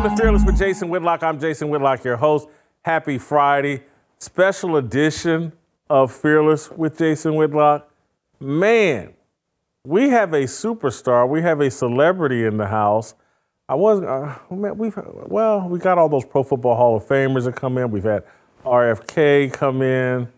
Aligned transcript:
Welcome 0.00 0.16
to 0.16 0.22
Fearless 0.22 0.44
with 0.46 0.58
Jason 0.58 0.88
Whitlock. 0.88 1.22
I'm 1.22 1.38
Jason 1.38 1.68
Whitlock, 1.68 2.04
your 2.04 2.16
host. 2.16 2.48
Happy 2.86 3.18
Friday, 3.18 3.82
special 4.18 4.78
edition 4.78 5.52
of 5.90 6.10
Fearless 6.10 6.70
with 6.70 6.96
Jason 6.96 7.34
Whitlock. 7.34 7.86
Man, 8.40 9.12
we 9.84 10.08
have 10.08 10.32
a 10.32 10.44
superstar. 10.44 11.28
We 11.28 11.42
have 11.42 11.60
a 11.60 11.70
celebrity 11.70 12.46
in 12.46 12.56
the 12.56 12.66
house. 12.66 13.12
I 13.68 13.74
was, 13.74 14.00
uh, 14.00 14.38
man, 14.50 14.78
we've 14.78 14.98
well, 15.26 15.68
we 15.68 15.78
got 15.78 15.98
all 15.98 16.08
those 16.08 16.24
Pro 16.24 16.44
Football 16.44 16.76
Hall 16.76 16.96
of 16.96 17.02
Famers 17.04 17.44
that 17.44 17.56
come 17.56 17.76
in. 17.76 17.90
We've 17.90 18.02
had 18.02 18.24
RFK 18.64 19.52
come 19.52 19.82
in. 19.82 20.28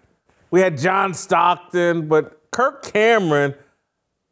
We 0.51 0.60
had 0.60 0.77
John 0.77 1.15
Stockton, 1.15 2.09
but 2.09 2.51
Kirk 2.51 2.83
Cameron 2.83 3.55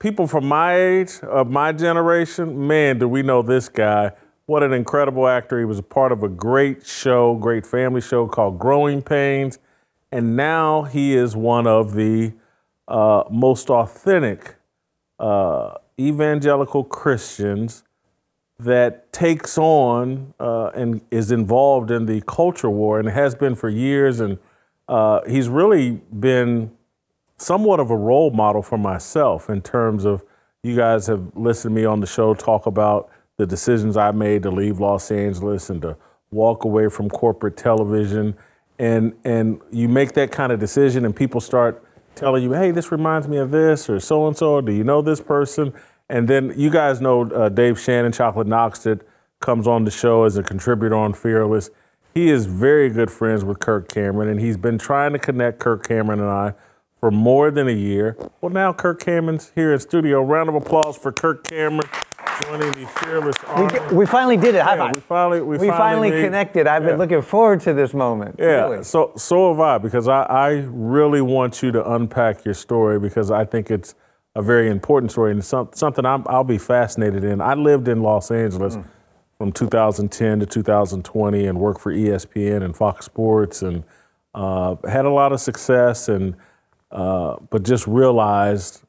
people 0.00 0.26
from 0.26 0.46
my 0.46 0.74
age, 0.74 1.20
of 1.22 1.48
my 1.48 1.70
generation, 1.70 2.66
man, 2.66 2.98
do 2.98 3.06
we 3.06 3.22
know 3.22 3.42
this 3.42 3.68
guy. 3.68 4.10
What 4.50 4.64
an 4.64 4.72
incredible 4.72 5.28
actor. 5.28 5.60
He 5.60 5.64
was 5.64 5.78
a 5.78 5.82
part 5.84 6.10
of 6.10 6.24
a 6.24 6.28
great 6.28 6.84
show, 6.84 7.36
great 7.36 7.64
family 7.64 8.00
show 8.00 8.26
called 8.26 8.58
Growing 8.58 9.00
Pains. 9.00 9.60
And 10.10 10.34
now 10.34 10.82
he 10.82 11.14
is 11.14 11.36
one 11.36 11.68
of 11.68 11.94
the 11.94 12.32
uh, 12.88 13.22
most 13.30 13.70
authentic 13.70 14.56
uh, 15.20 15.74
evangelical 16.00 16.82
Christians 16.82 17.84
that 18.58 19.12
takes 19.12 19.56
on 19.56 20.34
uh, 20.40 20.72
and 20.74 21.00
is 21.12 21.30
involved 21.30 21.92
in 21.92 22.06
the 22.06 22.20
culture 22.22 22.70
war 22.70 22.98
and 22.98 23.08
has 23.08 23.36
been 23.36 23.54
for 23.54 23.68
years. 23.68 24.18
And 24.18 24.36
uh, 24.88 25.20
he's 25.28 25.48
really 25.48 26.00
been 26.18 26.72
somewhat 27.36 27.78
of 27.78 27.92
a 27.92 27.96
role 27.96 28.32
model 28.32 28.62
for 28.62 28.78
myself 28.78 29.48
in 29.48 29.62
terms 29.62 30.04
of 30.04 30.24
you 30.64 30.74
guys 30.74 31.06
have 31.06 31.36
listened 31.36 31.76
to 31.76 31.80
me 31.80 31.86
on 31.86 32.00
the 32.00 32.06
show 32.08 32.34
talk 32.34 32.66
about 32.66 33.10
the 33.40 33.46
decisions 33.46 33.96
I 33.96 34.10
made 34.10 34.42
to 34.42 34.50
leave 34.50 34.80
Los 34.80 35.10
Angeles 35.10 35.70
and 35.70 35.80
to 35.80 35.96
walk 36.30 36.64
away 36.64 36.90
from 36.90 37.08
corporate 37.08 37.56
television. 37.56 38.36
And, 38.78 39.14
and 39.24 39.62
you 39.72 39.88
make 39.88 40.12
that 40.12 40.30
kind 40.30 40.52
of 40.52 40.60
decision, 40.60 41.06
and 41.06 41.16
people 41.16 41.40
start 41.40 41.82
telling 42.14 42.42
you, 42.42 42.52
hey, 42.52 42.70
this 42.70 42.92
reminds 42.92 43.28
me 43.28 43.38
of 43.38 43.50
this, 43.50 43.88
or 43.88 43.98
so 43.98 44.26
and 44.26 44.36
so, 44.36 44.60
do 44.60 44.72
you 44.72 44.84
know 44.84 45.00
this 45.00 45.22
person? 45.22 45.72
And 46.10 46.28
then 46.28 46.52
you 46.54 46.68
guys 46.68 47.00
know 47.00 47.30
uh, 47.30 47.48
Dave 47.48 47.80
Shannon, 47.80 48.12
Chocolate 48.12 48.46
Knox, 48.46 48.80
that 48.80 49.00
comes 49.40 49.66
on 49.66 49.84
the 49.84 49.90
show 49.90 50.24
as 50.24 50.36
a 50.36 50.42
contributor 50.42 50.94
on 50.94 51.14
Fearless. 51.14 51.70
He 52.12 52.28
is 52.28 52.44
very 52.44 52.90
good 52.90 53.10
friends 53.10 53.42
with 53.42 53.58
Kirk 53.58 53.88
Cameron, 53.88 54.28
and 54.28 54.38
he's 54.38 54.58
been 54.58 54.76
trying 54.76 55.14
to 55.14 55.18
connect 55.18 55.60
Kirk 55.60 55.88
Cameron 55.88 56.20
and 56.20 56.28
I 56.28 56.52
for 56.98 57.10
more 57.10 57.50
than 57.50 57.68
a 57.68 57.72
year. 57.72 58.18
Well, 58.42 58.52
now 58.52 58.74
Kirk 58.74 59.00
Cameron's 59.00 59.52
here 59.54 59.72
in 59.72 59.80
studio. 59.80 60.22
Round 60.22 60.50
of 60.50 60.54
applause 60.54 60.98
for 60.98 61.10
Kirk 61.10 61.44
Cameron 61.44 61.88
joining 62.44 62.72
the 62.72 62.86
Fearless 63.00 63.36
Army. 63.46 63.78
We, 63.90 63.96
we 63.98 64.06
finally 64.06 64.36
did 64.36 64.54
it. 64.54 64.62
High 64.62 64.76
Yeah, 64.76 64.86
five. 64.86 64.94
we 64.94 65.00
finally 65.00 65.40
we, 65.42 65.58
We 65.58 65.68
finally 65.68 66.10
made- 66.10 66.24
connected. 66.24 66.66
I've 66.66 66.84
been 66.84 66.98
looking 66.98 67.22
forward 67.22 67.60
to 67.62 67.72
this 67.74 67.94
moment. 67.94 68.36
Yeah, 68.38 68.68
Really. 68.68 68.84
so 68.84 69.12
so 69.16 69.50
have 69.52 69.60
I 69.60 69.78
because 69.78 70.08
I, 70.08 70.22
I 70.22 70.48
really 70.70 71.20
want 71.20 71.62
you 71.62 71.70
to 71.72 71.92
unpack 71.92 72.44
your 72.44 72.54
story 72.54 72.98
because 72.98 73.30
I 73.30 73.44
think 73.44 73.70
it's 73.70 73.94
a 74.36 74.42
very 74.42 74.70
important 74.70 75.10
story 75.10 75.32
and 75.32 75.44
some, 75.44 75.68
something 75.72 76.06
I'm, 76.06 76.24
I'll 76.28 76.44
be 76.44 76.58
fascinated 76.58 77.24
in. 77.24 77.40
I 77.40 77.54
lived 77.54 77.88
in 77.88 78.02
Los 78.02 78.30
Angeles 78.30 78.76
Mm. 78.76 78.84
from 79.38 79.52
2010 79.52 80.40
to 80.40 80.46
2020 80.46 81.46
and 81.46 81.58
worked 81.58 81.80
for 81.80 81.92
ESPN 81.92 82.62
and 82.62 82.76
Fox 82.76 83.06
Sports 83.06 83.62
and 83.62 83.82
uh, 84.34 84.76
had 84.88 85.04
a 85.06 85.10
lot 85.10 85.32
of 85.32 85.40
success 85.40 86.08
and 86.08 86.36
uh, 86.92 87.36
but 87.50 87.62
just 87.64 87.86
realized 87.86 88.82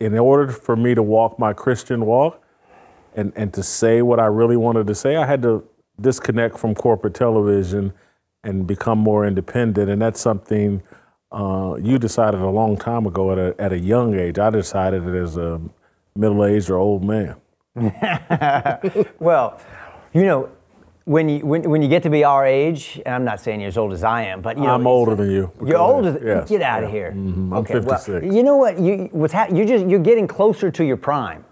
in 0.00 0.16
order 0.18 0.50
for 0.52 0.76
me 0.76 0.94
to 0.94 1.02
walk 1.02 1.38
my 1.38 1.52
Christian 1.52 2.04
walk 2.06 2.42
and, 3.16 3.32
and 3.34 3.52
to 3.54 3.62
say 3.62 4.02
what 4.02 4.20
I 4.20 4.26
really 4.26 4.56
wanted 4.56 4.86
to 4.86 4.94
say, 4.94 5.16
I 5.16 5.26
had 5.26 5.42
to 5.42 5.64
disconnect 6.00 6.58
from 6.58 6.74
corporate 6.74 7.14
television 7.14 7.92
and 8.44 8.66
become 8.66 8.98
more 8.98 9.26
independent. 9.26 9.90
And 9.90 10.00
that's 10.00 10.20
something 10.20 10.82
uh, 11.32 11.76
you 11.82 11.98
decided 11.98 12.40
a 12.40 12.48
long 12.50 12.76
time 12.76 13.06
ago 13.06 13.32
at 13.32 13.38
a, 13.38 13.54
at 13.58 13.72
a 13.72 13.78
young 13.78 14.14
age. 14.18 14.38
I 14.38 14.50
decided 14.50 15.04
it 15.06 15.14
as 15.20 15.36
a 15.36 15.60
middle 16.14 16.44
aged 16.44 16.70
or 16.70 16.76
old 16.76 17.02
man. 17.04 17.36
Well, 19.18 19.60
you 20.12 20.24
know, 20.24 20.48
when 21.04 21.28
you 21.28 21.44
when, 21.46 21.62
when 21.68 21.82
you 21.82 21.88
get 21.88 22.02
to 22.04 22.10
be 22.10 22.24
our 22.24 22.44
age, 22.46 23.00
and 23.04 23.14
I'm 23.14 23.24
not 23.24 23.40
saying 23.40 23.60
you're 23.60 23.68
as 23.68 23.76
old 23.78 23.92
as 23.92 24.02
I 24.02 24.22
am, 24.22 24.40
but 24.40 24.56
you 24.56 24.64
know, 24.64 24.70
I'm 24.74 24.86
older 24.86 25.14
than 25.14 25.30
you. 25.30 25.50
You're 25.64 25.78
older. 25.78 26.18
Yes, 26.24 26.48
Get 26.48 26.62
out 26.62 26.80
yeah. 26.82 26.86
of 26.86 26.92
here. 26.92 27.12
Mhm, 27.12 27.28
I'm 27.48 27.52
Okay, 27.54 27.78
well, 27.80 27.98
56. 27.98 28.34
you 28.34 28.42
know 28.42 28.56
what? 28.56 28.78
You 28.78 29.08
what's 29.12 29.32
hap- 29.32 29.50
You're 29.50 29.66
just 29.66 29.86
you're 29.86 30.00
getting 30.00 30.26
closer 30.26 30.70
to 30.70 30.84
your 30.84 30.96
prime, 30.96 31.44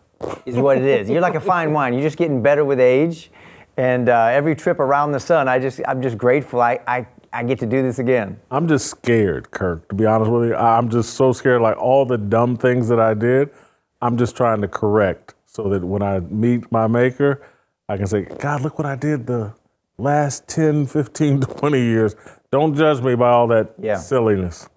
is 0.46 0.56
what 0.56 0.76
it 0.78 0.84
is. 0.84 1.08
You're 1.08 1.20
like 1.20 1.34
a 1.34 1.40
fine 1.40 1.72
wine. 1.72 1.92
You're 1.94 2.02
just 2.02 2.16
getting 2.16 2.42
better 2.42 2.64
with 2.64 2.80
age, 2.80 3.30
and 3.76 4.08
uh, 4.08 4.26
every 4.30 4.54
trip 4.54 4.78
around 4.80 5.12
the 5.12 5.20
sun, 5.20 5.48
I 5.48 5.58
just 5.58 5.80
I'm 5.86 6.02
just 6.02 6.16
grateful. 6.18 6.60
I 6.60 6.78
I, 6.86 7.06
I 7.32 7.42
get 7.42 7.58
to 7.60 7.66
do 7.66 7.82
this 7.82 7.98
again. 7.98 8.38
I'm 8.50 8.68
just 8.68 8.86
scared, 8.88 9.50
Kirk, 9.50 9.88
to 9.88 9.94
be 9.94 10.06
honest 10.06 10.30
with 10.30 10.48
you. 10.50 10.54
I'm 10.56 10.88
just 10.88 11.14
so 11.14 11.32
scared. 11.32 11.60
Like 11.62 11.76
all 11.76 12.04
the 12.06 12.18
dumb 12.18 12.56
things 12.56 12.88
that 12.88 13.00
I 13.00 13.14
did, 13.14 13.50
I'm 14.00 14.16
just 14.16 14.36
trying 14.36 14.60
to 14.60 14.68
correct 14.68 15.34
so 15.46 15.68
that 15.68 15.84
when 15.84 16.02
I 16.02 16.20
meet 16.20 16.70
my 16.72 16.86
maker, 16.86 17.42
I 17.88 17.96
can 17.96 18.06
say, 18.06 18.22
God, 18.22 18.62
look 18.62 18.78
what 18.78 18.86
I 18.86 18.96
did 18.96 19.26
the 19.26 19.52
last 19.98 20.48
10, 20.48 20.86
15, 20.86 21.40
20 21.42 21.80
years. 21.80 22.16
Don't 22.50 22.74
judge 22.74 23.00
me 23.02 23.14
by 23.14 23.30
all 23.30 23.46
that 23.48 23.74
Yeah. 23.80 23.96
silliness. 23.96 24.68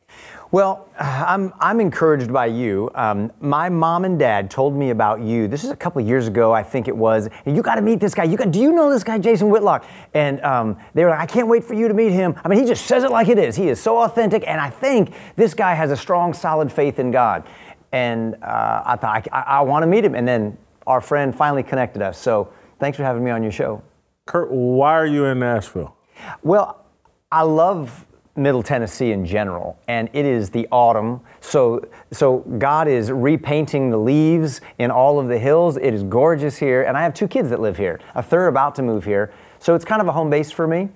Well, 0.50 0.88
I'm, 0.97 1.53
I'm 1.59 1.81
encouraged 1.81 2.31
by 2.31 2.46
you. 2.46 2.90
Um, 2.96 3.31
my 3.41 3.68
mom 3.68 4.06
and 4.06 4.18
dad 4.18 4.50
told 4.50 4.74
me 4.74 4.91
about 4.91 5.19
you. 5.19 5.50
This 5.50 5.66
is 5.66 5.72
a 5.72 5.75
couple 5.75 6.02
of 6.02 6.08
years 6.08 6.28
ago, 6.28 6.53
I 6.53 6.63
think 6.63 6.88
it 6.88 6.96
was. 6.96 7.28
And 7.46 7.56
you 7.56 7.62
got 7.62 7.75
to 7.75 7.81
meet 7.81 8.00
this 8.00 8.13
guy. 8.13 8.24
You 8.24 8.38
got, 8.38 8.52
do 8.52 8.59
you 8.59 8.72
know 8.72 8.90
this 8.90 9.03
guy, 9.03 9.18
Jason 9.18 9.50
Whitlock? 9.50 9.86
And 10.13 10.41
um, 10.41 10.78
they 10.94 11.03
were 11.03 11.09
like, 11.09 11.19
I 11.19 11.25
can't 11.25 11.50
wait 11.50 11.66
for 11.66 11.74
you 11.74 11.90
to 11.90 11.94
meet 11.94 12.13
him. 12.13 12.34
I 12.46 12.47
mean, 12.47 12.59
he 12.59 12.66
just 12.66 12.86
says 12.86 13.03
it 13.03 13.12
like 13.12 13.28
it 13.28 13.38
is. 13.38 13.57
He 13.57 13.68
is 13.68 13.81
so 13.81 13.97
authentic, 13.97 14.47
and 14.47 14.62
I 14.62 14.69
think 14.69 15.13
this 15.36 15.53
guy 15.53 15.74
has 15.74 15.91
a 15.91 15.97
strong, 15.97 16.34
solid 16.34 16.72
faith 16.72 16.97
in 16.97 17.12
God. 17.12 17.46
And 17.91 18.36
uh, 18.41 18.84
I 18.86 18.96
thought 18.96 19.28
I, 19.34 19.40
I, 19.40 19.62
want 19.62 19.84
to 19.84 19.88
meet 19.88 20.06
him. 20.06 20.16
And 20.16 20.28
then 20.28 20.57
our 20.86 21.02
friend 21.02 21.36
finally 21.36 21.63
connected 21.63 22.02
us. 22.02 22.18
So 22.18 22.53
thanks 22.80 22.97
for 22.97 23.03
having 23.03 23.24
me 23.24 23.31
on 23.31 23.44
your 23.44 23.52
show. 23.52 23.81
Kirk, 24.25 24.50
why 24.50 24.94
are 24.94 25.06
you 25.06 25.25
in 25.25 25.40
Nashville? 25.40 25.96
Well, 26.41 26.86
I 27.31 27.44
love 27.44 28.06
Middle 28.38 28.64
Tennessee 28.64 29.12
in 29.12 29.25
general, 29.25 29.78
and 29.88 30.09
it 30.14 30.25
is 30.25 30.50
the 30.50 30.68
autumn. 30.72 31.22
So, 31.42 31.81
so 32.12 32.40
God 32.58 32.88
is 32.88 33.12
repainting 33.12 33.90
the 33.90 33.98
leaves 33.98 34.62
in 34.78 34.92
all 34.92 35.20
of 35.20 35.28
the 35.28 35.40
hills. 35.40 35.78
It 35.78 35.94
is 35.94 36.03
gorgeous 36.03 36.58
here, 36.58 36.84
and 36.84 36.96
I 36.96 37.03
have 37.03 37.14
two 37.14 37.28
kids 37.28 37.50
that 37.50 37.59
live 37.59 37.78
here. 37.78 38.00
A 38.16 38.24
third 38.24 38.48
about 38.48 38.75
to 38.75 38.84
move 38.84 39.03
here, 39.03 39.34
so 39.59 39.75
it's 39.75 39.86
kind 39.86 40.02
of 40.02 40.08
a 40.08 40.12
home 40.12 40.30
base 40.30 40.52
for 40.52 40.68
me. 40.68 40.90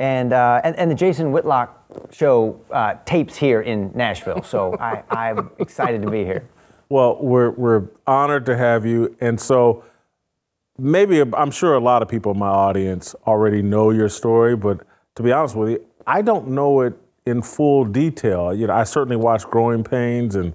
And 0.00 0.32
uh, 0.32 0.60
and, 0.64 0.74
and 0.76 0.90
the 0.90 0.94
Jason 0.94 1.30
Whitlock 1.30 1.74
show 2.10 2.60
uh, 2.70 2.94
tapes 3.04 3.36
here 3.36 3.60
in 3.60 3.92
Nashville, 3.94 4.42
so 4.42 4.76
I, 4.80 5.02
I'm 5.10 5.50
excited 5.58 6.02
to 6.02 6.10
be 6.10 6.24
here. 6.24 6.48
Well, 6.90 7.18
we're, 7.20 7.50
we're 7.50 7.88
honored 8.06 8.46
to 8.46 8.56
have 8.56 8.86
you. 8.86 9.14
And 9.20 9.38
so 9.38 9.84
maybe 10.78 11.20
I'm 11.20 11.50
sure 11.50 11.74
a 11.74 11.80
lot 11.80 12.00
of 12.02 12.08
people 12.08 12.32
in 12.32 12.38
my 12.38 12.48
audience 12.48 13.14
already 13.26 13.60
know 13.60 13.90
your 13.90 14.08
story, 14.08 14.56
but 14.56 14.80
to 15.16 15.22
be 15.22 15.32
honest 15.32 15.54
with 15.54 15.70
you, 15.70 15.84
I 16.08 16.22
don't 16.22 16.48
know 16.48 16.80
it 16.80 16.94
in 17.26 17.42
full 17.42 17.84
detail. 17.84 18.54
You 18.54 18.66
know, 18.66 18.74
I 18.74 18.84
certainly 18.84 19.16
watched 19.16 19.50
Growing 19.50 19.84
Pains 19.84 20.34
and 20.34 20.54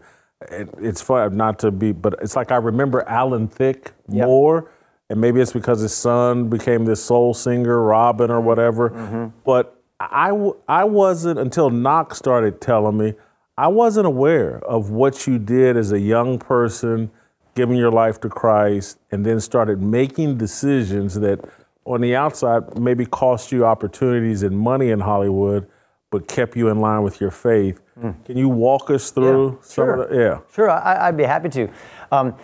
it, 0.50 0.68
it's 0.80 1.02
fun 1.02 1.38
not 1.38 1.60
to 1.60 1.72
be, 1.72 1.92
but 1.92 2.16
it's 2.22 2.36
like 2.36 2.52
I 2.52 2.58
remember 2.58 3.08
Alan 3.08 3.48
Thicke 3.48 3.94
Yep. 4.10 4.26
more. 4.28 4.72
And 5.10 5.22
maybe 5.22 5.42
it's 5.42 5.54
because 5.54 5.82
his 5.82 5.94
son 5.94 6.50
became 6.50 6.86
this 6.86 7.04
soul 7.04 7.34
singer, 7.36 7.84
Robin 7.84 8.32
or 8.32 8.42
whatever. 8.42 8.90
Mm-hmm. 8.90 9.28
But 9.46 9.80
I, 10.00 10.32
I 10.68 10.86
wasn't, 10.86 11.38
until 11.40 11.70
Knox 11.70 12.18
started 12.18 12.60
telling 12.60 12.98
me, 12.98 13.14
I 13.56 13.68
wasn't 13.68 14.08
aware 14.08 14.58
of 14.66 14.90
what 14.90 15.28
you 15.28 15.38
did 15.38 15.78
as 15.78 15.92
a 15.92 16.00
young 16.00 16.40
person, 16.40 17.12
giving 17.54 17.78
your 17.78 17.92
life 17.92 18.20
to 18.22 18.30
Christ, 18.30 18.98
and 19.12 19.24
then 19.24 19.40
started 19.40 19.82
making 19.84 20.38
decisions 20.40 21.14
that 21.20 21.40
on 21.86 22.02
the 22.02 22.16
outside 22.16 22.80
maybe 22.80 23.06
cost 23.06 23.52
you 23.52 23.66
opportunities 23.66 24.44
and 24.44 24.58
money 24.58 24.90
in 24.92 25.00
Hollywood, 25.00 25.68
but 26.12 26.28
kept 26.28 26.56
you 26.56 26.70
in 26.70 26.80
line 26.80 27.04
with 27.04 27.20
your 27.20 27.32
faith. 27.32 27.82
Can 28.26 28.38
you 28.38 28.50
walk 28.50 28.90
us 28.90 29.12
through 29.12 29.60
some 29.62 29.86
sure. 29.86 29.94
of 30.04 30.10
the, 30.10 30.16
yeah. 30.16 30.40
Sure, 30.54 30.70
I, 30.70 31.08
I'd 31.08 31.18
be 31.18 31.24
happy 31.24 31.50
to. 31.50 31.70
Um, 32.12 32.36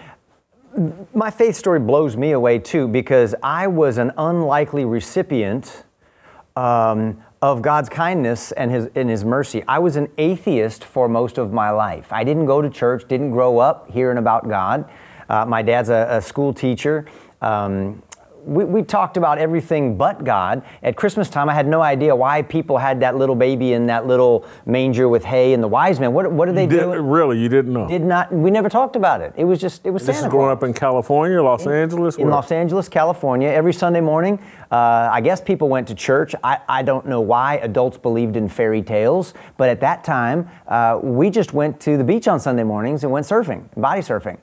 my 1.14 1.32
faith 1.32 1.56
story 1.56 1.80
blows 1.80 2.16
me 2.16 2.32
away 2.32 2.60
too 2.60 2.88
because 2.88 3.34
I 3.42 3.68
was 3.68 3.98
an 3.98 4.12
unlikely 4.18 4.86
recipient 4.86 5.84
um, 6.56 7.24
of 7.42 7.62
God's 7.62 7.90
kindness 7.90 8.52
and 8.52 8.70
his, 8.70 8.90
and 8.96 9.10
his 9.10 9.24
mercy. 9.24 9.64
I 9.68 9.80
was 9.80 9.96
an 9.96 10.10
atheist 10.18 10.84
for 10.84 11.08
most 11.08 11.38
of 11.38 11.54
my 11.54 11.72
life. 11.72 12.12
I 12.12 12.24
didn't 12.24 12.46
go 12.46 12.62
to 12.62 12.70
church, 12.70 13.08
didn't 13.08 13.32
grow 13.32 13.60
up 13.60 13.90
hearing 13.90 14.18
about 14.18 14.48
God. 14.48 14.90
Uh, 15.30 15.46
my 15.46 15.62
dad's 15.62 15.90
a, 15.90 16.08
a 16.10 16.22
school 16.22 16.54
teacher. 16.54 17.06
Um, 17.42 18.04
we, 18.46 18.64
we, 18.64 18.84
talked 18.84 19.18
about 19.18 19.38
everything 19.38 19.98
but 19.98 20.24
God. 20.24 20.64
At 20.84 20.96
Christmas 20.96 21.30
time, 21.30 21.50
I 21.50 21.54
had 21.54 21.68
no 21.68 21.82
idea 21.82 22.16
why 22.16 22.42
people 22.42 22.78
had 22.78 23.00
that 23.02 23.16
little 23.16 23.36
baby 23.36 23.74
in 23.74 23.86
that 23.88 24.08
little 24.08 24.46
manger 24.66 25.08
with 25.08 25.24
hay 25.24 25.54
and 25.54 25.62
the 25.62 25.68
wise 25.68 26.00
men. 26.00 26.14
What, 26.14 26.32
what 26.32 26.46
did 26.46 26.56
they 26.56 26.68
do? 26.68 27.00
Really, 27.00 27.40
you 27.40 27.50
didn't 27.50 27.74
know? 27.74 27.88
Did 27.88 28.04
not. 28.04 28.32
We 28.32 28.52
never 28.52 28.70
talked 28.70 28.96
about 28.96 29.22
it. 29.22 29.34
It 29.36 29.44
was 29.46 29.60
just 29.60 29.86
it 29.86 29.92
was. 29.92 30.06
This 30.06 30.18
Santa 30.18 30.28
is 30.28 30.32
growing 30.32 30.52
up 30.52 30.64
in 30.64 30.74
California, 30.74 31.42
Los 31.42 31.66
in, 31.66 31.72
Angeles. 31.72 32.18
In 32.18 32.30
Los 32.30 32.52
Angeles, 32.52 32.90
California, 32.90 33.50
every 33.50 33.74
Sunday 33.74 34.02
morning, 34.02 34.40
uh, 34.72 35.10
I 35.12 35.22
guess 35.22 35.42
people 35.42 35.70
went 35.70 35.88
to 35.90 35.96
church. 35.96 36.34
I, 36.44 36.60
I 36.68 36.82
don't 36.82 37.06
know 37.06 37.22
why 37.22 37.56
adults 37.58 37.98
believed 37.98 38.36
in 38.36 38.48
fairy 38.50 38.82
tales, 38.82 39.34
but 39.58 39.70
at 39.70 39.82
that 39.82 40.04
time, 40.04 40.50
uh, 40.68 41.00
we 41.02 41.30
just 41.30 41.54
went 41.54 41.80
to 41.82 41.98
the 41.98 42.04
beach 42.04 42.28
on 42.28 42.40
Sunday 42.40 42.64
mornings 42.64 43.04
and 43.04 43.12
went 43.12 43.26
surfing, 43.26 43.66
body 43.76 44.02
surfing. 44.02 44.38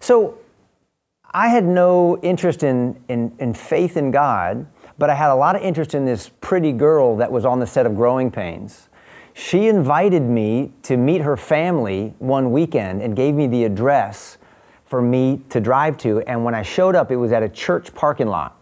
So 0.00 0.39
I 1.32 1.48
had 1.48 1.64
no 1.64 2.18
interest 2.22 2.64
in, 2.64 3.00
in, 3.08 3.32
in 3.38 3.54
faith 3.54 3.96
in 3.96 4.10
God, 4.10 4.66
but 4.98 5.10
I 5.10 5.14
had 5.14 5.30
a 5.30 5.34
lot 5.34 5.54
of 5.54 5.62
interest 5.62 5.94
in 5.94 6.04
this 6.04 6.28
pretty 6.40 6.72
girl 6.72 7.16
that 7.18 7.30
was 7.30 7.44
on 7.44 7.60
the 7.60 7.66
set 7.66 7.86
of 7.86 7.94
Growing 7.94 8.32
Pains. 8.32 8.88
She 9.32 9.68
invited 9.68 10.22
me 10.22 10.72
to 10.82 10.96
meet 10.96 11.20
her 11.20 11.36
family 11.36 12.14
one 12.18 12.50
weekend 12.50 13.00
and 13.00 13.14
gave 13.14 13.34
me 13.34 13.46
the 13.46 13.62
address 13.64 14.38
for 14.84 15.00
me 15.00 15.40
to 15.50 15.60
drive 15.60 15.96
to. 15.98 16.20
And 16.22 16.44
when 16.44 16.54
I 16.54 16.62
showed 16.62 16.96
up, 16.96 17.12
it 17.12 17.16
was 17.16 17.30
at 17.30 17.44
a 17.44 17.48
church 17.48 17.94
parking 17.94 18.26
lot. 18.26 18.56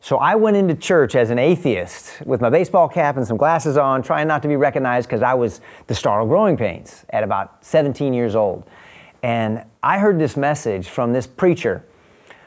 So 0.00 0.18
I 0.18 0.36
went 0.36 0.56
into 0.56 0.74
church 0.76 1.16
as 1.16 1.30
an 1.30 1.40
atheist 1.40 2.22
with 2.24 2.40
my 2.40 2.48
baseball 2.48 2.88
cap 2.88 3.16
and 3.16 3.26
some 3.26 3.36
glasses 3.36 3.76
on, 3.76 4.02
trying 4.02 4.28
not 4.28 4.40
to 4.42 4.48
be 4.48 4.54
recognized 4.54 5.08
because 5.08 5.22
I 5.22 5.34
was 5.34 5.60
the 5.88 5.94
star 5.94 6.20
of 6.20 6.28
Growing 6.28 6.56
Pains 6.56 7.04
at 7.10 7.24
about 7.24 7.64
17 7.64 8.14
years 8.14 8.36
old. 8.36 8.64
And 9.24 9.64
I 9.82 9.98
heard 9.98 10.18
this 10.18 10.36
message 10.36 10.88
from 10.88 11.12
this 11.12 11.26
preacher 11.26 11.84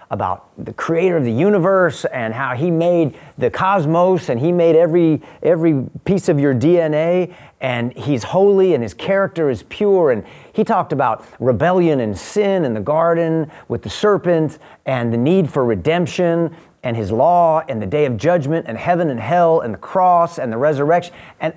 about 0.10 0.50
the 0.64 0.72
creator 0.72 1.18
of 1.18 1.26
the 1.26 1.32
universe 1.32 2.06
and 2.06 2.34
how 2.34 2.56
he 2.56 2.72
made 2.72 3.18
the 3.38 3.50
cosmos 3.50 4.30
and 4.30 4.40
he 4.40 4.52
made 4.52 4.76
every 4.76 5.22
every 5.44 5.84
piece 6.06 6.30
of 6.30 6.40
your 6.40 6.56
DNA 6.56 7.34
and 7.60 7.92
he's 7.98 8.24
holy 8.24 8.74
and 8.74 8.84
his 8.84 8.94
character 8.94 9.50
is 9.50 9.64
pure. 9.64 10.12
And 10.12 10.24
he 10.54 10.64
talked 10.64 10.94
about 10.94 11.26
rebellion 11.40 12.00
and 12.00 12.18
sin 12.18 12.64
in 12.64 12.74
the 12.74 12.82
garden 12.82 13.52
with 13.68 13.82
the 13.82 13.90
serpent 13.90 14.60
and 14.86 15.12
the 15.12 15.18
need 15.18 15.50
for 15.50 15.66
redemption 15.66 16.56
and 16.84 16.96
his 16.96 17.12
law 17.12 17.64
and 17.68 17.82
the 17.82 17.88
day 17.88 18.06
of 18.06 18.16
judgment 18.16 18.66
and 18.70 18.78
heaven 18.78 19.10
and 19.10 19.20
hell 19.20 19.62
and 19.62 19.74
the 19.74 19.80
cross 19.80 20.38
and 20.40 20.54
the 20.54 20.58
resurrection. 20.58 21.14
And 21.40 21.54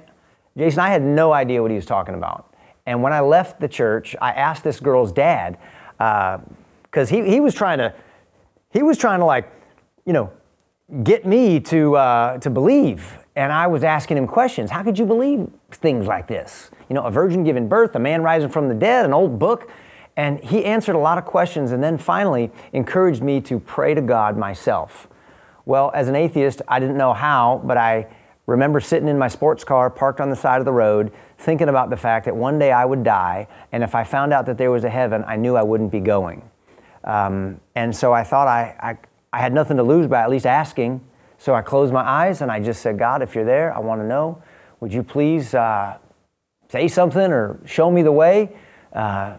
Jason 0.56 0.80
I 0.80 0.88
had 0.88 1.02
no 1.02 1.32
idea 1.32 1.62
what 1.62 1.70
he 1.70 1.76
was 1.76 1.86
talking 1.86 2.14
about. 2.14 2.52
And 2.86 3.02
when 3.02 3.12
I 3.12 3.20
left 3.20 3.60
the 3.60 3.68
church 3.68 4.16
I 4.20 4.32
asked 4.32 4.64
this 4.64 4.80
girl's 4.80 5.12
dad 5.12 5.58
because 5.98 7.12
uh, 7.12 7.14
he, 7.14 7.30
he 7.30 7.38
was 7.38 7.54
trying 7.54 7.78
to 7.78 7.94
he 8.70 8.82
was 8.82 8.96
trying 8.96 9.20
to 9.20 9.24
like, 9.24 9.50
you 10.06 10.12
know, 10.12 10.32
get 11.02 11.26
me 11.26 11.60
to 11.60 11.96
uh, 11.96 12.38
to 12.38 12.50
believe. 12.50 13.18
And 13.36 13.52
I 13.52 13.66
was 13.68 13.84
asking 13.84 14.16
him 14.16 14.26
questions. 14.26 14.70
How 14.70 14.82
could 14.82 14.98
you 14.98 15.06
believe 15.06 15.48
things 15.70 16.06
like 16.06 16.26
this? 16.26 16.70
You 16.88 16.94
know, 16.94 17.02
a 17.02 17.10
virgin 17.10 17.44
giving 17.44 17.68
birth, 17.68 17.94
a 17.94 17.98
man 17.98 18.22
rising 18.22 18.48
from 18.48 18.68
the 18.68 18.74
dead, 18.74 19.04
an 19.04 19.12
old 19.12 19.38
book. 19.38 19.70
And 20.16 20.40
he 20.40 20.64
answered 20.64 20.96
a 20.96 20.98
lot 20.98 21.16
of 21.16 21.24
questions 21.24 21.70
and 21.72 21.82
then 21.82 21.96
finally 21.96 22.50
encouraged 22.72 23.22
me 23.22 23.40
to 23.42 23.60
pray 23.60 23.94
to 23.94 24.02
God 24.02 24.36
myself. 24.36 25.08
Well, 25.64 25.92
as 25.94 26.08
an 26.08 26.16
atheist, 26.16 26.62
I 26.66 26.80
didn't 26.80 26.96
know 26.96 27.12
how, 27.12 27.62
but 27.64 27.76
I 27.76 28.08
remember 28.46 28.80
sitting 28.80 29.08
in 29.08 29.16
my 29.16 29.28
sports 29.28 29.62
car 29.62 29.88
parked 29.88 30.20
on 30.20 30.28
the 30.28 30.36
side 30.36 30.58
of 30.58 30.64
the 30.64 30.72
road, 30.72 31.12
thinking 31.38 31.68
about 31.68 31.90
the 31.90 31.96
fact 31.96 32.24
that 32.24 32.34
one 32.34 32.58
day 32.58 32.72
I 32.72 32.84
would 32.84 33.04
die, 33.04 33.46
and 33.70 33.84
if 33.84 33.94
I 33.94 34.02
found 34.02 34.32
out 34.32 34.46
that 34.46 34.58
there 34.58 34.72
was 34.72 34.82
a 34.82 34.90
heaven, 34.90 35.22
I 35.26 35.36
knew 35.36 35.54
I 35.56 35.62
wouldn't 35.62 35.92
be 35.92 36.00
going. 36.00 36.49
Um, 37.04 37.60
and 37.74 37.94
so 37.94 38.12
I 38.12 38.24
thought 38.24 38.48
I, 38.48 38.76
I, 38.80 38.98
I 39.32 39.40
had 39.40 39.52
nothing 39.52 39.76
to 39.76 39.82
lose 39.82 40.06
by 40.06 40.20
at 40.20 40.30
least 40.30 40.46
asking. 40.46 41.00
So 41.38 41.54
I 41.54 41.62
closed 41.62 41.92
my 41.92 42.02
eyes 42.02 42.42
and 42.42 42.50
I 42.50 42.60
just 42.60 42.82
said, 42.82 42.98
God, 42.98 43.22
if 43.22 43.34
you're 43.34 43.44
there, 43.44 43.74
I 43.74 43.78
want 43.80 44.00
to 44.00 44.06
know. 44.06 44.42
Would 44.80 44.92
you 44.92 45.02
please 45.02 45.54
uh, 45.54 45.98
say 46.68 46.88
something 46.88 47.32
or 47.32 47.58
show 47.64 47.90
me 47.90 48.02
the 48.02 48.12
way? 48.12 48.50
Uh, 48.92 49.36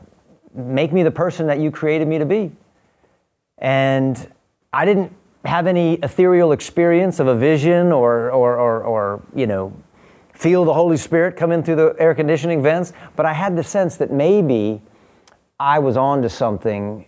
make 0.53 0.91
me 0.91 1.03
the 1.03 1.11
person 1.11 1.47
that 1.47 1.59
you 1.59 1.71
created 1.71 2.07
me 2.07 2.17
to 2.17 2.25
be. 2.25 2.51
And 3.57 4.31
I 4.73 4.85
didn't 4.85 5.15
have 5.45 5.67
any 5.67 5.95
ethereal 5.95 6.51
experience 6.51 7.19
of 7.19 7.27
a 7.27 7.35
vision 7.35 7.91
or, 7.91 8.31
or, 8.31 8.57
or, 8.57 8.83
or 8.83 9.23
you 9.35 9.47
know, 9.47 9.73
feel 10.33 10.65
the 10.65 10.73
Holy 10.73 10.97
Spirit 10.97 11.35
come 11.35 11.51
in 11.51 11.63
through 11.63 11.75
the 11.75 11.95
air 11.99 12.15
conditioning 12.15 12.63
vents, 12.63 12.93
but 13.15 13.25
I 13.25 13.33
had 13.33 13.55
the 13.55 13.63
sense 13.63 13.97
that 13.97 14.11
maybe 14.11 14.81
I 15.59 15.79
was 15.79 15.97
on 15.97 16.23
to 16.23 16.29
something 16.29 17.05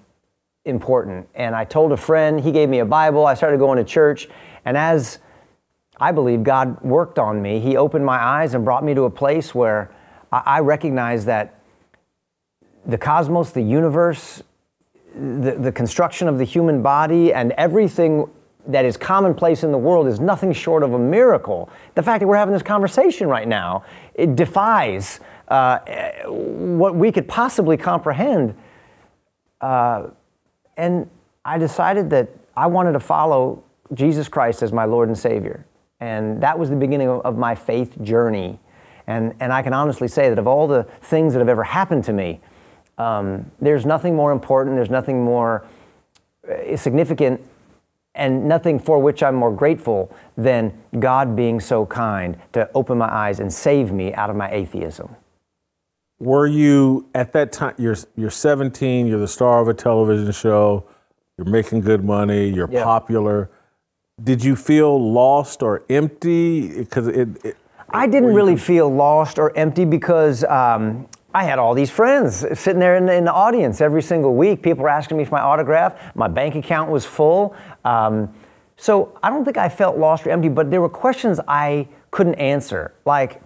important. 0.66 1.28
And 1.36 1.56
I 1.56 1.66
told 1.66 1.92
a 1.92 1.98
friend, 1.98 2.40
he 2.40 2.52
gave 2.52 2.70
me 2.70 2.80
a 2.80 2.86
Bible, 2.86 3.26
I 3.26 3.34
started 3.34 3.60
going 3.60 3.78
to 3.78 3.84
church, 3.84 4.28
and 4.66 4.78
as 4.78 5.20
I 6.00 6.12
believe 6.12 6.44
God 6.44 6.82
worked 6.82 7.20
on 7.20 7.42
me, 7.42 7.60
He 7.60 7.78
opened 7.78 8.06
my 8.06 8.22
eyes 8.22 8.54
and 8.54 8.66
brought 8.66 8.84
me 8.84 8.94
to 8.94 9.04
a 9.04 9.10
place 9.10 9.54
where 9.54 9.92
I 10.32 10.60
recognized 10.60 11.28
that 11.28 11.60
the 12.86 12.98
cosmos, 12.98 13.52
the 13.52 13.62
universe, 13.62 14.42
the, 15.14 15.58
the 15.60 15.72
construction 15.72 16.28
of 16.28 16.40
the 16.40 16.44
human 16.44 16.82
body, 16.82 17.34
and 17.34 17.52
everything 17.54 18.30
that 18.66 18.86
is 18.86 18.98
commonplace 18.98 19.64
in 19.64 19.72
the 19.72 19.78
world 19.78 20.08
is 20.08 20.20
nothing 20.20 20.54
short 20.54 20.82
of 20.82 20.94
a 20.94 21.00
miracle. 21.00 21.70
The 21.96 22.02
fact 22.02 22.22
that 22.22 22.28
we're 22.28 22.38
having 22.38 22.54
this 22.54 22.64
conversation 22.64 23.28
right 23.28 23.48
now, 23.48 23.84
it 24.16 24.36
defies 24.36 25.20
uh, 25.50 25.80
what 26.26 26.96
we 26.96 27.12
could 27.12 27.28
possibly 27.28 27.78
comprehend. 27.78 28.56
Uh, 29.62 30.08
and 30.78 31.10
I 31.46 31.58
decided 31.58 32.10
that 32.12 32.30
I 32.56 32.68
wanted 32.68 32.94
to 32.94 33.00
follow 33.00 33.64
Jesus 33.94 34.28
Christ 34.28 34.62
as 34.62 34.72
my 34.72 34.86
Lord 34.86 35.10
and 35.10 35.18
Savior. 35.18 35.66
And 36.00 36.42
that 36.42 36.58
was 36.58 36.70
the 36.70 36.76
beginning 36.76 37.08
of, 37.08 37.22
of 37.22 37.38
my 37.38 37.56
faith 37.56 38.02
journey. 38.02 38.60
And, 39.08 39.34
and 39.40 39.52
I 39.52 39.62
can 39.62 39.74
honestly 39.74 40.08
say 40.08 40.30
that 40.30 40.40
of 40.40 40.48
all 40.48 40.68
the 40.68 40.84
things 41.02 41.34
that 41.34 41.40
have 41.40 41.50
ever 41.50 41.64
happened 41.64 42.04
to 42.06 42.14
me, 42.14 42.42
um, 42.98 43.52
there's 43.60 43.86
nothing 43.86 44.16
more 44.16 44.32
important, 44.32 44.76
there's 44.76 44.90
nothing 44.90 45.24
more 45.24 45.66
uh, 46.50 46.78
significant, 46.78 47.42
and 48.16 48.48
nothing 48.48 48.80
for 48.80 49.00
which 49.00 49.24
I'm 49.24 49.36
more 49.36 49.52
grateful 49.52 50.16
than 50.38 50.74
God 51.00 51.36
being 51.36 51.60
so 51.60 51.86
kind 51.86 52.38
to 52.54 52.70
open 52.76 52.98
my 52.98 53.12
eyes 53.12 53.40
and 53.40 53.52
save 53.52 53.92
me 53.92 54.14
out 54.14 54.30
of 54.30 54.36
my 54.36 54.52
atheism. 54.52 55.16
Were 56.24 56.48
you 56.48 57.10
at 57.14 57.34
that 57.34 57.52
time? 57.52 57.76
You're 57.78 57.98
you're 58.16 58.30
17. 58.30 59.08
You're 59.08 59.20
the 59.20 59.28
star 59.28 59.60
of 59.60 59.68
a 59.68 59.74
television 59.74 60.32
show. 60.32 60.86
You're 61.38 61.48
making 61.48 61.82
good 61.82 62.06
money. 62.06 62.48
You're 62.48 62.72
yeah. 62.72 62.86
popular. 62.86 63.50
Did 64.24 64.42
you 64.42 64.56
feel 64.56 65.12
lost 65.12 65.62
or 65.62 65.84
empty? 65.90 66.80
Because 66.80 67.08
it, 67.08 67.44
it, 67.44 67.58
I 67.90 68.08
didn't 68.08 68.34
really 68.34 68.56
feel 68.56 68.88
lost 68.88 69.38
or 69.38 69.56
empty 69.58 69.84
because 69.84 70.46
um, 70.46 71.10
I 71.34 71.44
had 71.44 71.60
all 71.60 71.74
these 71.74 71.92
friends 71.92 72.46
sitting 72.58 72.80
there 72.80 72.96
in, 72.96 73.10
in, 73.10 73.26
the 73.26 73.34
audience 73.34 73.82
every 73.82 74.02
single 74.02 74.34
week. 74.34 74.62
People 74.62 74.84
were 74.84 74.90
asking 74.90 75.18
me 75.18 75.26
for 75.26 75.32
my 75.32 75.42
autograph. 75.42 76.16
My 76.16 76.30
bank 76.30 76.56
account 76.56 76.90
was 76.90 77.04
full. 77.04 77.54
Um, 77.84 78.34
so 78.78 79.20
I 79.22 79.30
don't 79.30 79.44
think 79.44 79.58
I 79.58 79.68
felt 79.68 79.98
lost 79.98 80.26
or 80.26 80.30
empty, 80.30 80.48
but 80.48 80.72
there 80.72 80.80
were 80.80 80.88
questions 80.88 81.42
I 81.50 81.90
couldn't 82.12 82.36
answer. 82.36 82.94
Like, 83.06 83.42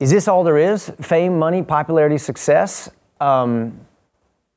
is 0.00 0.10
this 0.10 0.28
all 0.28 0.44
there 0.44 0.58
is? 0.58 0.90
Fame, 1.00 1.38
money, 1.38 1.62
popularity, 1.62 2.18
success? 2.18 2.88
Um, 3.20 3.80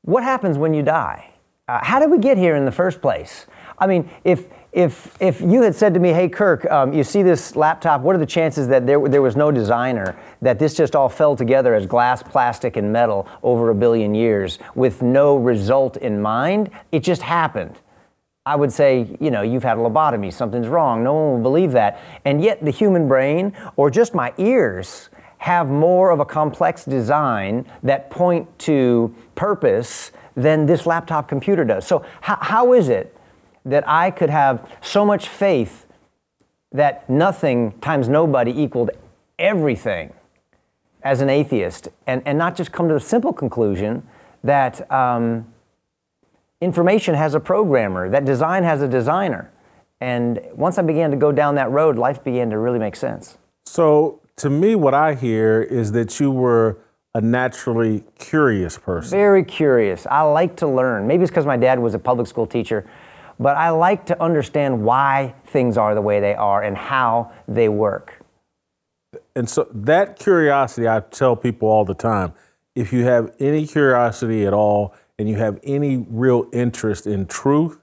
what 0.02 0.22
happens 0.22 0.56
when 0.56 0.72
you 0.72 0.82
die? 0.82 1.30
Uh, 1.68 1.80
how 1.82 1.98
did 1.98 2.10
we 2.10 2.18
get 2.18 2.36
here 2.36 2.56
in 2.56 2.64
the 2.64 2.72
first 2.72 3.00
place? 3.00 3.46
I 3.78 3.86
mean, 3.86 4.08
if 4.24 4.46
if 4.72 5.16
if 5.20 5.40
you 5.40 5.62
had 5.62 5.74
said 5.74 5.94
to 5.94 6.00
me, 6.00 6.10
"Hey, 6.10 6.28
Kirk, 6.28 6.70
um, 6.70 6.92
you 6.92 7.04
see 7.04 7.22
this 7.22 7.56
laptop? 7.56 8.00
What 8.00 8.14
are 8.14 8.18
the 8.18 8.26
chances 8.26 8.68
that 8.68 8.86
there 8.86 9.00
there 9.08 9.22
was 9.22 9.36
no 9.36 9.50
designer 9.50 10.16
that 10.40 10.58
this 10.58 10.74
just 10.74 10.94
all 10.96 11.08
fell 11.08 11.36
together 11.36 11.74
as 11.74 11.86
glass, 11.86 12.22
plastic, 12.22 12.76
and 12.76 12.92
metal 12.92 13.26
over 13.42 13.70
a 13.70 13.74
billion 13.74 14.14
years 14.14 14.58
with 14.74 15.02
no 15.02 15.36
result 15.36 15.96
in 15.96 16.22
mind? 16.22 16.70
It 16.90 17.00
just 17.00 17.22
happened." 17.22 17.80
I 18.44 18.56
would 18.56 18.72
say, 18.72 19.16
you 19.20 19.30
know, 19.30 19.42
you've 19.42 19.62
had 19.62 19.78
a 19.78 19.80
lobotomy, 19.80 20.32
something's 20.32 20.66
wrong. 20.66 21.04
No 21.04 21.14
one 21.14 21.32
will 21.34 21.42
believe 21.42 21.70
that. 21.72 22.00
And 22.24 22.42
yet, 22.42 22.64
the 22.64 22.72
human 22.72 23.06
brain, 23.06 23.52
or 23.76 23.88
just 23.88 24.16
my 24.16 24.34
ears, 24.36 25.10
have 25.42 25.68
more 25.68 26.10
of 26.10 26.20
a 26.20 26.24
complex 26.24 26.84
design 26.84 27.66
that 27.82 28.08
point 28.10 28.46
to 28.60 29.12
purpose 29.34 30.12
than 30.36 30.66
this 30.66 30.86
laptop 30.86 31.26
computer 31.26 31.64
does. 31.64 31.84
So, 31.84 32.04
how, 32.20 32.38
how 32.40 32.72
is 32.74 32.88
it 32.88 33.16
that 33.64 33.82
I 33.88 34.12
could 34.12 34.30
have 34.30 34.70
so 34.80 35.04
much 35.04 35.26
faith 35.26 35.84
that 36.70 37.10
nothing 37.10 37.72
times 37.80 38.08
nobody 38.08 38.52
equaled 38.52 38.92
everything 39.36 40.12
as 41.02 41.20
an 41.20 41.28
atheist 41.28 41.88
and, 42.06 42.22
and 42.24 42.38
not 42.38 42.54
just 42.54 42.70
come 42.70 42.86
to 42.86 42.94
the 42.94 43.00
simple 43.00 43.32
conclusion 43.32 44.06
that 44.44 44.88
um, 44.92 45.52
information 46.60 47.16
has 47.16 47.34
a 47.34 47.40
programmer, 47.40 48.08
that 48.08 48.24
design 48.24 48.62
has 48.62 48.80
a 48.80 48.86
designer. 48.86 49.50
And 50.00 50.40
once 50.54 50.78
I 50.78 50.82
began 50.82 51.10
to 51.10 51.16
go 51.16 51.32
down 51.32 51.56
that 51.56 51.72
road, 51.72 51.98
life 51.98 52.22
began 52.22 52.48
to 52.50 52.58
really 52.58 52.78
make 52.78 52.94
sense. 52.94 53.38
So, 53.66 54.21
to 54.36 54.50
me, 54.50 54.74
what 54.74 54.94
I 54.94 55.14
hear 55.14 55.62
is 55.62 55.92
that 55.92 56.18
you 56.20 56.30
were 56.30 56.78
a 57.14 57.20
naturally 57.20 58.04
curious 58.18 58.78
person. 58.78 59.10
Very 59.10 59.44
curious. 59.44 60.06
I 60.06 60.22
like 60.22 60.56
to 60.56 60.66
learn. 60.66 61.06
Maybe 61.06 61.22
it's 61.22 61.30
because 61.30 61.46
my 61.46 61.56
dad 61.56 61.78
was 61.78 61.94
a 61.94 61.98
public 61.98 62.26
school 62.26 62.46
teacher, 62.46 62.88
but 63.38 63.56
I 63.56 63.70
like 63.70 64.06
to 64.06 64.22
understand 64.22 64.82
why 64.82 65.34
things 65.46 65.76
are 65.76 65.94
the 65.94 66.00
way 66.00 66.20
they 66.20 66.34
are 66.34 66.62
and 66.62 66.76
how 66.76 67.32
they 67.46 67.68
work. 67.68 68.18
And 69.36 69.48
so, 69.48 69.68
that 69.72 70.18
curiosity, 70.18 70.88
I 70.88 71.00
tell 71.00 71.36
people 71.36 71.68
all 71.68 71.84
the 71.84 71.94
time 71.94 72.32
if 72.74 72.92
you 72.92 73.04
have 73.04 73.34
any 73.38 73.66
curiosity 73.66 74.46
at 74.46 74.54
all 74.54 74.94
and 75.18 75.28
you 75.28 75.36
have 75.36 75.60
any 75.62 75.98
real 76.08 76.46
interest 76.52 77.06
in 77.06 77.26
truth, 77.26 77.78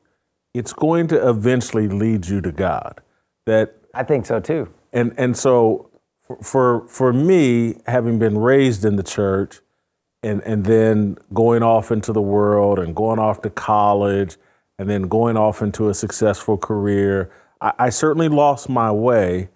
it's 0.53 0.73
going 0.73 1.07
to 1.07 1.29
eventually 1.29 1.87
lead 1.87 2.27
you 2.27 2.41
to 2.41 2.51
God. 2.51 3.01
That 3.45 3.75
I 3.93 4.03
think 4.03 4.25
so 4.25 4.39
too. 4.39 4.69
And 4.91 5.13
and 5.17 5.37
so 5.37 5.88
for 6.41 6.87
for 6.87 7.11
me, 7.13 7.75
having 7.87 8.19
been 8.19 8.37
raised 8.37 8.85
in 8.85 8.95
the 8.95 9.03
church, 9.03 9.59
and 10.23 10.41
and 10.43 10.65
then 10.65 11.17
going 11.33 11.63
off 11.63 11.91
into 11.91 12.13
the 12.13 12.21
world 12.21 12.79
and 12.79 12.95
going 12.95 13.19
off 13.19 13.41
to 13.41 13.49
college, 13.49 14.37
and 14.77 14.89
then 14.89 15.03
going 15.03 15.37
off 15.37 15.61
into 15.61 15.89
a 15.89 15.93
successful 15.93 16.57
career, 16.57 17.31
I, 17.61 17.73
I 17.79 17.89
certainly 17.89 18.29
lost 18.29 18.69
my 18.69 18.91
way. 18.91 19.49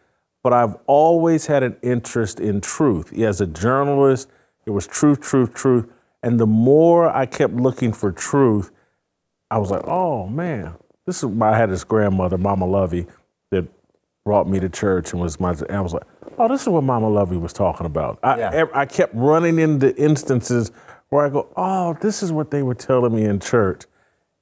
But 0.43 0.51
I've 0.51 0.75
always 0.87 1.45
had 1.45 1.63
an 1.63 1.77
interest 1.81 2.41
in 2.41 2.59
truth. 2.59 3.17
As 3.17 3.39
a 3.39 3.47
journalist, 3.47 4.29
it 4.65 4.71
was 4.71 4.85
truth, 4.85 5.21
truth, 5.21 5.53
truth. 5.53 5.87
And 6.21 6.37
the 6.37 6.45
more 6.45 7.09
I 7.09 7.25
kept 7.25 7.53
looking 7.53 7.93
for 7.93 8.11
truth, 8.11 8.69
I 9.49 9.57
was 9.57 9.71
like, 9.71 9.87
oh 9.87 10.27
man, 10.27 10.75
this 11.05 11.23
is 11.23 11.41
I 11.41 11.57
had 11.57 11.69
this 11.69 11.83
grandmother, 11.83 12.37
Mama 12.37 12.65
Lovey, 12.65 13.07
that 13.51 13.67
brought 14.25 14.49
me 14.49 14.59
to 14.59 14.67
church 14.67 15.13
and 15.13 15.21
was 15.21 15.39
my. 15.39 15.51
And 15.51 15.71
I 15.71 15.81
was 15.81 15.93
like, 15.93 16.03
oh, 16.37 16.47
this 16.47 16.61
is 16.61 16.69
what 16.69 16.83
Mama 16.83 17.09
Lovey 17.09 17.37
was 17.37 17.53
talking 17.53 17.85
about. 17.85 18.19
I, 18.23 18.37
Yeah. 18.37 18.65
I 18.73 18.85
kept 18.85 19.13
running 19.15 19.59
into 19.59 19.95
instances 19.95 20.71
where 21.09 21.25
I 21.25 21.29
go, 21.29 21.47
oh, 21.55 21.95
this 22.01 22.23
is 22.23 22.31
what 22.31 22.51
they 22.51 22.63
were 22.63 22.75
telling 22.75 23.15
me 23.15 23.25
in 23.25 23.39
church, 23.39 23.83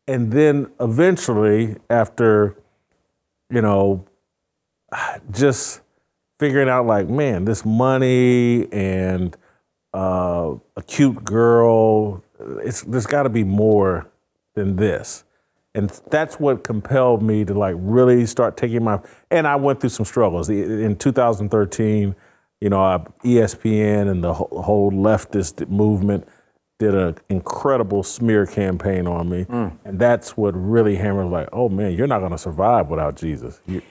and 0.07 0.31
then 0.31 0.71
eventually, 0.79 1.75
after, 1.89 2.57
you 3.49 3.61
know, 3.61 4.05
just 5.31 5.81
figuring 6.39 6.69
out 6.69 6.85
like, 6.85 7.07
man, 7.07 7.45
this 7.45 7.63
money 7.65 8.71
and 8.71 9.37
uh, 9.93 10.55
a 10.75 10.81
cute 10.83 11.23
girl, 11.23 12.23
it's 12.63 12.81
there's 12.81 13.05
got 13.05 13.23
to 13.23 13.29
be 13.29 13.43
more 13.43 14.09
than 14.55 14.75
this. 14.75 15.23
And 15.73 15.89
that's 16.09 16.39
what 16.39 16.63
compelled 16.63 17.23
me 17.23 17.45
to 17.45 17.53
like 17.53 17.75
really 17.77 18.25
start 18.25 18.57
taking 18.57 18.83
my. 18.83 18.99
And 19.29 19.47
I 19.47 19.55
went 19.55 19.79
through 19.79 19.89
some 19.89 20.05
struggles 20.05 20.49
in 20.49 20.97
2013. 20.97 22.15
You 22.59 22.69
know, 22.69 23.05
ESPN 23.23 24.11
and 24.11 24.23
the 24.23 24.33
whole, 24.33 24.91
leftist 24.91 25.67
movement 25.67 26.27
did 26.77 26.93
an 26.93 27.15
incredible 27.29 28.03
smear 28.03 28.45
campaign 28.45 29.07
on 29.07 29.29
me, 29.29 29.45
and 29.83 29.97
that's 29.99 30.37
what 30.37 30.51
really 30.55 30.95
hammered 30.95 31.27
like, 31.27 31.49
oh 31.53 31.69
man, 31.69 31.93
you're 31.93 32.07
not 32.07 32.19
going 32.19 32.31
to 32.31 32.37
survive 32.37 32.87
without 32.87 33.15
Jesus. 33.15 33.61
You, 33.65 33.81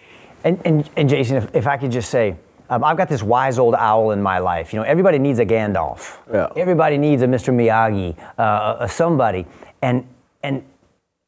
And, 0.45 0.61
and, 0.65 0.89
and 0.97 1.09
Jason, 1.09 1.37
if, 1.37 1.55
if 1.55 1.67
I 1.67 1.77
could 1.77 1.91
just 1.91 2.11
say, 2.11 2.37
um, 2.69 2.85
I've 2.85 2.97
got 2.97 3.09
this 3.09 3.23
wise 3.23 3.59
old 3.59 3.75
owl 3.75 4.13
in 4.13 4.23
my 4.23 4.39
life. 4.39 4.73
You 4.73 4.79
know, 4.79 4.85
everybody 4.85 5.19
needs 5.19 5.39
a 5.41 5.47
Gandalf. 5.47 6.19
Yeah. 6.33 6.49
Everybody 6.57 6.99
needs 6.99 7.23
a 7.23 7.27
Mr. 7.27 7.53
Miyagi, 7.53 8.17
uh, 8.39 8.77
a, 8.81 8.85
a 8.85 8.89
somebody. 8.89 9.45
And, 9.83 10.07
and, 10.43 10.65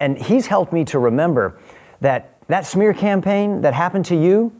and 0.02 0.18
he's 0.18 0.48
helped 0.48 0.72
me 0.72 0.84
to 0.84 0.98
remember 0.98 1.56
that 2.00 2.34
that 2.48 2.66
smear 2.66 2.92
campaign 2.92 3.60
that 3.60 3.72
happened 3.72 4.04
to 4.06 4.16
you, 4.16 4.52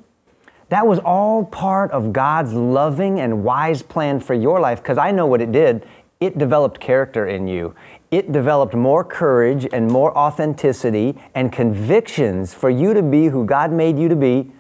that 0.68 0.87
was 0.87 1.00
all 1.00 1.44
part 1.44 1.90
of 1.90 2.12
God's 2.12 2.52
loving 2.52 3.18
and 3.18 3.42
wise 3.42 3.82
plan 3.82 4.20
for 4.20 4.34
your 4.34 4.61
life 4.61 4.80
because 4.80 4.99
I 4.99 5.11
know 5.11 5.26
what 5.26 5.42
it 5.42 5.50
did. 5.50 5.84
It 6.20 6.38
developed 6.38 6.78
character 6.78 7.26
in 7.26 7.49
you. 7.49 7.75
It 8.12 8.30
developed 8.30 8.75
more 8.75 9.02
courage 9.02 9.66
and 9.72 9.88
more 9.88 10.16
authenticity 10.16 11.18
and 11.34 11.52
convictions 11.52 12.54
for 12.54 12.70
you 12.70 12.94
to 12.94 13.02
be 13.02 13.26
who 13.26 13.44
God 13.44 13.72
made 13.72 13.99
you 13.99 14.08
to 14.08 14.16
be 14.16 14.52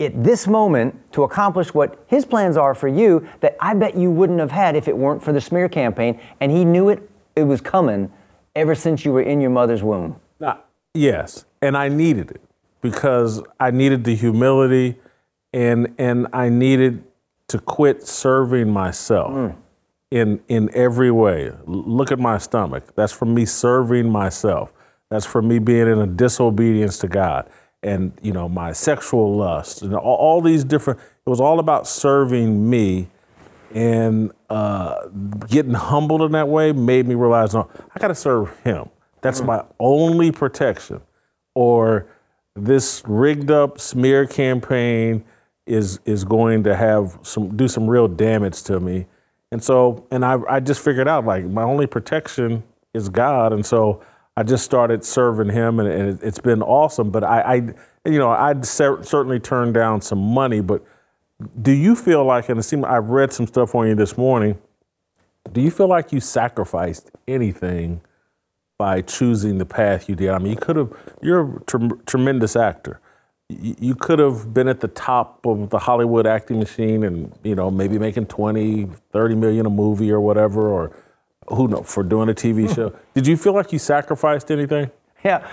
at 0.00 0.24
this 0.24 0.46
moment 0.46 1.12
to 1.12 1.22
accomplish 1.24 1.74
what 1.74 2.02
His 2.06 2.24
plans 2.24 2.56
are 2.56 2.74
for 2.74 2.88
you 2.88 3.28
that 3.40 3.58
I 3.60 3.74
bet 3.74 3.94
you 3.94 4.10
wouldn't 4.10 4.40
have 4.40 4.52
had 4.52 4.74
if 4.74 4.88
it 4.88 4.96
weren't 4.96 5.22
for 5.22 5.34
the 5.34 5.40
smear 5.42 5.68
campaign. 5.68 6.18
And 6.40 6.50
He 6.50 6.64
knew 6.64 6.88
it, 6.88 7.10
it 7.36 7.42
was 7.42 7.60
coming 7.60 8.10
ever 8.54 8.74
since 8.74 9.04
you 9.04 9.12
were 9.12 9.22
in 9.22 9.40
your 9.40 9.50
mother's 9.50 9.82
womb. 9.82 10.20
Now, 10.40 10.60
yes, 10.94 11.44
and 11.62 11.76
I 11.76 11.88
needed 11.88 12.30
it 12.30 12.40
because 12.80 13.42
I 13.58 13.70
needed 13.70 14.04
the 14.04 14.14
humility 14.14 14.96
and 15.54 15.94
and 15.98 16.26
I 16.32 16.48
needed 16.48 17.04
to 17.48 17.58
quit 17.58 18.06
serving 18.06 18.70
myself 18.70 19.30
mm. 19.32 19.56
in 20.10 20.42
in 20.48 20.70
every 20.74 21.10
way. 21.10 21.52
Look 21.66 22.12
at 22.12 22.18
my 22.18 22.38
stomach. 22.38 22.94
That's 22.96 23.12
from 23.12 23.34
me 23.34 23.46
serving 23.46 24.10
myself. 24.10 24.72
That's 25.10 25.24
from 25.24 25.48
me 25.48 25.60
being 25.60 25.86
in 25.86 25.98
a 25.98 26.06
disobedience 26.06 26.98
to 26.98 27.08
God. 27.08 27.48
And 27.82 28.12
you 28.22 28.32
know, 28.32 28.48
my 28.48 28.72
sexual 28.72 29.36
lust 29.36 29.82
and 29.82 29.94
all, 29.94 30.16
all 30.16 30.40
these 30.40 30.64
different 30.64 31.00
it 31.00 31.30
was 31.30 31.40
all 31.40 31.60
about 31.60 31.86
serving 31.86 32.68
me 32.68 33.08
and 33.74 34.30
uh, 34.48 35.08
getting 35.48 35.74
humbled 35.74 36.22
in 36.22 36.32
that 36.32 36.48
way 36.48 36.72
made 36.72 37.06
me 37.08 37.16
realize 37.16 37.54
no, 37.54 37.68
I 37.94 37.98
got 37.98 38.08
to 38.08 38.14
serve 38.14 38.56
him. 38.60 38.88
That's 39.20 39.42
my 39.42 39.64
only 39.80 40.30
protection. 40.30 41.00
Or 41.54 42.06
this 42.54 43.02
rigged 43.06 43.50
up 43.50 43.80
smear 43.80 44.26
campaign 44.26 45.24
is 45.66 45.98
is 46.04 46.24
going 46.24 46.62
to 46.64 46.76
have 46.76 47.18
some 47.22 47.56
do 47.56 47.66
some 47.66 47.88
real 47.88 48.06
damage 48.06 48.62
to 48.64 48.78
me. 48.78 49.06
And 49.50 49.62
so, 49.62 50.06
and 50.10 50.24
I 50.24 50.38
I 50.48 50.60
just 50.60 50.84
figured 50.84 51.08
out 51.08 51.24
like 51.24 51.44
my 51.44 51.62
only 51.62 51.86
protection 51.86 52.62
is 52.92 53.08
God, 53.08 53.52
and 53.52 53.64
so 53.64 54.02
I 54.36 54.42
just 54.42 54.64
started 54.64 55.04
serving 55.04 55.50
Him, 55.50 55.80
and, 55.80 55.88
and 55.88 56.08
it, 56.10 56.22
it's 56.22 56.38
been 56.40 56.62
awesome. 56.62 57.10
But 57.10 57.24
I, 57.24 57.40
I 57.40 57.54
you 58.04 58.18
know, 58.18 58.30
I'd 58.30 58.64
cer- 58.66 59.02
certainly 59.02 59.40
turned 59.40 59.74
down 59.74 60.00
some 60.00 60.18
money, 60.18 60.60
but 60.60 60.84
do 61.60 61.72
you 61.72 61.96
feel 61.96 62.24
like, 62.24 62.48
and 62.48 62.58
it 62.58 62.62
seemed 62.62 62.84
I've 62.84 63.08
read 63.10 63.32
some 63.32 63.46
stuff 63.46 63.74
on 63.74 63.88
you 63.88 63.94
this 63.94 64.16
morning. 64.16 64.58
Do 65.52 65.60
you 65.60 65.70
feel 65.70 65.88
like 65.88 66.12
you 66.12 66.20
sacrificed 66.20 67.10
anything 67.28 68.00
by 68.78 69.02
choosing 69.02 69.58
the 69.58 69.66
path 69.66 70.08
you 70.08 70.14
did? 70.14 70.30
I 70.30 70.38
mean, 70.38 70.52
you 70.52 70.56
could 70.56 70.76
have. 70.76 70.92
You're 71.22 71.56
a 71.56 71.60
trem- 71.64 72.00
tremendous 72.06 72.56
actor. 72.56 73.00
You, 73.48 73.74
you 73.78 73.94
could 73.94 74.18
have 74.18 74.54
been 74.54 74.68
at 74.68 74.80
the 74.80 74.88
top 74.88 75.44
of 75.44 75.70
the 75.70 75.78
Hollywood 75.78 76.26
acting 76.26 76.58
machine, 76.58 77.04
and 77.04 77.32
you 77.42 77.54
know 77.54 77.70
maybe 77.70 77.98
making 77.98 78.26
20, 78.26 78.88
30 79.12 79.34
million 79.34 79.66
a 79.66 79.70
movie 79.70 80.10
or 80.10 80.20
whatever, 80.20 80.68
or 80.68 80.96
who 81.48 81.68
knows 81.68 81.84
for 81.86 82.02
doing 82.02 82.28
a 82.28 82.34
TV 82.34 82.66
hmm. 82.66 82.72
show. 82.74 82.96
Did 83.14 83.26
you 83.26 83.36
feel 83.36 83.54
like 83.54 83.72
you 83.72 83.78
sacrificed 83.78 84.50
anything? 84.50 84.90
Yeah. 85.24 85.46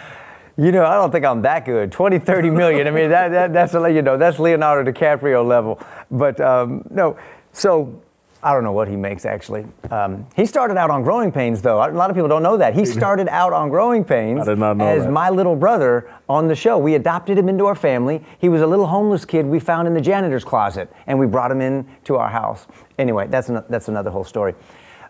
You 0.61 0.71
know, 0.71 0.85
I 0.85 0.93
don't 0.93 1.09
think 1.11 1.25
I'm 1.25 1.41
that 1.41 1.65
good. 1.65 1.91
20, 1.91 2.19
30 2.19 2.49
million. 2.51 2.85
I 2.87 2.91
mean, 2.91 3.09
that, 3.09 3.29
that, 3.29 3.51
that's, 3.51 3.73
a- 3.73 3.91
you 3.91 4.03
know, 4.03 4.15
that's 4.15 4.37
Leonardo 4.37 4.91
DiCaprio 4.91 5.43
level. 5.43 5.79
But 6.11 6.39
um, 6.39 6.83
no, 6.91 7.17
so 7.51 7.99
I 8.43 8.53
don't 8.53 8.63
know 8.63 8.71
what 8.71 8.87
he 8.87 8.95
makes 8.95 9.25
actually. 9.25 9.65
Um, 9.89 10.27
he 10.35 10.45
started 10.45 10.77
out 10.77 10.91
on 10.91 11.01
Growing 11.01 11.31
Pains, 11.31 11.63
though. 11.63 11.77
A 11.83 11.89
lot 11.89 12.11
of 12.11 12.15
people 12.15 12.29
don't 12.29 12.43
know 12.43 12.57
that. 12.57 12.75
He 12.75 12.85
started 12.85 13.27
out 13.29 13.53
on 13.53 13.69
Growing 13.69 14.03
Pains 14.03 14.41
I 14.41 14.51
did 14.51 14.59
not 14.59 14.77
know 14.77 14.85
as 14.85 15.05
that. 15.05 15.11
my 15.11 15.31
little 15.31 15.55
brother 15.55 16.11
on 16.29 16.47
the 16.47 16.53
show. 16.55 16.77
We 16.77 16.93
adopted 16.93 17.39
him 17.39 17.49
into 17.49 17.65
our 17.65 17.73
family. 17.75 18.23
He 18.37 18.47
was 18.47 18.61
a 18.61 18.67
little 18.67 18.85
homeless 18.85 19.25
kid 19.25 19.47
we 19.47 19.59
found 19.59 19.87
in 19.87 19.95
the 19.95 20.01
janitor's 20.01 20.43
closet, 20.43 20.93
and 21.07 21.17
we 21.17 21.25
brought 21.25 21.49
him 21.49 21.61
in 21.61 21.87
to 22.03 22.17
our 22.17 22.29
house. 22.29 22.67
Anyway, 22.99 23.25
that's, 23.29 23.49
an, 23.49 23.63
that's 23.67 23.87
another 23.87 24.11
whole 24.11 24.23
story. 24.25 24.53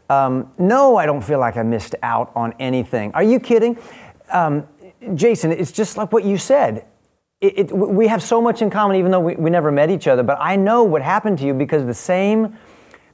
Um, 0.09 0.49
no, 0.57 0.95
I 0.95 1.05
don't 1.05 1.21
feel 1.21 1.39
like 1.39 1.57
I 1.57 1.63
missed 1.63 1.95
out 2.03 2.31
on 2.35 2.53
anything. 2.57 3.11
Are 3.15 3.23
you 3.23 3.37
kidding? 3.37 3.77
Um, 4.31 4.65
Jason, 5.15 5.51
it's 5.51 5.71
just 5.71 5.97
like 5.97 6.11
what 6.11 6.23
you 6.23 6.37
said. 6.37 6.85
It, 7.39 7.57
it, 7.57 7.71
we 7.71 8.07
have 8.07 8.21
so 8.21 8.39
much 8.39 8.61
in 8.61 8.69
common, 8.69 8.97
even 8.97 9.11
though 9.11 9.19
we, 9.19 9.35
we 9.35 9.49
never 9.49 9.71
met 9.71 9.89
each 9.89 10.07
other. 10.07 10.21
But 10.21 10.37
I 10.39 10.55
know 10.55 10.83
what 10.83 11.01
happened 11.01 11.39
to 11.39 11.45
you 11.45 11.53
because 11.53 11.85
the 11.85 11.93
same 11.93 12.57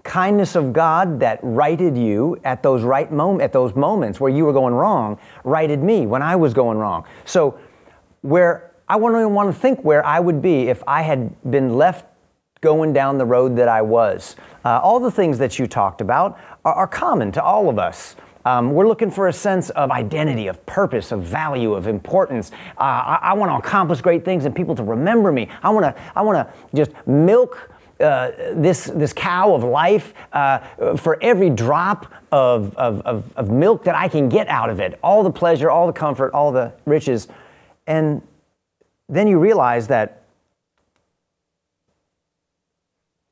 kindness 0.03 0.55
of 0.55 0.73
God 0.73 1.19
that 1.19 1.39
righted 1.41 1.97
you 1.97 2.39
at 2.43 2.63
those 2.63 2.83
right 2.83 3.11
mom- 3.11 3.41
at 3.41 3.53
those 3.53 3.75
moments 3.75 4.19
where 4.19 4.31
you 4.31 4.45
were 4.45 4.53
going 4.53 4.73
wrong, 4.73 5.17
righted 5.43 5.81
me 5.81 6.05
when 6.05 6.21
I 6.21 6.35
was 6.35 6.53
going 6.53 6.77
wrong. 6.77 7.05
So, 7.25 7.59
where 8.21 8.71
I 8.89 8.95
wouldn't 8.95 9.19
even 9.19 9.33
want 9.33 9.53
to 9.53 9.59
think 9.59 9.81
where 9.81 10.05
I 10.05 10.19
would 10.19 10.41
be 10.41 10.69
if 10.69 10.81
I 10.87 11.01
had 11.01 11.35
been 11.49 11.75
left 11.75 12.05
going 12.61 12.93
down 12.93 13.17
the 13.17 13.25
road 13.25 13.55
that 13.57 13.67
I 13.67 13.81
was. 13.81 14.35
Uh, 14.65 14.79
all 14.81 14.99
the 14.99 15.11
things 15.11 15.37
that 15.37 15.59
you 15.59 15.67
talked 15.67 16.01
about 16.01 16.39
are, 16.65 16.73
are 16.73 16.87
common 16.87 17.31
to 17.33 17.43
all 17.43 17.69
of 17.69 17.77
us. 17.77 18.15
Um, 18.47 18.71
we're 18.71 18.87
looking 18.87 19.11
for 19.11 19.27
a 19.27 19.33
sense 19.33 19.71
of 19.71 19.91
identity, 19.91 20.47
of 20.47 20.65
purpose, 20.65 21.11
of 21.11 21.21
value, 21.21 21.73
of 21.73 21.85
importance. 21.85 22.53
Uh, 22.77 22.81
I, 22.81 23.19
I 23.21 23.33
want 23.33 23.51
to 23.51 23.57
accomplish 23.57 23.99
great 23.99 24.23
things 24.23 24.45
and 24.45 24.55
people 24.55 24.73
to 24.75 24.83
remember 24.83 25.33
me. 25.33 25.49
I 25.61 25.69
want 25.69 25.83
to, 25.83 26.01
I 26.15 26.21
want 26.21 26.47
to 26.47 26.53
just 26.73 26.91
milk 27.05 27.69
uh, 27.99 28.31
this, 28.53 28.85
this 28.85 29.11
cow 29.11 29.53
of 29.53 29.65
life, 29.65 30.13
uh, 30.31 30.59
for 30.95 31.21
every 31.21 31.49
drop 31.49 32.09
of, 32.31 32.73
of, 32.77 33.01
of, 33.01 33.33
of 33.35 33.51
milk 33.51 33.83
that 33.83 33.95
I 33.95 34.07
can 34.07 34.29
get 34.29 34.47
out 34.47 34.69
of 34.69 34.79
it, 34.79 34.97
all 35.03 35.23
the 35.23 35.31
pleasure, 35.31 35.69
all 35.69 35.85
the 35.85 35.91
comfort, 35.91 36.31
all 36.33 36.53
the 36.53 36.71
riches. 36.85 37.27
And 37.85 38.21
then 39.09 39.27
you 39.27 39.39
realize 39.39 39.87
that 39.87 40.21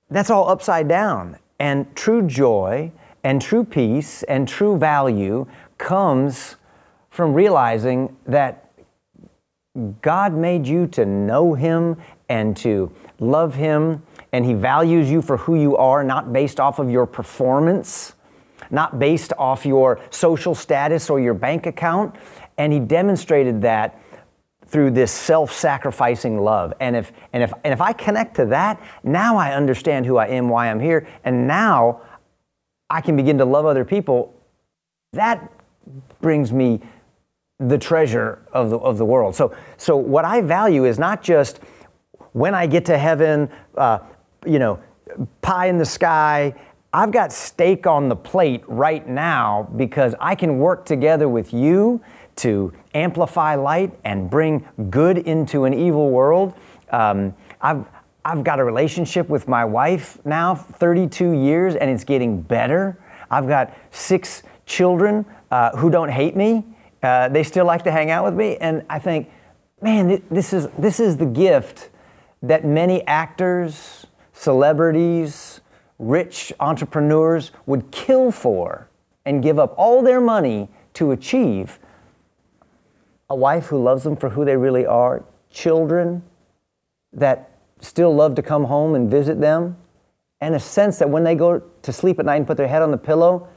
that's 0.09 0.29
all 0.29 0.49
upside 0.49 0.89
down. 0.89 1.37
And 1.57 1.95
true 1.95 2.21
joy 2.21 2.91
and 3.25 3.41
true 3.41 3.65
peace 3.65 4.21
and 4.23 4.47
true 4.47 4.77
value 4.77 5.47
comes 5.79 6.57
from 7.09 7.33
realizing 7.33 8.15
that 8.27 8.71
God 10.03 10.33
made 10.33 10.67
you 10.67 10.85
to 10.87 11.05
know 11.05 11.55
Him 11.55 11.97
and 12.29 12.55
to 12.57 12.91
love 13.19 13.55
Him, 13.55 14.03
and 14.31 14.45
He 14.45 14.53
values 14.53 15.09
you 15.09 15.23
for 15.23 15.37
who 15.37 15.55
you 15.55 15.75
are, 15.75 16.03
not 16.03 16.31
based 16.31 16.59
off 16.59 16.77
of 16.77 16.89
your 16.91 17.07
performance, 17.07 18.13
not 18.69 18.99
based 18.99 19.33
off 19.39 19.65
your 19.65 19.99
social 20.11 20.53
status 20.53 21.09
or 21.09 21.19
your 21.19 21.33
bank 21.33 21.65
account. 21.65 22.15
And 22.59 22.71
He 22.71 22.79
demonstrated 22.79 23.61
that 23.63 23.99
through 24.67 24.91
this 24.91 25.11
self-sacrificing 25.11 26.39
love. 26.39 26.73
And 26.79 26.95
if 26.95 27.11
and 27.33 27.41
if 27.41 27.53
and 27.63 27.73
if 27.73 27.81
I 27.81 27.91
connect 27.91 28.35
to 28.35 28.45
that, 28.47 28.79
now 29.03 29.35
I 29.35 29.53
understand 29.53 30.05
who 30.05 30.17
I 30.17 30.27
am, 30.27 30.47
why 30.47 30.69
I'm 30.69 30.79
here, 30.79 31.07
and 31.23 31.47
now 31.47 32.01
I 32.89 33.01
can 33.01 33.15
begin 33.15 33.37
to 33.39 33.45
love 33.45 33.65
other 33.65 33.85
people. 33.85 34.33
That 35.13 35.51
brings 36.21 36.51
me 36.51 36.81
the 37.59 37.77
treasure 37.77 38.41
of 38.51 38.69
the, 38.69 38.77
of 38.77 38.97
the 38.97 39.05
world. 39.05 39.35
So, 39.35 39.55
so 39.77 39.95
what 39.95 40.25
I 40.25 40.41
value 40.41 40.85
is 40.85 40.99
not 40.99 41.23
just 41.23 41.59
when 42.33 42.53
I 42.53 42.67
get 42.67 42.85
to 42.85 42.97
heaven, 42.97 43.49
uh, 43.77 43.99
you 44.45 44.59
know, 44.59 44.79
pie 45.41 45.67
in 45.67 45.77
the 45.77 45.85
sky. 45.85 46.53
I've 46.91 47.11
got 47.11 47.31
steak 47.31 47.87
on 47.87 48.09
the 48.09 48.15
plate 48.15 48.63
right 48.67 49.07
now 49.07 49.69
because 49.75 50.15
I 50.19 50.35
can 50.35 50.59
work 50.59 50.85
together 50.85 51.29
with 51.29 51.53
you 51.53 52.01
to 52.37 52.73
amplify 52.93 53.55
light 53.55 53.97
and 54.03 54.29
bring 54.29 54.65
good 54.89 55.17
into 55.19 55.63
an 55.63 55.73
evil 55.73 56.09
world. 56.09 56.53
Um, 56.91 57.33
I've, 57.61 57.85
I've 58.25 58.43
got 58.43 58.59
a 58.59 58.63
relationship 58.63 59.29
with 59.29 59.47
my 59.47 59.63
wife 59.63 60.17
now, 60.25 60.55
32 60.55 61.33
years, 61.33 61.75
and 61.75 61.91
it's 61.91 62.03
getting 62.03 62.41
better. 62.41 62.97
I've 63.29 63.47
got 63.47 63.71
six 63.91 64.41
children 64.65 65.27
uh, 65.51 65.77
who 65.77 65.91
don't 65.91 66.09
hate 66.09 66.35
me. 66.35 66.65
Uh, 67.03 67.29
they 67.29 67.43
still 67.43 67.65
like 67.65 67.83
to 67.83 67.91
hang 67.91 68.09
out 68.09 68.25
with 68.25 68.33
me, 68.33 68.57
and 68.57 68.83
I 68.89 68.97
think, 68.97 69.29
man, 69.79 70.23
this 70.31 70.53
is 70.53 70.67
this 70.79 70.99
is 70.99 71.17
the 71.17 71.27
gift 71.27 71.89
that 72.41 72.65
many 72.65 73.05
actors, 73.05 74.07
celebrities, 74.33 75.61
rich 75.99 76.51
entrepreneurs 76.59 77.51
would 77.67 77.91
kill 77.91 78.31
for 78.31 78.89
and 79.23 79.43
give 79.43 79.59
up 79.59 79.75
all 79.77 80.01
their 80.01 80.19
money 80.19 80.67
to 80.95 81.11
achieve 81.11 81.77
a 83.29 83.35
wife 83.35 83.67
who 83.67 83.81
loves 83.81 84.03
them 84.03 84.15
for 84.15 84.29
who 84.29 84.43
they 84.45 84.57
really 84.57 84.85
are, 84.85 85.23
children 85.51 86.23
that 87.13 87.54
still 87.85 88.13
love 88.13 88.35
to 88.35 88.41
come 88.41 88.65
home 88.65 88.95
and 88.95 89.09
visit 89.09 89.39
them, 89.39 89.77
and 90.41 90.55
a 90.55 90.59
sense 90.59 90.99
that 90.99 91.09
when 91.09 91.23
they 91.23 91.35
go 91.35 91.59
to 91.81 91.93
sleep 91.93 92.19
at 92.19 92.25
night 92.25 92.37
and 92.37 92.47
put 92.47 92.57
their 92.57 92.67
head 92.67 92.81
on 92.81 92.91
the 92.91 92.97
pillow, 92.97 93.47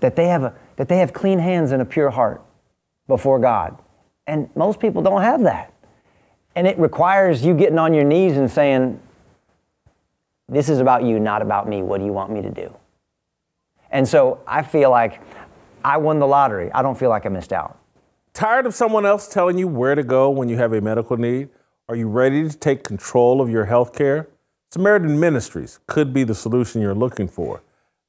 that 0.00 0.16
they 0.16 0.26
have, 0.26 0.42
a, 0.42 0.54
that 0.76 0.88
they 0.88 0.98
have 0.98 1.12
clean 1.12 1.38
hands 1.38 1.72
and 1.72 1.80
a 1.80 1.84
pure 1.84 2.10
heart 2.10 2.42
before 3.06 3.38
God. 3.38 3.78
And 4.26 4.50
most 4.54 4.80
people 4.80 5.02
don't 5.02 5.22
have 5.22 5.42
that. 5.44 5.72
And 6.54 6.66
it 6.66 6.78
requires 6.78 7.44
you 7.44 7.54
getting 7.54 7.78
on 7.78 7.94
your 7.94 8.04
knees 8.04 8.36
and 8.36 8.50
saying, 8.50 9.00
This 10.48 10.68
is 10.68 10.80
about 10.80 11.04
you, 11.04 11.18
not 11.18 11.40
about 11.40 11.68
me. 11.68 11.82
What 11.82 11.98
do 11.98 12.04
you 12.04 12.12
want 12.12 12.30
me 12.30 12.42
to 12.42 12.50
do? 12.50 12.76
And 13.90 14.06
so 14.06 14.40
I 14.46 14.62
feel 14.62 14.90
like 14.90 15.20
I 15.84 15.96
won 15.96 16.18
the 16.18 16.26
lottery. 16.26 16.70
I 16.72 16.82
don't 16.82 16.98
feel 16.98 17.08
like 17.08 17.24
I 17.24 17.28
missed 17.28 17.52
out. 17.52 17.78
Tired 18.34 18.66
of 18.66 18.74
someone 18.74 19.06
else 19.06 19.26
telling 19.28 19.58
you 19.58 19.66
where 19.66 19.94
to 19.94 20.02
go 20.02 20.30
when 20.30 20.48
you 20.48 20.56
have 20.56 20.72
a 20.72 20.80
medical 20.80 21.16
need? 21.16 21.48
Are 21.90 21.96
you 21.96 22.06
ready 22.06 22.46
to 22.46 22.54
take 22.54 22.84
control 22.84 23.40
of 23.40 23.48
your 23.48 23.64
health 23.64 23.94
care? 23.94 24.28
Samaritan 24.70 25.18
Ministries 25.18 25.80
could 25.86 26.12
be 26.12 26.22
the 26.22 26.34
solution 26.34 26.82
you're 26.82 26.94
looking 26.94 27.28
for. 27.28 27.62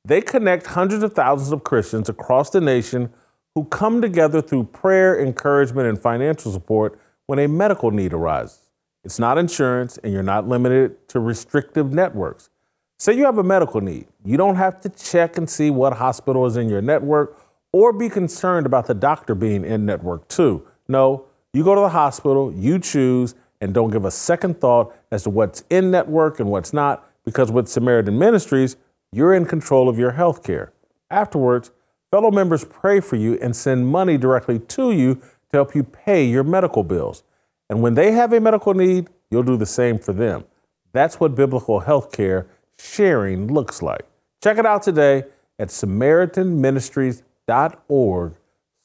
They 0.03 0.19
connect 0.19 0.65
hundreds 0.65 1.01
of 1.01 1.13
thousands 1.13 1.53
of 1.53 1.63
Christians 1.63 2.09
across 2.09 2.49
the 2.49 2.59
nation 2.59 3.13
who 3.55 3.63
come 3.63 4.01
together 4.01 4.41
through 4.41 4.65
prayer, 4.65 5.17
encouragement, 5.17 5.87
and 5.87 5.97
financial 5.97 6.51
support 6.51 6.99
when 7.27 7.39
a 7.39 7.47
medical 7.47 7.89
need 7.89 8.11
arises. 8.11 8.69
It's 9.05 9.17
not 9.17 9.37
insurance, 9.37 9.97
and 9.99 10.11
you're 10.11 10.23
not 10.23 10.45
limited 10.45 11.07
to 11.07 11.21
restrictive 11.21 11.93
networks. 11.93 12.49
Say 12.97 13.13
you 13.13 13.23
have 13.23 13.37
a 13.37 13.43
medical 13.43 13.79
need. 13.79 14.07
You 14.25 14.35
don't 14.35 14.57
have 14.57 14.81
to 14.81 14.89
check 14.89 15.37
and 15.37 15.49
see 15.49 15.69
what 15.69 15.93
hospital 15.93 16.45
is 16.45 16.57
in 16.57 16.67
your 16.67 16.81
network 16.81 17.41
or 17.71 17.93
be 17.93 18.09
concerned 18.09 18.65
about 18.65 18.87
the 18.87 18.93
doctor 18.93 19.35
being 19.35 19.63
in 19.63 19.85
network 19.85 20.27
too. 20.27 20.67
No, 20.89 21.27
you 21.53 21.63
go 21.63 21.75
to 21.75 21.81
the 21.81 21.89
hospital, 21.89 22.51
you 22.53 22.77
choose, 22.77 23.35
and 23.61 23.73
don't 23.73 23.91
give 23.91 24.05
a 24.05 24.11
second 24.11 24.61
thought 24.61 24.95
as 25.11 25.23
to 25.23 25.29
what's 25.29 25.63
in 25.69 25.91
network 25.91 26.39
and 26.39 26.49
what's 26.49 26.71
not, 26.73 27.07
because 27.25 27.51
with 27.51 27.67
Samaritan 27.67 28.17
Ministries, 28.17 28.77
you're 29.11 29.33
in 29.33 29.45
control 29.45 29.89
of 29.89 29.99
your 29.99 30.11
health 30.11 30.43
care. 30.43 30.71
Afterwards, 31.09 31.71
fellow 32.11 32.31
members 32.31 32.63
pray 32.65 32.99
for 32.99 33.15
you 33.15 33.37
and 33.41 33.55
send 33.55 33.87
money 33.87 34.17
directly 34.17 34.59
to 34.59 34.91
you 34.91 35.15
to 35.15 35.57
help 35.57 35.73
you 35.75 35.83
pay 35.83 36.25
your 36.25 36.43
medical 36.43 36.83
bills. 36.83 37.23
And 37.69 37.81
when 37.81 37.95
they 37.95 38.11
have 38.11 38.33
a 38.33 38.39
medical 38.39 38.73
need, 38.73 39.09
you'll 39.29 39.43
do 39.43 39.57
the 39.57 39.65
same 39.65 39.99
for 39.99 40.13
them. 40.13 40.45
That's 40.91 41.19
what 41.19 41.35
biblical 41.35 41.81
health 41.81 42.11
care 42.11 42.47
sharing 42.77 43.53
looks 43.53 43.81
like. 43.81 44.05
Check 44.41 44.57
it 44.57 44.65
out 44.65 44.83
today 44.83 45.25
at 45.57 45.69
samaritanministries.org 45.69 48.33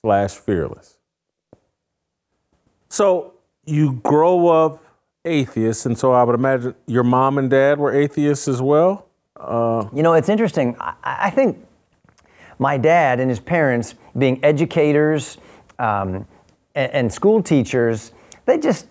slash 0.02 0.34
fearless. 0.34 0.98
So 2.88 3.33
you 3.66 3.94
grow 4.04 4.48
up 4.48 4.84
atheist, 5.24 5.86
and 5.86 5.98
so 5.98 6.12
I 6.12 6.22
would 6.22 6.34
imagine 6.34 6.74
your 6.86 7.02
mom 7.02 7.38
and 7.38 7.48
dad 7.48 7.78
were 7.78 7.92
atheists 7.92 8.46
as 8.46 8.60
well? 8.60 9.06
Uh, 9.36 9.88
you 9.92 10.02
know, 10.02 10.12
it's 10.12 10.28
interesting. 10.28 10.76
I, 10.78 10.94
I, 11.02 11.30
think 11.30 11.66
my 12.58 12.76
dad 12.76 13.20
and 13.20 13.28
his 13.28 13.40
parents, 13.40 13.94
being 14.16 14.42
educators 14.44 15.38
um, 15.78 16.26
and, 16.74 16.92
and 16.92 17.12
school 17.12 17.42
teachers, 17.42 18.12
they 18.46 18.58
just 18.58 18.86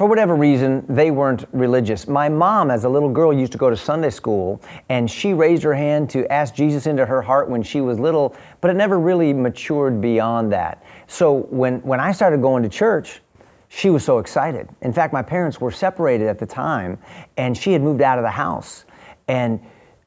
for 0.00 0.06
whatever 0.06 0.34
reason, 0.34 0.82
they 0.88 1.10
weren't 1.10 1.44
religious. 1.52 2.08
My 2.08 2.26
mom, 2.26 2.70
as 2.70 2.84
a 2.84 2.88
little 2.88 3.10
girl, 3.10 3.34
used 3.34 3.52
to 3.52 3.58
go 3.58 3.68
to 3.68 3.76
Sunday 3.76 4.08
school, 4.08 4.62
and 4.88 5.10
she 5.10 5.34
raised 5.34 5.62
her 5.62 5.74
hand 5.74 6.08
to 6.08 6.26
ask 6.32 6.54
Jesus 6.54 6.86
into 6.86 7.04
her 7.04 7.20
heart 7.20 7.50
when 7.50 7.62
she 7.62 7.82
was 7.82 7.98
little, 7.98 8.34
but 8.62 8.70
it 8.70 8.78
never 8.78 8.98
really 8.98 9.34
matured 9.34 10.00
beyond 10.00 10.50
that. 10.52 10.82
So 11.06 11.42
when, 11.50 11.82
when 11.82 12.00
I 12.00 12.12
started 12.12 12.40
going 12.40 12.62
to 12.62 12.68
church, 12.70 13.20
she 13.68 13.90
was 13.90 14.02
so 14.02 14.16
excited. 14.20 14.70
In 14.80 14.94
fact, 14.94 15.12
my 15.12 15.20
parents 15.20 15.60
were 15.60 15.70
separated 15.70 16.28
at 16.28 16.38
the 16.38 16.46
time, 16.46 16.96
and 17.36 17.54
she 17.54 17.74
had 17.74 17.82
moved 17.82 18.00
out 18.00 18.16
of 18.16 18.24
the 18.24 18.30
house. 18.30 18.86
And 19.28 19.60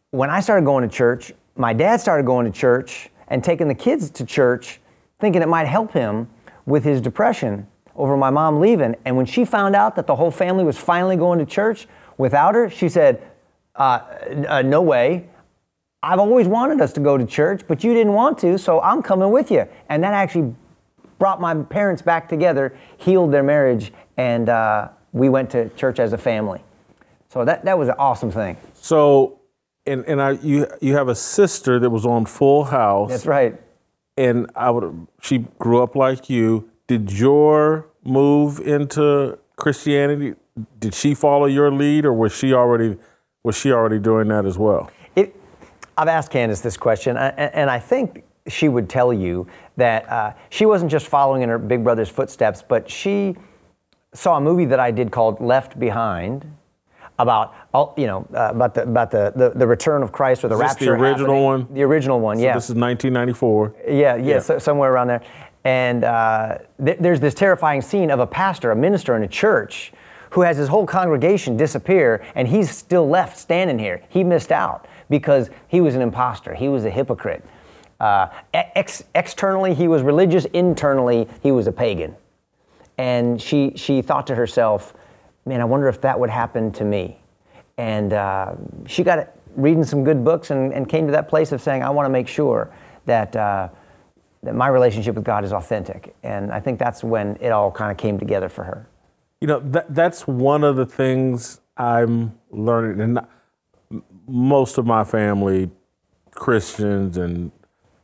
when 0.09 0.31
I 0.31 0.39
started 0.39 0.65
going 0.65 0.89
to 0.89 0.95
church, 0.95 1.33
my 1.55 1.71
dad 1.71 2.01
started 2.01 2.25
going 2.25 2.51
to 2.51 2.59
church 2.59 3.11
and 3.27 3.43
taking 3.43 3.67
the 3.67 3.75
kids 3.75 4.09
to 4.09 4.25
church, 4.25 4.81
thinking 5.19 5.43
it 5.43 5.47
might 5.47 5.67
help 5.67 5.91
him 5.91 6.29
with 6.65 6.83
his 6.83 6.99
depression 6.99 7.67
over 7.95 8.17
my 8.17 8.29
mom 8.29 8.59
leaving. 8.59 8.95
And 9.05 9.15
when 9.15 9.25
she 9.25 9.45
found 9.45 9.75
out 9.75 9.95
that 9.95 10.07
the 10.07 10.15
whole 10.15 10.31
family 10.31 10.63
was 10.63 10.77
finally 10.77 11.15
going 11.15 11.39
to 11.39 11.45
church 11.45 11.87
without 12.17 12.55
her, 12.55 12.69
she 12.69 12.89
said, 12.89 13.21
uh, 13.75 13.99
uh, 14.47 14.61
No 14.61 14.81
way. 14.81 15.29
I've 16.01 16.19
always 16.19 16.47
wanted 16.47 16.81
us 16.81 16.91
to 16.93 16.99
go 16.99 17.17
to 17.17 17.25
church, 17.25 17.61
but 17.67 17.83
you 17.83 17.93
didn't 17.93 18.13
want 18.13 18.37
to, 18.39 18.57
so 18.57 18.81
I'm 18.81 19.01
coming 19.01 19.31
with 19.31 19.49
you. 19.49 19.65
And 19.87 20.03
that 20.03 20.13
actually 20.13 20.53
brought 21.17 21.39
my 21.39 21.55
parents 21.55 22.01
back 22.01 22.27
together, 22.27 22.77
healed 22.97 23.31
their 23.31 23.43
marriage, 23.43 23.93
and 24.17 24.49
uh, 24.49 24.89
we 25.13 25.29
went 25.29 25.49
to 25.51 25.69
church 25.69 25.99
as 25.99 26.11
a 26.11 26.17
family. 26.17 26.61
So 27.29 27.45
that, 27.45 27.63
that 27.63 27.77
was 27.77 27.87
an 27.87 27.95
awesome 27.97 28.31
thing. 28.31 28.57
So, 28.73 29.39
and, 29.85 30.03
and 30.05 30.21
I, 30.21 30.31
you, 30.31 30.67
you 30.81 30.95
have 30.95 31.07
a 31.07 31.15
sister 31.15 31.79
that 31.79 31.89
was 31.89 32.05
on 32.05 32.25
Full 32.25 32.65
House. 32.65 33.09
That's 33.09 33.25
right. 33.25 33.59
And 34.17 34.51
I 34.55 34.69
would, 34.69 35.07
she 35.21 35.45
grew 35.57 35.81
up 35.81 35.95
like 35.95 36.29
you 36.29 36.69
did 36.97 37.11
your 37.11 37.87
move 38.03 38.59
into 38.59 39.39
Christianity? 39.55 40.35
Did 40.79 40.93
she 40.93 41.15
follow 41.15 41.47
your 41.47 41.71
lead, 41.71 42.05
or 42.05 42.13
was 42.13 42.35
she 42.35 42.53
already 42.53 42.97
was 43.43 43.57
she 43.57 43.71
already 43.71 43.97
doing 43.97 44.27
that 44.27 44.45
as 44.45 44.59
well? 44.59 44.91
It, 45.15 45.35
I've 45.97 46.07
asked 46.07 46.31
Candace 46.31 46.61
this 46.61 46.77
question, 46.77 47.17
and 47.17 47.69
I 47.69 47.79
think 47.79 48.23
she 48.47 48.69
would 48.69 48.89
tell 48.89 49.11
you 49.11 49.47
that 49.77 50.07
uh, 50.07 50.33
she 50.49 50.67
wasn't 50.67 50.91
just 50.91 51.07
following 51.07 51.41
in 51.41 51.49
her 51.49 51.57
big 51.57 51.83
brother's 51.83 52.09
footsteps, 52.09 52.61
but 52.61 52.87
she 52.89 53.35
saw 54.13 54.37
a 54.37 54.41
movie 54.41 54.65
that 54.65 54.79
I 54.79 54.91
did 54.91 55.11
called 55.11 55.41
Left 55.41 55.79
Behind 55.79 56.45
about 57.17 57.53
you 57.97 58.05
know 58.05 58.27
uh, 58.35 58.49
about 58.51 58.75
the 58.75 58.83
about 58.83 59.09
the, 59.09 59.33
the, 59.35 59.49
the 59.55 59.65
return 59.65 60.03
of 60.03 60.11
Christ 60.11 60.43
or 60.43 60.47
the 60.47 60.55
Is 60.55 60.61
rapture. 60.61 60.85
the 60.85 60.91
original 60.91 61.25
happening. 61.27 61.43
one. 61.43 61.73
The 61.73 61.83
original 61.83 62.19
one, 62.19 62.37
so 62.37 62.43
yeah. 62.43 62.53
This 62.53 62.69
is 62.69 62.75
1994. 62.75 63.75
Yeah, 63.87 64.15
yeah, 64.15 64.23
yeah. 64.23 64.39
So, 64.39 64.59
somewhere 64.59 64.93
around 64.93 65.07
there. 65.07 65.21
And 65.63 66.03
uh, 66.03 66.57
th- 66.83 66.97
there's 66.99 67.19
this 67.19 67.33
terrifying 67.33 67.81
scene 67.81 68.11
of 68.11 68.19
a 68.19 68.27
pastor, 68.27 68.71
a 68.71 68.75
minister 68.75 69.15
in 69.15 69.23
a 69.23 69.27
church, 69.27 69.93
who 70.31 70.41
has 70.41 70.57
his 70.57 70.67
whole 70.67 70.85
congregation 70.85 71.55
disappear 71.55 72.25
and 72.33 72.47
he's 72.47 72.75
still 72.75 73.07
left 73.07 73.37
standing 73.37 73.77
here. 73.77 74.01
He 74.09 74.23
missed 74.23 74.51
out 74.51 74.87
because 75.09 75.49
he 75.67 75.79
was 75.79 75.95
an 75.95 76.01
impostor. 76.01 76.55
He 76.55 76.69
was 76.69 76.85
a 76.85 76.89
hypocrite. 76.89 77.45
Uh, 77.99 78.27
ex- 78.53 79.03
externally, 79.13 79.73
he 79.75 79.87
was 79.87 80.01
religious. 80.01 80.45
Internally, 80.45 81.27
he 81.41 81.51
was 81.51 81.67
a 81.67 81.71
pagan. 81.71 82.15
And 82.97 83.41
she, 83.41 83.73
she 83.75 84.01
thought 84.01 84.27
to 84.27 84.35
herself, 84.35 84.93
man, 85.45 85.61
I 85.61 85.65
wonder 85.65 85.87
if 85.87 86.01
that 86.01 86.19
would 86.19 86.29
happen 86.29 86.71
to 86.73 86.83
me. 86.83 87.19
And 87.77 88.13
uh, 88.13 88.55
she 88.87 89.03
got 89.03 89.29
reading 89.55 89.83
some 89.83 90.03
good 90.03 90.23
books 90.23 90.49
and, 90.49 90.73
and, 90.73 90.89
came 90.89 91.05
to 91.05 91.11
that 91.11 91.29
place 91.29 91.51
of 91.51 91.61
saying, 91.61 91.83
I 91.83 91.91
want 91.91 92.07
to 92.07 92.11
make 92.11 92.27
sure 92.27 92.71
that, 93.05 93.35
uh, 93.35 93.69
that 94.43 94.55
my 94.55 94.67
relationship 94.67 95.15
with 95.15 95.23
God 95.23 95.43
is 95.43 95.53
authentic. 95.53 96.15
And 96.23 96.51
I 96.51 96.59
think 96.59 96.79
that's 96.79 97.03
when 97.03 97.37
it 97.39 97.49
all 97.49 97.71
kind 97.71 97.91
of 97.91 97.97
came 97.97 98.19
together 98.19 98.49
for 98.49 98.63
her. 98.63 98.87
You 99.41 99.47
know, 99.47 99.59
that, 99.59 99.93
that's 99.93 100.27
one 100.27 100.63
of 100.63 100.75
the 100.75 100.85
things 100.85 101.61
I'm 101.77 102.37
learning. 102.51 103.01
And 103.01 103.19
most 104.27 104.77
of 104.77 104.85
my 104.85 105.03
family, 105.03 105.69
Christians 106.31 107.17
and 107.17 107.51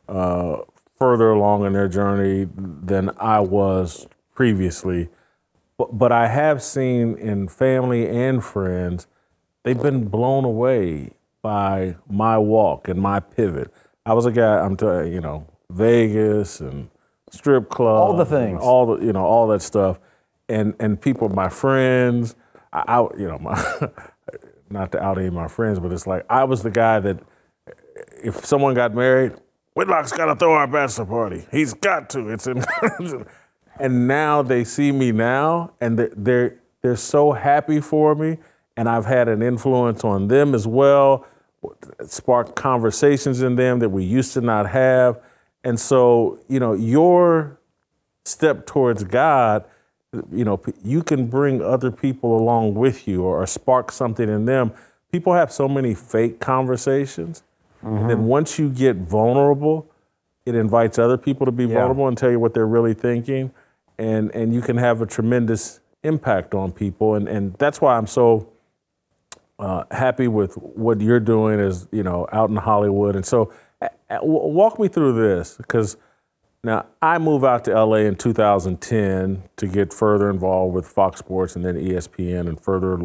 uh, 0.08 0.58
further 0.98 1.30
along 1.30 1.66
in 1.66 1.72
their 1.72 1.88
journey 1.88 2.48
than 2.56 3.10
I 3.18 3.40
was 3.40 4.06
previously. 4.34 5.08
But, 5.78 5.96
but 5.98 6.12
I 6.12 6.28
have 6.28 6.62
seen 6.62 7.16
in 7.16 7.48
family 7.48 8.08
and 8.08 8.44
friends, 8.44 9.06
they've 9.62 9.80
been 9.80 10.08
blown 10.08 10.44
away 10.44 11.12
by 11.42 11.96
my 12.08 12.36
walk 12.36 12.88
and 12.88 13.00
my 13.00 13.20
pivot. 13.20 13.72
I 14.04 14.12
was 14.12 14.26
a 14.26 14.32
guy, 14.32 14.58
I'm 14.58 14.76
telling 14.76 15.12
you 15.12 15.20
know, 15.20 15.46
Vegas 15.70 16.60
and 16.60 16.90
strip 17.30 17.68
clubs, 17.68 18.10
all 18.10 18.16
the 18.16 18.24
things, 18.24 18.60
all 18.62 18.86
the 18.86 19.04
you 19.04 19.12
know, 19.12 19.24
all 19.24 19.48
that 19.48 19.62
stuff, 19.62 19.98
and 20.48 20.74
and 20.80 21.00
people, 21.00 21.28
my 21.28 21.48
friends, 21.48 22.34
I, 22.72 22.84
I 22.86 23.00
you 23.18 23.28
know, 23.28 23.38
my 23.38 23.54
not 24.70 24.92
to 24.92 25.02
out 25.02 25.18
any 25.18 25.28
of 25.28 25.34
my 25.34 25.48
friends, 25.48 25.78
but 25.78 25.92
it's 25.92 26.06
like 26.06 26.24
I 26.28 26.44
was 26.44 26.62
the 26.62 26.70
guy 26.70 27.00
that 27.00 27.20
if 28.22 28.44
someone 28.44 28.74
got 28.74 28.94
married, 28.94 29.32
Whitlock's 29.74 30.12
got 30.12 30.26
to 30.26 30.36
throw 30.36 30.54
our 30.54 30.66
bachelor 30.66 31.06
party. 31.06 31.46
He's 31.50 31.74
got 31.74 32.10
to. 32.10 32.28
It's 32.28 32.46
in. 32.46 32.64
and 33.80 34.08
now 34.08 34.42
they 34.42 34.64
see 34.64 34.92
me 34.92 35.12
now, 35.12 35.72
and 35.80 35.98
they're 35.98 36.60
they're 36.82 36.96
so 36.96 37.32
happy 37.32 37.80
for 37.80 38.14
me, 38.14 38.38
and 38.76 38.88
I've 38.88 39.06
had 39.06 39.28
an 39.28 39.42
influence 39.42 40.04
on 40.04 40.28
them 40.28 40.54
as 40.54 40.66
well, 40.66 41.26
sparked 42.06 42.56
conversations 42.56 43.42
in 43.42 43.56
them 43.56 43.78
that 43.80 43.90
we 43.90 44.04
used 44.04 44.32
to 44.34 44.40
not 44.40 44.68
have, 44.70 45.20
and 45.64 45.78
so 45.78 46.38
you 46.48 46.60
know 46.60 46.74
your 46.74 47.58
step 48.24 48.66
towards 48.66 49.04
God, 49.04 49.64
you 50.32 50.44
know 50.44 50.60
you 50.82 51.02
can 51.02 51.26
bring 51.26 51.62
other 51.62 51.90
people 51.90 52.36
along 52.36 52.74
with 52.74 53.06
you 53.08 53.22
or, 53.22 53.42
or 53.42 53.46
spark 53.46 53.92
something 53.92 54.28
in 54.28 54.44
them. 54.44 54.72
People 55.12 55.34
have 55.34 55.52
so 55.52 55.68
many 55.68 55.94
fake 55.94 56.38
conversations 56.38 57.42
Mm-hmm. 57.84 57.96
And 57.96 58.10
then 58.10 58.16
mm-hmm. 58.18 58.26
once 58.26 58.58
you 58.58 58.68
get 58.68 58.96
vulnerable, 58.96 59.90
it 60.44 60.54
invites 60.54 60.98
other 60.98 61.16
people 61.16 61.46
to 61.46 61.52
be 61.52 61.64
yeah. 61.64 61.74
vulnerable 61.74 62.08
and 62.08 62.16
tell 62.16 62.30
you 62.30 62.38
what 62.38 62.54
they're 62.54 62.66
really 62.66 62.94
thinking. 62.94 63.52
And, 63.98 64.34
and 64.34 64.52
you 64.54 64.60
can 64.60 64.76
have 64.76 65.02
a 65.02 65.06
tremendous 65.06 65.80
impact 66.02 66.54
on 66.54 66.72
people. 66.72 67.14
And, 67.14 67.28
and 67.28 67.54
that's 67.54 67.80
why 67.80 67.96
I'm 67.96 68.06
so 68.06 68.50
uh, 69.58 69.84
happy 69.90 70.28
with 70.28 70.54
what 70.54 71.00
you're 71.00 71.20
doing 71.20 71.60
as, 71.60 71.86
you 71.92 72.02
know, 72.02 72.26
out 72.32 72.50
in 72.50 72.56
Hollywood. 72.56 73.16
And 73.16 73.24
so 73.24 73.52
walk 74.22 74.78
me 74.78 74.88
through 74.88 75.12
this 75.12 75.56
because 75.56 75.96
now 76.62 76.86
I 77.00 77.18
moved 77.18 77.44
out 77.44 77.64
to 77.64 77.84
LA 77.84 77.96
in 77.96 78.16
2010 78.16 79.42
to 79.56 79.66
get 79.66 79.92
further 79.92 80.28
involved 80.28 80.74
with 80.74 80.86
Fox 80.86 81.18
Sports 81.18 81.56
and 81.56 81.64
then 81.64 81.76
ESPN 81.76 82.48
and 82.48 82.60
further 82.60 83.00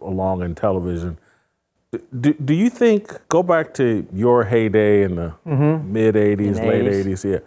along 0.00 0.42
in 0.42 0.54
television. 0.54 1.18
Do, 2.20 2.34
do 2.34 2.54
you 2.54 2.70
think, 2.70 3.26
go 3.28 3.42
back 3.42 3.74
to 3.74 4.06
your 4.12 4.44
heyday 4.44 5.02
in 5.02 5.16
the 5.16 5.34
mm-hmm. 5.46 5.92
mid 5.92 6.14
80s, 6.14 6.64
late 6.64 6.84
80s, 6.84 7.30
yeah. 7.30 7.38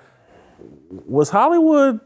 Was 1.05 1.29
Hollywood 1.29 2.01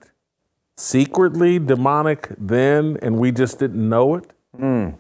secretly 0.76 1.58
demonic 1.58 2.30
then 2.38 2.98
and 3.02 3.18
we 3.18 3.32
just 3.32 3.60
didn't 3.60 3.88
know 3.90 4.16
it? 4.16 4.30
Mm. 4.58 4.96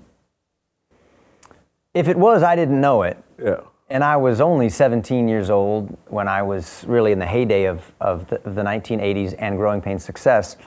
If 1.93 2.08
it 2.08 2.17
was, 2.17 2.43
I 2.43 2.56
didn't 2.56 2.80
know 2.80 3.03
it. 3.03 3.17
Yeah. 3.43 3.62
And 3.89 4.04
I 4.04 4.17
was 4.17 4.41
only 4.41 4.67
17 4.67 5.30
years 5.30 5.50
old 5.50 5.97
when 6.08 6.28
I 6.28 6.41
was 6.41 6.84
really 6.88 7.13
in 7.13 7.19
the 7.19 7.26
heyday 7.26 7.65
of, 7.65 7.93
of, 8.02 8.28
the, 8.28 8.36
of 8.45 8.56
the 8.56 8.62
1980s 8.62 9.34
and 9.39 9.56
Growing 9.58 9.82
Pains 9.82 10.04
success. 10.04 10.58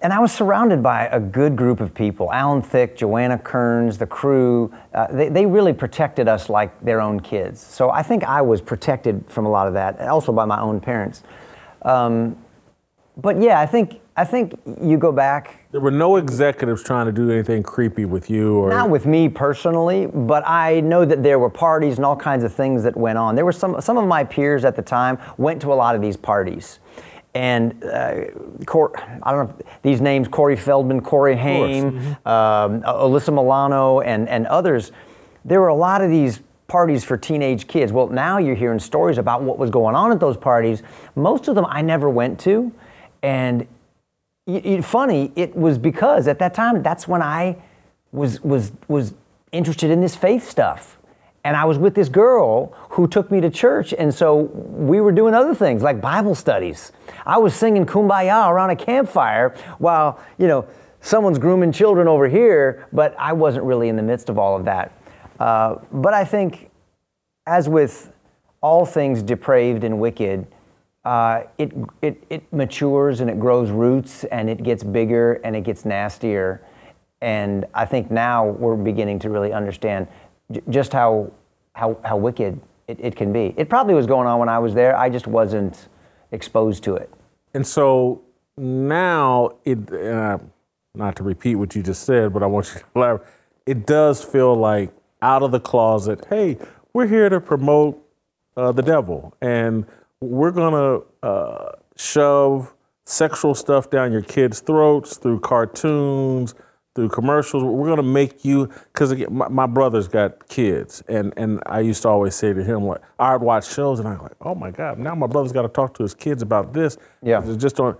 And 0.00 0.14
I 0.14 0.18
was 0.20 0.32
surrounded 0.32 0.82
by 0.82 1.06
a 1.08 1.20
good 1.20 1.54
group 1.54 1.80
of 1.80 1.92
people 1.92 2.32
Alan 2.32 2.62
Thicke, 2.62 2.96
Joanna 2.96 3.36
Kerns, 3.36 3.98
the 3.98 4.06
crew. 4.06 4.72
Uh, 4.94 5.08
they, 5.08 5.28
they 5.28 5.44
really 5.44 5.74
protected 5.74 6.28
us 6.28 6.48
like 6.48 6.82
their 6.82 7.02
own 7.02 7.20
kids. 7.20 7.60
So 7.60 7.90
I 7.90 8.02
think 8.02 8.24
I 8.24 8.40
was 8.40 8.62
protected 8.62 9.22
from 9.28 9.44
a 9.44 9.50
lot 9.50 9.66
of 9.66 9.74
that, 9.74 10.00
also 10.00 10.32
by 10.32 10.46
my 10.46 10.58
own 10.58 10.80
parents. 10.80 11.22
Um, 11.82 12.38
but 13.18 13.38
yeah, 13.38 13.60
I 13.60 13.66
think, 13.66 13.99
I 14.16 14.24
think 14.24 14.58
you 14.82 14.98
go 14.98 15.12
back. 15.12 15.64
There 15.70 15.80
were 15.80 15.90
no 15.90 16.16
executives 16.16 16.82
trying 16.82 17.06
to 17.06 17.12
do 17.12 17.30
anything 17.30 17.62
creepy 17.62 18.04
with 18.04 18.28
you 18.28 18.58
or. 18.58 18.70
Not 18.70 18.90
with 18.90 19.06
me 19.06 19.28
personally, 19.28 20.06
but 20.06 20.46
I 20.46 20.80
know 20.80 21.04
that 21.04 21.22
there 21.22 21.38
were 21.38 21.50
parties 21.50 21.96
and 21.96 22.04
all 22.04 22.16
kinds 22.16 22.44
of 22.44 22.52
things 22.52 22.82
that 22.82 22.96
went 22.96 23.18
on. 23.18 23.34
There 23.34 23.44
were 23.44 23.52
some, 23.52 23.80
some 23.80 23.96
of 23.96 24.06
my 24.06 24.24
peers 24.24 24.64
at 24.64 24.76
the 24.76 24.82
time 24.82 25.18
went 25.38 25.62
to 25.62 25.72
a 25.72 25.74
lot 25.74 25.94
of 25.94 26.02
these 26.02 26.16
parties 26.16 26.80
and 27.34 27.84
uh, 27.84 28.24
Cor- 28.66 28.92
I 29.22 29.30
don't 29.30 29.46
know 29.46 29.54
if 29.58 29.82
these 29.82 30.00
names: 30.00 30.28
Corey 30.28 30.56
Feldman, 30.56 31.00
Corey 31.00 31.36
Haim, 31.36 31.92
mm-hmm. 31.92 32.28
um, 32.28 32.82
Alyssa 32.82 33.32
Milano, 33.32 34.00
and 34.00 34.28
and 34.28 34.46
others. 34.46 34.92
There 35.44 35.60
were 35.60 35.68
a 35.68 35.74
lot 35.74 36.02
of 36.02 36.10
these 36.10 36.40
parties 36.66 37.04
for 37.04 37.16
teenage 37.16 37.66
kids. 37.66 37.92
Well, 37.92 38.08
now 38.08 38.38
you're 38.38 38.56
hearing 38.56 38.78
stories 38.78 39.18
about 39.18 39.42
what 39.42 39.58
was 39.58 39.70
going 39.70 39.94
on 39.94 40.12
at 40.12 40.20
those 40.20 40.36
parties. 40.36 40.82
Most 41.14 41.48
of 41.48 41.54
them 41.54 41.66
I 41.68 41.82
never 41.82 42.10
went 42.10 42.38
to, 42.40 42.72
and 43.22 43.66
y- 44.46 44.62
y- 44.64 44.80
funny, 44.80 45.32
it 45.36 45.54
was 45.56 45.78
because 45.78 46.28
at 46.28 46.38
that 46.38 46.54
time 46.54 46.82
that's 46.82 47.06
when 47.08 47.22
I 47.22 47.56
was 48.12 48.40
was 48.42 48.72
was 48.88 49.14
interested 49.52 49.90
in 49.90 50.00
this 50.00 50.16
faith 50.16 50.48
stuff 50.48 50.98
and 51.44 51.56
I 51.56 51.64
was 51.64 51.78
with 51.78 51.94
this 51.94 52.08
girl 52.08 52.74
who 52.90 53.08
took 53.08 53.30
me 53.30 53.40
to 53.40 53.50
church, 53.50 53.94
and 53.94 54.14
so 54.14 54.36
we 54.36 55.00
were 55.00 55.12
doing 55.12 55.34
other 55.34 55.54
things 55.54 55.82
like 55.82 56.00
Bible 56.00 56.34
studies. 56.34 56.92
I 57.24 57.38
was 57.38 57.54
singing 57.54 57.86
"Kumbaya" 57.86 58.48
around 58.50 58.70
a 58.70 58.76
campfire 58.76 59.54
while 59.78 60.20
you 60.38 60.46
know 60.46 60.66
someone's 61.00 61.38
grooming 61.38 61.72
children 61.72 62.08
over 62.08 62.28
here, 62.28 62.86
but 62.92 63.14
I 63.18 63.32
wasn't 63.32 63.64
really 63.64 63.88
in 63.88 63.96
the 63.96 64.02
midst 64.02 64.28
of 64.28 64.38
all 64.38 64.54
of 64.56 64.64
that. 64.66 64.92
Uh, 65.38 65.76
but 65.90 66.12
I 66.12 66.24
think, 66.24 66.70
as 67.46 67.68
with 67.68 68.12
all 68.60 68.84
things 68.84 69.22
depraved 69.22 69.84
and 69.84 69.98
wicked, 69.98 70.46
uh, 71.04 71.42
it, 71.58 71.72
it, 72.02 72.22
it 72.28 72.52
matures 72.52 73.20
and 73.20 73.30
it 73.30 73.38
grows 73.38 73.70
roots 73.70 74.24
and 74.24 74.50
it 74.50 74.62
gets 74.62 74.82
bigger 74.82 75.34
and 75.44 75.56
it 75.56 75.62
gets 75.64 75.84
nastier. 75.84 76.62
And 77.22 77.64
I 77.74 77.84
think 77.84 78.10
now 78.10 78.46
we're 78.46 78.76
beginning 78.76 79.18
to 79.20 79.30
really 79.30 79.52
understand 79.52 80.08
just 80.68 80.92
how 80.92 81.32
how 81.74 81.98
how 82.04 82.16
wicked 82.16 82.60
it, 82.88 82.98
it 83.00 83.16
can 83.16 83.32
be. 83.32 83.54
It 83.56 83.68
probably 83.68 83.94
was 83.94 84.06
going 84.06 84.26
on 84.26 84.38
when 84.38 84.48
I 84.48 84.58
was 84.58 84.74
there. 84.74 84.96
I 84.96 85.08
just 85.08 85.26
wasn't 85.26 85.88
exposed 86.32 86.82
to 86.84 86.96
it. 86.96 87.10
And 87.54 87.66
so 87.66 88.22
now 88.56 89.50
it. 89.64 89.92
Uh, 89.92 90.38
not 90.94 91.16
to 91.16 91.22
repeat 91.22 91.54
what 91.54 91.74
you 91.74 91.82
just 91.82 92.02
said, 92.02 92.32
but 92.32 92.42
I 92.42 92.46
want 92.46 92.66
you 92.74 92.80
to 92.80 92.86
elaborate. 92.96 93.26
It 93.66 93.86
does 93.86 94.24
feel 94.24 94.54
like 94.54 94.92
out 95.22 95.42
of 95.42 95.52
the 95.52 95.60
closet. 95.60 96.24
Hey, 96.28 96.58
we're 96.92 97.06
here 97.06 97.28
to 97.28 97.40
promote 97.40 98.02
uh, 98.56 98.72
the 98.72 98.82
devil, 98.82 99.34
and 99.40 99.86
we're 100.20 100.50
gonna 100.50 101.00
uh, 101.22 101.72
shove 101.96 102.74
sexual 103.04 103.54
stuff 103.54 103.90
down 103.90 104.12
your 104.12 104.22
kids' 104.22 104.60
throats 104.60 105.16
through 105.16 105.40
cartoons, 105.40 106.54
through 106.94 107.08
commercials. 107.08 107.64
We're 107.64 107.88
gonna 107.88 108.02
make 108.02 108.44
you 108.44 108.70
because 108.92 109.16
my, 109.28 109.48
my, 109.48 109.66
brother's 109.66 110.08
got 110.08 110.48
kids, 110.48 111.02
and 111.08 111.32
and 111.36 111.62
I 111.66 111.80
used 111.80 112.02
to 112.02 112.08
always 112.08 112.34
say 112.34 112.52
to 112.52 112.62
him 112.62 112.84
like 112.84 113.00
I'd 113.18 113.40
watch 113.40 113.72
shows, 113.72 113.98
and 113.98 114.08
I'm 114.08 114.22
like, 114.22 114.36
oh 114.42 114.54
my 114.54 114.70
god, 114.70 114.98
now 114.98 115.14
my 115.14 115.26
brother's 115.26 115.52
got 115.52 115.62
to 115.62 115.68
talk 115.68 115.94
to 115.94 116.02
his 116.02 116.14
kids 116.14 116.42
about 116.42 116.72
this. 116.72 116.98
Yeah, 117.22 117.42
it's 117.44 117.60
just 117.60 117.80
on. 117.80 117.96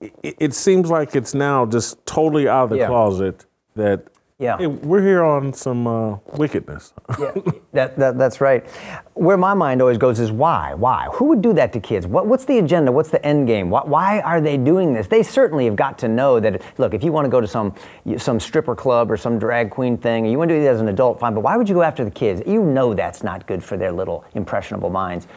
It, 0.00 0.36
it, 0.38 0.54
seems 0.54 0.90
like 0.90 1.16
it's 1.16 1.34
now 1.34 1.64
just 1.64 2.04
totally 2.04 2.46
out 2.46 2.64
of 2.64 2.70
the 2.70 2.78
yeah. 2.78 2.88
closet 2.88 3.46
that 3.74 4.08
yeah. 4.40 4.58
Hey, 4.58 4.66
we're 4.66 5.00
here 5.00 5.22
on 5.22 5.52
some 5.52 5.86
uh, 5.86 6.16
wickedness. 6.32 6.92
yeah, 7.20 7.32
that, 7.72 7.96
that, 7.96 8.18
that's 8.18 8.40
right. 8.40 8.68
Where 9.14 9.36
my 9.36 9.54
mind 9.54 9.80
always 9.80 9.96
goes 9.96 10.18
is 10.18 10.32
why? 10.32 10.74
Why? 10.74 11.06
Who 11.12 11.26
would 11.26 11.40
do 11.40 11.52
that 11.52 11.72
to 11.74 11.80
kids? 11.80 12.04
What, 12.04 12.26
what's 12.26 12.44
the 12.44 12.58
agenda? 12.58 12.90
What's 12.90 13.10
the 13.10 13.24
end 13.24 13.46
game? 13.46 13.70
Why, 13.70 13.82
why 13.84 14.20
are 14.22 14.40
they 14.40 14.56
doing 14.56 14.92
this? 14.92 15.06
They 15.06 15.22
certainly 15.22 15.66
have 15.66 15.76
got 15.76 15.98
to 15.98 16.08
know 16.08 16.40
that, 16.40 16.62
look, 16.78 16.94
if 16.94 17.04
you 17.04 17.12
want 17.12 17.26
to 17.26 17.28
go 17.28 17.40
to 17.40 17.46
some, 17.46 17.74
some 18.18 18.40
stripper 18.40 18.74
club 18.74 19.12
or 19.12 19.16
some 19.16 19.38
drag 19.38 19.70
queen 19.70 19.96
thing, 19.96 20.26
or 20.26 20.30
you 20.30 20.36
want 20.36 20.48
to 20.48 20.56
do 20.56 20.62
it 20.62 20.66
as 20.66 20.80
an 20.80 20.88
adult, 20.88 21.20
fine, 21.20 21.32
but 21.32 21.40
why 21.40 21.56
would 21.56 21.68
you 21.68 21.76
go 21.76 21.82
after 21.82 22.04
the 22.04 22.10
kids? 22.10 22.42
You 22.44 22.64
know 22.64 22.92
that's 22.92 23.22
not 23.22 23.46
good 23.46 23.62
for 23.62 23.76
their 23.76 23.92
little 23.92 24.24
impressionable 24.34 24.90
minds. 24.90 25.28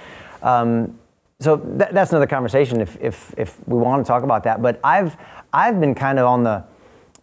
Um, 0.42 0.98
so 1.40 1.58
th- 1.58 1.92
that's 1.92 2.10
another 2.10 2.26
conversation 2.26 2.82
if, 2.82 2.98
if, 3.00 3.32
if 3.38 3.56
we 3.68 3.78
want 3.78 4.04
to 4.04 4.08
talk 4.08 4.24
about 4.24 4.44
that. 4.46 4.60
But 4.60 4.80
I've, 4.84 5.16
I've 5.54 5.80
been 5.80 5.94
kind 5.94 6.18
of 6.18 6.26
on 6.26 6.44
the, 6.44 6.64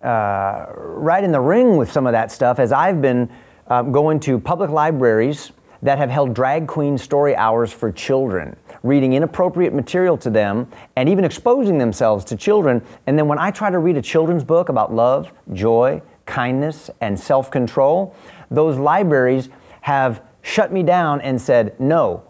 uh, 0.04 0.66
right 0.76 1.24
in 1.24 1.32
the 1.32 1.40
ring 1.40 1.76
with 1.76 1.90
some 1.90 2.06
of 2.06 2.12
that 2.12 2.30
stuff 2.30 2.58
as 2.58 2.72
I've 2.72 3.00
been 3.00 3.30
uh, 3.68 3.82
going 3.82 4.20
to 4.20 4.38
public 4.38 4.70
libraries 4.70 5.52
that 5.82 5.98
have 5.98 6.10
held 6.10 6.34
drag 6.34 6.66
queen 6.66 6.96
story 6.96 7.36
hours 7.36 7.72
for 7.72 7.92
children, 7.92 8.56
reading 8.82 9.12
inappropriate 9.12 9.74
material 9.74 10.16
to 10.18 10.30
them, 10.30 10.66
and 10.96 11.08
even 11.08 11.24
exposing 11.24 11.78
themselves 11.78 12.24
to 12.24 12.36
children. 12.36 12.82
And 13.06 13.18
then 13.18 13.28
when 13.28 13.38
I 13.38 13.50
try 13.50 13.70
to 13.70 13.78
read 13.78 13.96
a 13.96 14.02
children's 14.02 14.44
book 14.44 14.70
about 14.70 14.94
love, 14.94 15.32
joy, 15.52 16.00
kindness, 16.26 16.90
and 17.00 17.18
self 17.18 17.50
control, 17.50 18.14
those 18.50 18.78
libraries 18.78 19.50
have 19.82 20.22
shut 20.40 20.72
me 20.72 20.82
down 20.82 21.20
and 21.20 21.40
said, 21.40 21.78
no, 21.78 22.22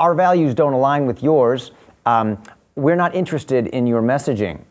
our 0.00 0.14
values 0.14 0.54
don't 0.54 0.72
align 0.72 1.06
with 1.06 1.22
yours. 1.22 1.72
Um, 2.06 2.42
we're 2.74 2.96
not 2.96 3.14
interested 3.14 3.66
in 3.68 3.86
your 3.86 4.02
messaging. 4.02 4.62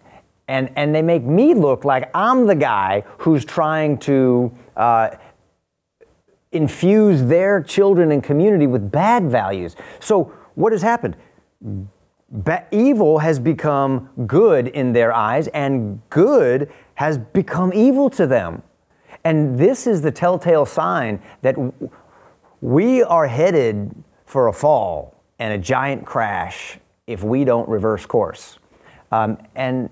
And, 0.47 0.71
and 0.75 0.93
they 0.93 1.01
make 1.01 1.23
me 1.23 1.53
look 1.53 1.85
like 1.85 2.09
I'm 2.13 2.47
the 2.47 2.55
guy 2.55 3.03
who's 3.19 3.45
trying 3.45 3.97
to 3.99 4.51
uh, 4.75 5.11
infuse 6.51 7.23
their 7.23 7.61
children 7.61 8.11
and 8.11 8.23
community 8.23 8.67
with 8.67 8.91
bad 8.91 9.29
values. 9.29 9.75
So, 9.99 10.33
what 10.55 10.71
has 10.71 10.81
happened? 10.81 11.15
Ba- 12.29 12.65
evil 12.71 13.19
has 13.19 13.39
become 13.39 14.09
good 14.27 14.67
in 14.67 14.93
their 14.93 15.13
eyes, 15.13 15.47
and 15.49 16.01
good 16.09 16.71
has 16.95 17.17
become 17.17 17.71
evil 17.73 18.09
to 18.11 18.27
them. 18.27 18.61
And 19.23 19.57
this 19.57 19.87
is 19.87 20.01
the 20.01 20.11
telltale 20.11 20.65
sign 20.65 21.21
that 21.41 21.55
we 22.61 23.03
are 23.03 23.27
headed 23.27 24.03
for 24.25 24.47
a 24.47 24.53
fall 24.53 25.21
and 25.39 25.53
a 25.53 25.57
giant 25.57 26.05
crash 26.05 26.79
if 27.07 27.23
we 27.23 27.43
don't 27.43 27.67
reverse 27.67 28.05
course. 28.05 28.59
Um, 29.11 29.37
and 29.55 29.89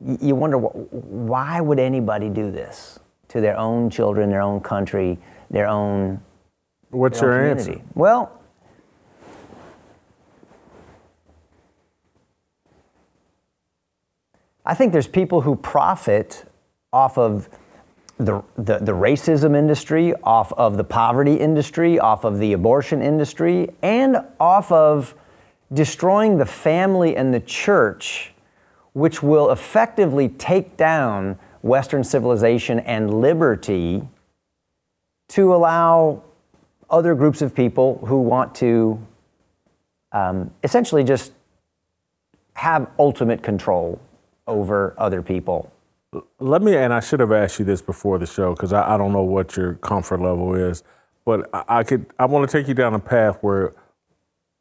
you 0.00 0.34
wonder 0.34 0.58
why 0.58 1.60
would 1.60 1.78
anybody 1.78 2.28
do 2.28 2.50
this 2.50 2.98
to 3.28 3.40
their 3.40 3.56
own 3.58 3.90
children, 3.90 4.30
their 4.30 4.42
own 4.42 4.60
country, 4.60 5.18
their 5.50 5.66
own. 5.66 6.20
What's 6.90 7.20
their 7.20 7.32
your 7.32 7.44
own 7.44 7.50
answer? 7.58 7.80
Well, 7.94 8.40
I 14.66 14.74
think 14.74 14.92
there's 14.92 15.08
people 15.08 15.42
who 15.42 15.56
profit 15.56 16.44
off 16.92 17.18
of 17.18 17.48
the, 18.18 18.42
the, 18.56 18.78
the, 18.78 18.92
racism 18.92 19.56
industry, 19.56 20.14
off 20.22 20.52
of 20.52 20.76
the 20.76 20.84
poverty 20.84 21.34
industry, 21.34 21.98
off 21.98 22.24
of 22.24 22.38
the 22.38 22.52
abortion 22.52 23.02
industry, 23.02 23.70
and 23.82 24.18
off 24.38 24.70
of 24.70 25.16
destroying 25.72 26.38
the 26.38 26.46
family 26.46 27.16
and 27.16 27.34
the 27.34 27.40
church, 27.40 28.33
which 28.94 29.22
will 29.22 29.50
effectively 29.50 30.28
take 30.28 30.76
down 30.76 31.38
Western 31.62 32.02
civilization 32.02 32.80
and 32.80 33.20
liberty 33.20 34.02
to 35.28 35.54
allow 35.54 36.22
other 36.88 37.14
groups 37.14 37.42
of 37.42 37.54
people 37.54 38.04
who 38.06 38.20
want 38.20 38.54
to 38.54 39.04
um, 40.12 40.50
essentially 40.62 41.02
just 41.02 41.32
have 42.54 42.88
ultimate 42.98 43.42
control 43.42 44.00
over 44.46 44.94
other 44.96 45.22
people. 45.22 45.72
Let 46.38 46.62
me, 46.62 46.76
and 46.76 46.94
I 46.94 47.00
should 47.00 47.18
have 47.18 47.32
asked 47.32 47.58
you 47.58 47.64
this 47.64 47.82
before 47.82 48.18
the 48.18 48.26
show 48.26 48.54
because 48.54 48.72
I, 48.72 48.94
I, 48.94 48.96
don't 48.96 49.12
know 49.12 49.24
what 49.24 49.56
your 49.56 49.74
comfort 49.74 50.20
level 50.20 50.54
is, 50.54 50.84
but 51.24 51.50
I, 51.52 51.64
I 51.78 51.82
could, 51.82 52.06
I 52.18 52.26
want 52.26 52.48
to 52.48 52.56
take 52.56 52.68
you 52.68 52.74
down 52.74 52.94
a 52.94 53.00
path 53.00 53.38
where, 53.40 53.72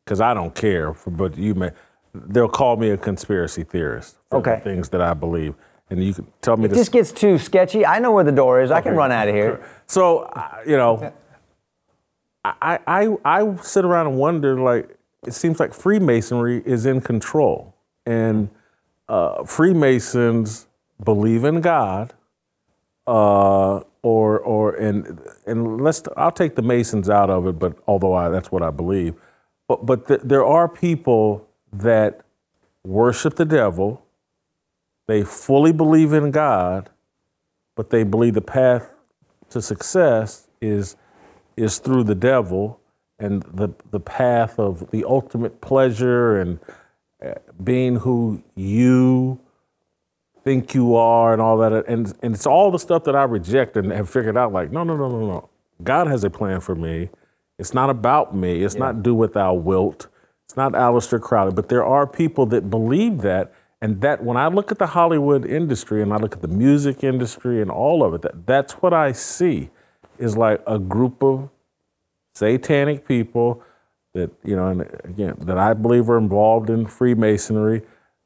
because 0.04 0.20
I 0.20 0.34
don't 0.34 0.56
care, 0.56 0.96
for, 0.96 1.12
but 1.12 1.38
you 1.38 1.54
may, 1.54 1.70
they'll 2.14 2.50
call 2.50 2.78
me 2.78 2.90
a 2.90 2.98
conspiracy 2.98 3.64
theorist 3.64 4.18
for 4.30 4.40
okay. 4.40 4.62
things 4.64 4.90
that 4.90 5.02
I 5.02 5.14
believe. 5.14 5.56
And 5.90 6.04
you 6.04 6.14
can 6.14 6.28
tell 6.42 6.58
me 6.58 6.66
if 6.66 6.72
this 6.72 6.90
gets 6.90 7.12
too 7.12 7.38
sketchy, 7.38 7.86
I 7.86 8.00
know 8.00 8.12
where 8.12 8.24
the 8.24 8.32
door 8.32 8.62
is. 8.62 8.72
I 8.72 8.82
can 8.82 8.96
run 8.96 9.12
out 9.12 9.28
of 9.28 9.36
here. 9.36 9.64
So, 9.86 10.30
you 10.66 10.78
know, 10.78 11.14
I, 12.44 12.80
I, 12.88 13.16
I 13.26 13.56
sit 13.58 13.86
around 13.86 14.08
and 14.08 14.18
wonder 14.18 14.60
like, 14.60 14.98
it 15.26 15.34
seems 15.34 15.60
like 15.60 15.74
Freemasonry 15.74 16.64
is 16.66 16.86
in 16.86 17.02
control. 17.02 17.76
And 18.06 18.50
uh, 19.08 19.44
Freemasons, 19.44 20.68
believe 21.04 21.44
in 21.44 21.62
God, 21.62 22.14
uh, 23.08 23.82
or 24.02 24.40
or 24.40 24.76
and 24.76 25.20
and 25.46 25.82
let's 25.82 26.04
I'll 26.18 26.32
take 26.32 26.56
the 26.56 26.62
Masons 26.62 27.10
out 27.10 27.30
of 27.30 27.48
it, 27.48 27.60
but 27.60 27.78
although 27.88 28.14
I, 28.14 28.30
that's 28.30 28.52
what 28.52 28.62
I 28.62 28.70
believe, 28.70 29.16
but 29.68 29.86
but 29.86 30.08
th- 30.08 30.22
there 30.24 30.46
are 30.46 30.68
people 30.68 31.48
that 31.74 32.22
worship 32.84 33.36
the 33.36 33.46
devil. 33.46 34.06
They 35.08 35.24
fully 35.24 35.74
believe 35.74 36.14
in 36.14 36.32
God, 36.32 36.90
but 37.76 37.90
they 37.90 38.04
believe 38.04 38.36
the 38.36 38.42
path 38.42 38.92
to 39.50 39.62
success 39.62 40.48
is 40.62 40.96
is 41.56 41.78
through 41.78 42.04
the 42.04 42.16
devil 42.16 42.80
and 43.20 43.44
the 43.44 43.70
the 43.92 44.00
path 44.00 44.58
of 44.60 44.90
the 44.92 45.04
ultimate 45.04 45.62
pleasure 45.62 46.40
and 46.40 46.60
uh, 47.24 47.34
being 47.64 47.98
who 47.98 48.42
you 48.56 49.40
think 50.44 50.74
you 50.74 50.96
are 50.96 51.34
and 51.34 51.42
all 51.42 51.58
that. 51.58 51.72
And, 51.88 52.14
and 52.22 52.36
it's 52.36 52.46
all 52.46 52.72
the 52.72 52.80
stuff 52.80 53.04
that 53.06 53.16
I 53.16 53.24
reject 53.24 53.78
and 53.78 53.92
have 53.92 54.10
figured 54.10 54.38
out 54.38 54.52
like, 54.52 54.72
no, 54.72 54.84
no, 54.84 54.96
no, 54.96 55.08
no, 55.10 55.20
no. 55.20 55.50
God 55.84 56.08
has 56.08 56.24
a 56.24 56.30
plan 56.30 56.60
for 56.60 56.76
me. 56.76 57.10
It's 57.58 57.74
not 57.74 57.90
about 57.90 58.36
me. 58.36 58.64
It's 58.64 58.76
yeah. 58.76 58.82
not 58.82 59.04
do 59.04 59.16
what 59.16 59.34
thou 59.34 59.54
wilt. 59.54 60.08
It's 60.54 60.58
not 60.58 60.74
Aleister 60.74 61.20
Crowley. 61.20 61.52
But 61.52 61.70
there 61.70 61.84
are 61.84 62.06
people 62.06 62.46
that 62.46 62.70
believe 62.70 63.22
that. 63.22 63.52
And 63.82 64.02
that 64.02 64.24
when 64.24 64.38
I 64.38 64.50
look 64.50 64.72
at 64.72 64.78
the 64.78 64.86
Hollywood 64.86 65.48
industry 65.48 66.04
and 66.04 66.14
I 66.14 66.18
look 66.18 66.34
at 66.34 66.44
the 66.44 66.48
music 66.48 67.04
industry 67.04 67.60
and 67.60 67.72
all 67.72 68.04
of 68.04 68.14
it, 68.14 68.22
that, 68.22 68.46
that's 68.46 68.74
what 68.74 68.94
I 68.94 69.14
see 69.14 69.72
is 70.20 70.38
like 70.38 70.62
a 70.68 70.78
group 70.78 71.24
of 71.24 71.50
satanic 72.36 73.08
people 73.08 73.64
that, 74.14 74.30
you 74.44 74.56
know, 74.56 74.68
and 74.68 74.82
again, 75.04 75.38
that 75.40 75.58
I 75.58 75.74
believe 75.74 76.08
are 76.08 76.20
involved 76.20 76.70
in 76.70 76.86
Freemasonry 76.86 77.82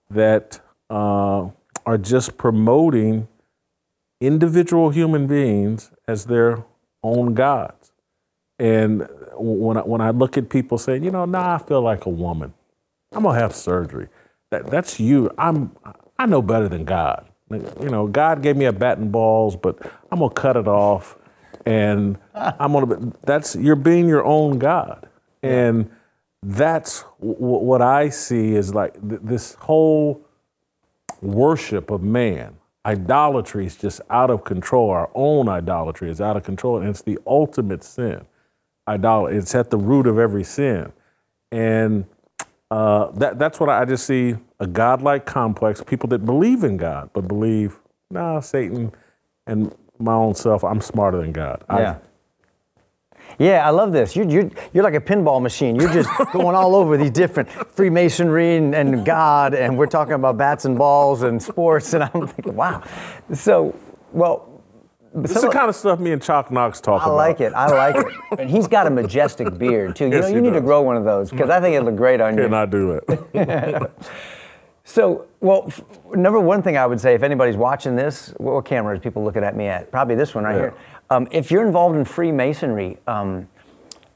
that 0.09 0.59
uh, 0.89 1.47
are 1.85 1.97
just 1.97 2.37
promoting 2.37 3.29
individual 4.19 4.89
human 4.89 5.27
beings 5.27 5.91
as 6.09 6.25
their 6.25 6.65
own 7.01 7.33
gods. 7.35 7.76
And 8.59 9.07
when 9.35 9.77
I, 9.77 9.81
when 9.81 10.01
I 10.01 10.11
look 10.11 10.37
at 10.37 10.49
people 10.49 10.77
saying, 10.77 11.03
you 11.03 11.11
know, 11.11 11.25
nah, 11.25 11.55
I 11.55 11.57
feel 11.59 11.81
like 11.81 12.05
a 12.05 12.09
woman, 12.11 12.53
I'm 13.13 13.23
gonna 13.23 13.39
have 13.39 13.55
surgery. 13.55 14.07
That, 14.51 14.67
that's 14.71 14.99
you. 14.99 15.31
I'm 15.37 15.75
I 16.19 16.25
know 16.25 16.41
better 16.41 16.69
than 16.69 16.85
God. 16.85 17.27
You 17.51 17.89
know, 17.89 18.07
God 18.07 18.41
gave 18.43 18.57
me 18.57 18.65
a 18.65 18.73
bat 18.73 18.97
and 18.97 19.11
balls, 19.11 19.55
but 19.55 19.79
I'm 20.11 20.19
gonna 20.19 20.33
cut 20.33 20.57
it 20.57 20.67
off, 20.67 21.17
and 21.65 22.17
I'm 22.35 22.73
gonna. 22.73 23.13
That's 23.23 23.55
you're 23.55 23.75
being 23.75 24.07
your 24.07 24.25
own 24.25 24.59
God, 24.59 25.07
and 25.43 25.89
that's 26.43 27.03
w- 27.21 27.37
what 27.39 27.81
I 27.81 28.09
see 28.09 28.55
is 28.55 28.73
like 28.75 28.93
th- 29.07 29.21
this 29.23 29.55
whole 29.55 30.25
worship 31.21 31.91
of 31.91 32.03
man. 32.03 32.57
Idolatry 32.85 33.65
is 33.67 33.77
just 33.77 34.01
out 34.09 34.29
of 34.31 34.43
control. 34.45 34.89
Our 34.91 35.09
own 35.15 35.49
idolatry 35.49 36.09
is 36.11 36.21
out 36.21 36.37
of 36.37 36.43
control, 36.43 36.79
and 36.79 36.89
it's 36.89 37.01
the 37.03 37.19
ultimate 37.27 37.83
sin. 37.83 38.25
Idolatry, 38.87 39.37
it's 39.37 39.53
at 39.55 39.69
the 39.69 39.77
root 39.77 40.07
of 40.07 40.17
every 40.17 40.43
sin. 40.43 40.91
And 41.51 42.05
uh, 42.71 43.11
that, 43.11 43.39
that's 43.39 43.59
what 43.59 43.69
I 43.69 43.85
just 43.85 44.05
see 44.05 44.35
a 44.59 44.67
godlike 44.67 45.25
complex, 45.25 45.83
people 45.83 46.09
that 46.09 46.25
believe 46.25 46.63
in 46.63 46.77
God, 46.77 47.09
but 47.13 47.27
believe, 47.27 47.79
nah, 48.09 48.39
Satan 48.39 48.91
and 49.45 49.73
my 49.99 50.13
own 50.13 50.35
self, 50.35 50.63
I'm 50.63 50.81
smarter 50.81 51.19
than 51.19 51.31
God. 51.31 51.63
Yeah. 51.69 51.97
Yeah, 53.39 53.67
I 53.67 53.69
love 53.69 53.91
this. 53.91 54.15
You're, 54.15 54.27
you're, 54.27 54.49
you're 54.73 54.83
like 54.83 54.95
a 54.95 55.01
pinball 55.01 55.41
machine. 55.41 55.75
You're 55.75 55.93
just 55.93 56.09
going 56.33 56.55
all 56.55 56.75
over 56.75 56.97
these 56.97 57.11
different 57.11 57.49
Freemasonry 57.49 58.57
and, 58.57 58.73
and 58.73 59.05
God, 59.05 59.53
and 59.53 59.77
we're 59.77 59.85
talking 59.85 60.13
about 60.13 60.37
bats 60.37 60.65
and 60.65 60.77
balls 60.77 61.23
and 61.23 61.41
sports, 61.41 61.93
and 61.93 62.03
I'm 62.03 62.27
thinking, 62.27 62.55
wow. 62.55 62.83
So, 63.33 63.77
well, 64.11 64.56
this 65.23 65.35
is 65.35 65.41
the 65.41 65.49
kind 65.49 65.69
of 65.69 65.75
stuff 65.75 65.99
me 65.99 66.11
and 66.11 66.21
Chalk 66.21 66.51
Knox 66.51 66.79
talk 66.81 67.01
I 67.01 67.05
about. 67.05 67.13
I 67.13 67.15
like 67.15 67.41
it. 67.41 67.53
I 67.53 67.67
like 67.67 67.95
it. 67.95 68.13
And 68.39 68.49
he's 68.49 68.67
got 68.67 68.87
a 68.87 68.89
majestic 68.89 69.57
beard 69.57 69.95
too. 69.95 70.05
You 70.07 70.11
yes, 70.13 70.23
know, 70.23 70.27
you 70.35 70.41
need 70.41 70.49
does. 70.49 70.57
to 70.57 70.61
grow 70.61 70.81
one 70.81 70.97
of 70.97 71.05
those 71.05 71.31
because 71.31 71.49
I 71.49 71.59
think 71.61 71.75
it'd 71.75 71.85
look 71.85 71.95
great 71.95 72.21
on 72.21 72.35
Can 72.35 72.51
you. 72.51 72.55
I 72.57 72.65
do 72.65 73.01
it? 73.07 73.91
so, 74.83 75.25
well, 75.41 75.63
f- 75.67 75.81
number 76.13 76.39
one 76.39 76.61
thing 76.61 76.77
I 76.77 76.85
would 76.85 76.99
say, 77.01 77.13
if 77.13 77.23
anybody's 77.23 77.57
watching 77.57 77.95
this, 77.95 78.33
what, 78.37 78.53
what 78.55 78.65
camera 78.65 78.93
is 78.95 79.01
people 79.01 79.23
looking 79.23 79.43
at 79.43 79.55
me 79.55 79.67
at? 79.67 79.91
Probably 79.91 80.15
this 80.15 80.33
one 80.35 80.43
right 80.43 80.55
Yeah. 80.55 80.59
here. 80.61 80.73
Um, 81.09 81.27
if 81.31 81.51
you're 81.51 81.65
involved 81.65 81.95
in 81.97 82.05
Freemasonry, 82.05 82.97
um, 83.07 83.47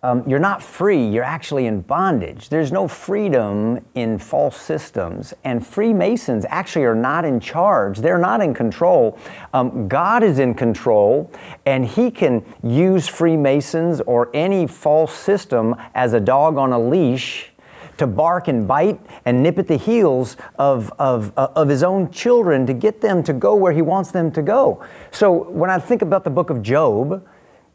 um, 0.03 0.27
you're 0.27 0.39
not 0.39 0.63
free, 0.63 1.07
you're 1.07 1.23
actually 1.23 1.67
in 1.67 1.81
bondage. 1.81 2.49
There's 2.49 2.71
no 2.71 2.87
freedom 2.87 3.85
in 3.93 4.17
false 4.17 4.59
systems. 4.59 5.31
And 5.43 5.65
Freemasons 5.65 6.43
actually 6.49 6.85
are 6.85 6.95
not 6.95 7.23
in 7.23 7.39
charge, 7.39 7.99
they're 7.99 8.17
not 8.17 8.41
in 8.41 8.55
control. 8.55 9.19
Um, 9.53 9.87
God 9.87 10.23
is 10.23 10.39
in 10.39 10.55
control, 10.55 11.31
and 11.67 11.85
He 11.85 12.09
can 12.09 12.43
use 12.63 13.07
Freemasons 13.07 14.01
or 14.01 14.31
any 14.33 14.65
false 14.65 15.13
system 15.13 15.75
as 15.93 16.13
a 16.13 16.19
dog 16.19 16.57
on 16.57 16.73
a 16.73 16.79
leash 16.79 17.51
to 17.97 18.07
bark 18.07 18.47
and 18.47 18.67
bite 18.67 18.99
and 19.25 19.43
nip 19.43 19.59
at 19.59 19.67
the 19.67 19.77
heels 19.77 20.35
of, 20.57 20.91
of, 20.97 21.31
uh, 21.37 21.49
of 21.55 21.69
his 21.69 21.83
own 21.83 22.09
children 22.09 22.65
to 22.65 22.73
get 22.73 22.99
them 22.99 23.21
to 23.21 23.31
go 23.33 23.53
where 23.53 23.73
he 23.73 23.83
wants 23.83 24.09
them 24.09 24.31
to 24.31 24.41
go. 24.41 24.83
So 25.11 25.31
when 25.51 25.69
I 25.69 25.77
think 25.77 26.01
about 26.01 26.23
the 26.23 26.31
book 26.31 26.49
of 26.49 26.63
Job, 26.63 27.23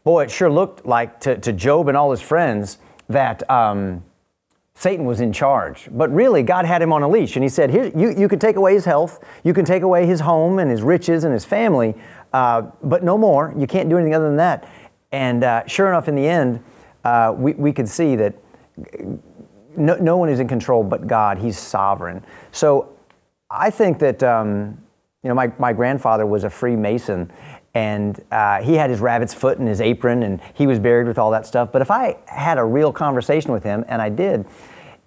boy, 0.07 0.23
it 0.23 0.31
sure 0.31 0.49
looked 0.49 0.85
like 0.85 1.19
to, 1.19 1.37
to 1.37 1.51
Job 1.51 1.89
and 1.89 1.97
all 1.97 2.11
his 2.11 2.21
friends 2.21 2.77
that 3.09 3.47
um, 3.51 4.01
Satan 4.73 5.03
was 5.03 5.19
in 5.19 5.33
charge. 5.33 5.89
But 5.91 6.09
really, 6.13 6.43
God 6.43 6.63
had 6.63 6.81
him 6.81 6.93
on 6.93 7.03
a 7.03 7.09
leash. 7.09 7.35
And 7.35 7.43
he 7.43 7.49
said, 7.49 7.69
Here, 7.69 7.91
you, 7.93 8.15
you 8.17 8.29
can 8.29 8.39
take 8.39 8.55
away 8.55 8.73
his 8.73 8.85
health, 8.85 9.21
you 9.43 9.53
can 9.53 9.65
take 9.65 9.83
away 9.83 10.05
his 10.05 10.21
home 10.21 10.59
and 10.59 10.71
his 10.71 10.81
riches 10.81 11.25
and 11.25 11.33
his 11.33 11.43
family, 11.43 11.93
uh, 12.31 12.61
but 12.83 13.03
no 13.03 13.17
more. 13.17 13.53
You 13.57 13.67
can't 13.67 13.89
do 13.89 13.97
anything 13.97 14.15
other 14.15 14.27
than 14.27 14.37
that. 14.37 14.69
And 15.11 15.43
uh, 15.43 15.67
sure 15.67 15.89
enough, 15.89 16.07
in 16.07 16.15
the 16.15 16.25
end, 16.25 16.63
uh, 17.03 17.33
we, 17.35 17.51
we 17.55 17.73
could 17.73 17.89
see 17.89 18.15
that 18.15 18.33
no, 19.75 19.95
no 19.97 20.15
one 20.15 20.29
is 20.29 20.39
in 20.39 20.47
control 20.47 20.85
but 20.85 21.05
God. 21.05 21.37
He's 21.37 21.59
sovereign. 21.59 22.23
So 22.53 22.93
I 23.51 23.69
think 23.69 23.99
that, 23.99 24.23
um, 24.23 24.81
you 25.21 25.27
know, 25.27 25.35
my, 25.35 25.51
my 25.59 25.73
grandfather 25.73 26.25
was 26.25 26.45
a 26.45 26.49
Freemason 26.49 27.29
and 27.77 28.23
uh, 28.31 28.59
he 28.63 28.73
had 28.73 28.89
his 28.89 28.99
rabbit's 28.99 29.35
foot 29.35 29.59
in 29.59 29.67
his 29.67 29.81
apron 29.81 30.23
and 30.23 30.41
he 30.55 30.65
was 30.65 30.79
buried 30.79 31.05
with 31.05 31.19
all 31.19 31.29
that 31.29 31.45
stuff. 31.45 31.71
But 31.71 31.83
if 31.83 31.91
I 31.91 32.17
had 32.25 32.57
a 32.57 32.63
real 32.63 32.91
conversation 32.91 33.51
with 33.51 33.63
him, 33.63 33.85
and 33.87 34.01
I 34.01 34.09
did, 34.09 34.47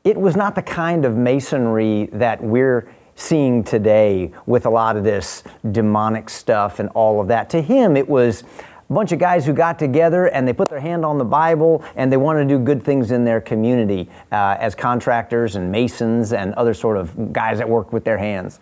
it 0.04 0.16
was 0.16 0.37
not 0.37 0.54
the 0.54 0.62
kind 0.62 1.04
of 1.04 1.16
masonry 1.16 2.09
that 2.12 2.40
we're 2.40 2.88
seeing 3.16 3.64
today 3.64 4.30
with 4.46 4.66
a 4.66 4.70
lot 4.70 4.96
of 4.96 5.02
this 5.02 5.42
demonic 5.72 6.30
stuff 6.30 6.78
and 6.78 6.88
all 6.90 7.20
of 7.20 7.26
that. 7.26 7.50
To 7.50 7.61
him, 7.61 7.96
it 7.96 8.09
was 8.09 8.44
a 8.88 8.92
bunch 8.92 9.11
of 9.11 9.18
guys 9.18 9.44
who 9.44 9.52
got 9.52 9.76
together 9.76 10.26
and 10.26 10.46
they 10.46 10.52
put 10.52 10.68
their 10.68 10.78
hand 10.78 11.04
on 11.04 11.18
the 11.18 11.24
Bible 11.24 11.85
and 11.96 12.12
they 12.12 12.16
wanted 12.16 12.46
to 12.46 12.56
do 12.56 12.61
good 12.61 12.85
things 12.85 13.11
in 13.11 13.24
their 13.24 13.40
community 13.40 14.09
uh, 14.30 14.56
as 14.61 14.76
contractors 14.76 15.56
and 15.56 15.72
masons 15.72 16.33
and 16.33 16.54
other 16.54 16.72
sort 16.72 16.96
of 16.96 17.33
guys 17.33 17.59
that 17.59 17.68
work 17.68 17.92
with 17.92 18.04
their 18.04 18.18
hands. 18.18 18.61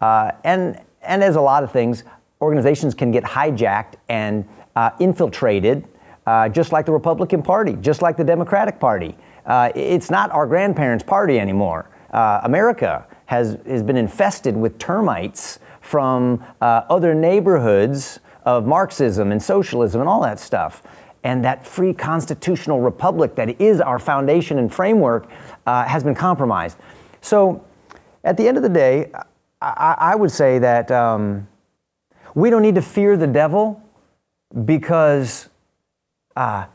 Uh, 0.00 0.30
and, 0.42 0.80
and 1.02 1.22
as 1.22 1.36
a 1.36 1.40
lot 1.40 1.62
of 1.62 1.70
things, 1.70 2.02
organizations 2.42 2.94
can 2.94 3.10
get 3.10 3.22
hijacked 3.22 3.94
and 4.08 4.44
uh, 4.74 4.90
infiltrated, 4.98 5.86
uh, 6.26 6.48
just 6.48 6.72
like 6.72 6.84
the 6.84 6.92
Republican 6.92 7.42
Party, 7.42 7.74
just 7.80 8.02
like 8.02 8.16
the 8.16 8.24
Democratic 8.24 8.80
Party. 8.80 9.16
Uh, 9.46 9.70
it's 9.74 10.10
not 10.10 10.30
our 10.32 10.46
grandparents' 10.46 11.04
party 11.04 11.38
anymore. 11.38 11.88
Uh, 12.10 12.40
America 12.42 13.06
has, 13.26 13.56
has 13.66 13.82
been 13.82 13.96
infested 13.96 14.56
with 14.56 14.76
termites 14.78 15.60
from 15.80 16.44
uh, 16.60 16.82
other 16.90 17.14
neighborhoods 17.14 18.20
of 18.44 18.66
Marxism 18.66 19.32
and 19.32 19.42
socialism 19.42 20.00
and 20.00 20.10
all 20.10 20.20
that 20.22 20.38
stuff. 20.38 20.82
And 21.24 21.44
that 21.44 21.64
free 21.64 21.94
constitutional 21.94 22.80
republic 22.80 23.36
that 23.36 23.60
is 23.60 23.80
our 23.80 24.00
foundation 24.00 24.58
and 24.58 24.72
framework 24.72 25.30
has 25.64 26.02
been 26.02 26.16
compromised. 26.16 26.76
So, 27.20 27.64
at 28.24 28.36
the 28.36 28.48
end 28.48 28.56
of 28.56 28.64
the 28.64 28.68
day, 28.68 29.12
I, 29.60 29.94
I 29.98 30.14
would 30.16 30.32
say 30.32 30.58
that 30.58 30.90
um, 30.90 31.46
we 32.34 32.50
don't 32.50 32.62
need 32.62 32.74
to 32.76 32.82
fear 32.82 33.16
the 33.16 33.26
devil 33.26 33.82
because 34.64 35.48
uh, 36.36 36.66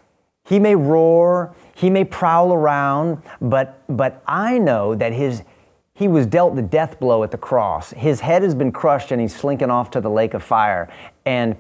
he 0.45 0.59
may 0.59 0.75
roar, 0.75 1.55
he 1.75 1.89
may 1.89 2.03
prowl 2.03 2.53
around, 2.53 3.21
but, 3.41 3.83
but 3.89 4.23
I 4.27 4.57
know 4.57 4.95
that 4.95 5.13
his, 5.13 5.43
he 5.93 6.07
was 6.07 6.25
dealt 6.25 6.55
the 6.55 6.61
death 6.61 6.99
blow 6.99 7.23
at 7.23 7.31
the 7.31 7.37
cross. 7.37 7.91
His 7.91 8.19
head 8.21 8.43
has 8.43 8.55
been 8.55 8.71
crushed 8.71 9.11
and 9.11 9.19
he's 9.19 9.35
slinking 9.35 9.69
off 9.69 9.91
to 9.91 10.01
the 10.01 10.09
lake 10.09 10.33
of 10.33 10.43
fire. 10.43 10.89
And 11.25 11.55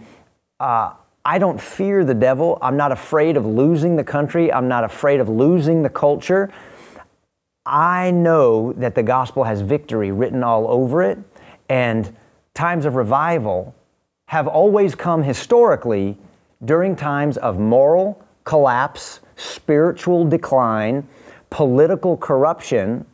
uh, 0.59 0.93
I 1.25 1.39
don't 1.39 1.59
fear 1.59 2.05
the 2.05 2.13
devil. 2.13 2.57
I'm 2.61 2.77
not 2.77 2.91
afraid 2.91 3.35
of 3.35 3.45
losing 3.45 3.95
the 3.95 4.03
country. 4.03 4.51
I'm 4.51 4.67
not 4.67 4.83
afraid 4.83 5.19
of 5.19 5.27
losing 5.27 5.83
the 5.83 5.89
culture. 5.89 6.51
I 7.65 8.11
know 8.11 8.71
that 8.73 8.95
the 8.95 9.03
gospel 9.03 9.43
has 9.43 9.59
victory 9.59 10.11
written 10.11 10.41
all 10.41 10.69
over 10.69 11.03
it, 11.03 11.19
and 11.67 12.15
times 12.53 12.85
of 12.85 12.95
revival 12.95 13.75
have 14.27 14.47
always 14.47 14.95
come 14.95 15.23
historically 15.23 16.17
during 16.63 16.95
times 16.95 17.37
of 17.37 17.59
moral 17.59 18.23
collapse, 18.43 19.19
spiritual 19.35 20.25
decline, 20.25 21.07
political 21.49 22.15
corruption, 22.15 23.05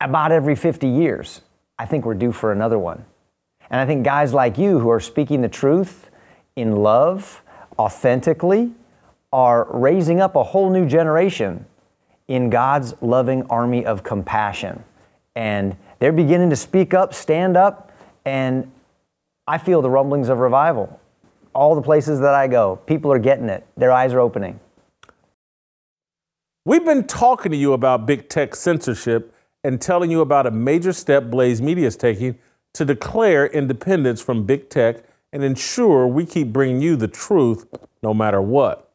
about 0.00 0.32
every 0.32 0.54
50 0.54 0.86
years. 0.86 1.40
I 1.78 1.86
think 1.86 2.04
we're 2.04 2.14
due 2.14 2.32
for 2.32 2.52
another 2.52 2.78
one. 2.78 3.04
And 3.70 3.80
I 3.80 3.86
think 3.86 4.04
guys 4.04 4.34
like 4.34 4.58
you 4.58 4.78
who 4.78 4.90
are 4.90 5.00
speaking 5.00 5.40
the 5.40 5.48
truth 5.48 6.10
in 6.54 6.76
love, 6.76 7.42
authentically, 7.78 8.72
are 9.32 9.66
raising 9.70 10.20
up 10.20 10.36
a 10.36 10.42
whole 10.42 10.70
new 10.70 10.86
generation 10.86 11.64
in 12.28 12.50
God's 12.50 12.94
loving 13.00 13.44
army 13.46 13.84
of 13.84 14.02
compassion. 14.02 14.84
And 15.34 15.76
they're 15.98 16.12
beginning 16.12 16.50
to 16.50 16.56
speak 16.56 16.94
up, 16.94 17.14
stand 17.14 17.56
up, 17.56 17.90
and 18.24 18.70
I 19.46 19.58
feel 19.58 19.82
the 19.82 19.90
rumblings 19.90 20.28
of 20.28 20.38
revival. 20.38 21.00
All 21.54 21.74
the 21.74 21.82
places 21.82 22.20
that 22.20 22.34
I 22.34 22.48
go, 22.48 22.76
people 22.86 23.12
are 23.12 23.18
getting 23.18 23.48
it. 23.48 23.66
Their 23.76 23.92
eyes 23.92 24.12
are 24.12 24.20
opening. 24.20 24.58
We've 26.64 26.84
been 26.84 27.06
talking 27.06 27.52
to 27.52 27.58
you 27.58 27.74
about 27.74 28.06
big 28.06 28.30
tech 28.30 28.54
censorship 28.54 29.34
and 29.62 29.80
telling 29.80 30.10
you 30.10 30.22
about 30.22 30.46
a 30.46 30.50
major 30.50 30.94
step 30.94 31.24
Blaze 31.24 31.60
Media 31.60 31.86
is 31.86 31.96
taking 31.96 32.38
to 32.72 32.84
declare 32.84 33.46
independence 33.46 34.22
from 34.22 34.44
big 34.44 34.70
tech 34.70 35.04
and 35.32 35.44
ensure 35.44 36.06
we 36.06 36.24
keep 36.24 36.52
bringing 36.52 36.80
you 36.80 36.96
the 36.96 37.08
truth 37.08 37.66
no 38.02 38.14
matter 38.14 38.40
what. 38.40 38.90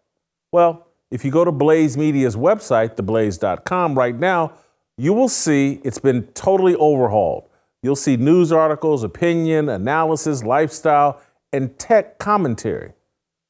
Well, 0.52 0.88
if 1.12 1.24
you 1.24 1.32
go 1.32 1.46
to 1.46 1.52
Blaze 1.52 1.96
Media's 1.96 2.36
website, 2.36 2.96
theblaze.com, 2.96 3.98
right 3.98 4.16
now, 4.16 4.54
you 4.98 5.14
will 5.14 5.30
see 5.30 5.80
it's 5.84 6.00
been 6.00 6.24
totally 6.34 6.76
overhauled. 6.76 7.49
You'll 7.82 7.96
see 7.96 8.18
news 8.18 8.52
articles, 8.52 9.04
opinion, 9.04 9.70
analysis, 9.70 10.44
lifestyle, 10.44 11.22
and 11.54 11.78
tech 11.80 12.18
commentary. 12.20 12.94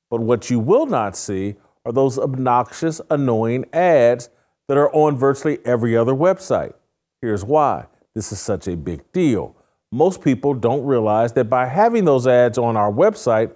But 0.10 0.22
what 0.22 0.50
you 0.50 0.60
will 0.60 0.86
not 0.86 1.16
see 1.16 1.56
are 1.86 1.92
those 1.92 2.18
obnoxious, 2.18 3.02
annoying 3.10 3.66
ads 3.74 4.30
that 4.68 4.78
are 4.78 4.94
on 4.94 5.18
virtually 5.18 5.60
every 5.66 5.98
other 5.98 6.14
website. 6.14 6.74
Here's 7.22 7.44
why 7.44 7.88
this 8.16 8.32
is 8.32 8.40
such 8.40 8.68
a 8.68 8.76
big 8.76 9.12
deal 9.12 9.56
most 9.92 10.22
people 10.22 10.54
don't 10.54 10.86
realize 10.86 11.34
that 11.34 11.46
by 11.46 11.66
having 11.66 12.06
those 12.06 12.28
ads 12.28 12.58
on 12.58 12.78
our 12.78 12.92
website, 12.92 13.52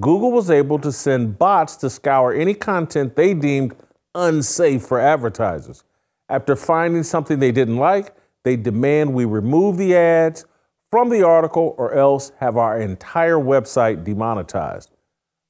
Google 0.00 0.32
was 0.32 0.50
able 0.50 0.78
to 0.80 0.90
send 0.90 1.38
bots 1.38 1.76
to 1.76 1.88
scour 1.88 2.34
any 2.34 2.54
content 2.54 3.14
they 3.14 3.34
deemed 3.34 3.74
unsafe 4.14 4.82
for 4.82 4.98
advertisers. 4.98 5.84
After 6.28 6.56
finding 6.56 7.04
something 7.04 7.38
they 7.38 7.52
didn't 7.52 7.76
like, 7.76 8.15
they 8.46 8.54
demand 8.54 9.12
we 9.12 9.24
remove 9.24 9.76
the 9.76 9.96
ads 9.96 10.44
from 10.92 11.08
the 11.08 11.20
article 11.20 11.74
or 11.78 11.94
else 11.94 12.30
have 12.38 12.56
our 12.56 12.78
entire 12.80 13.38
website 13.38 14.04
demonetized. 14.04 14.92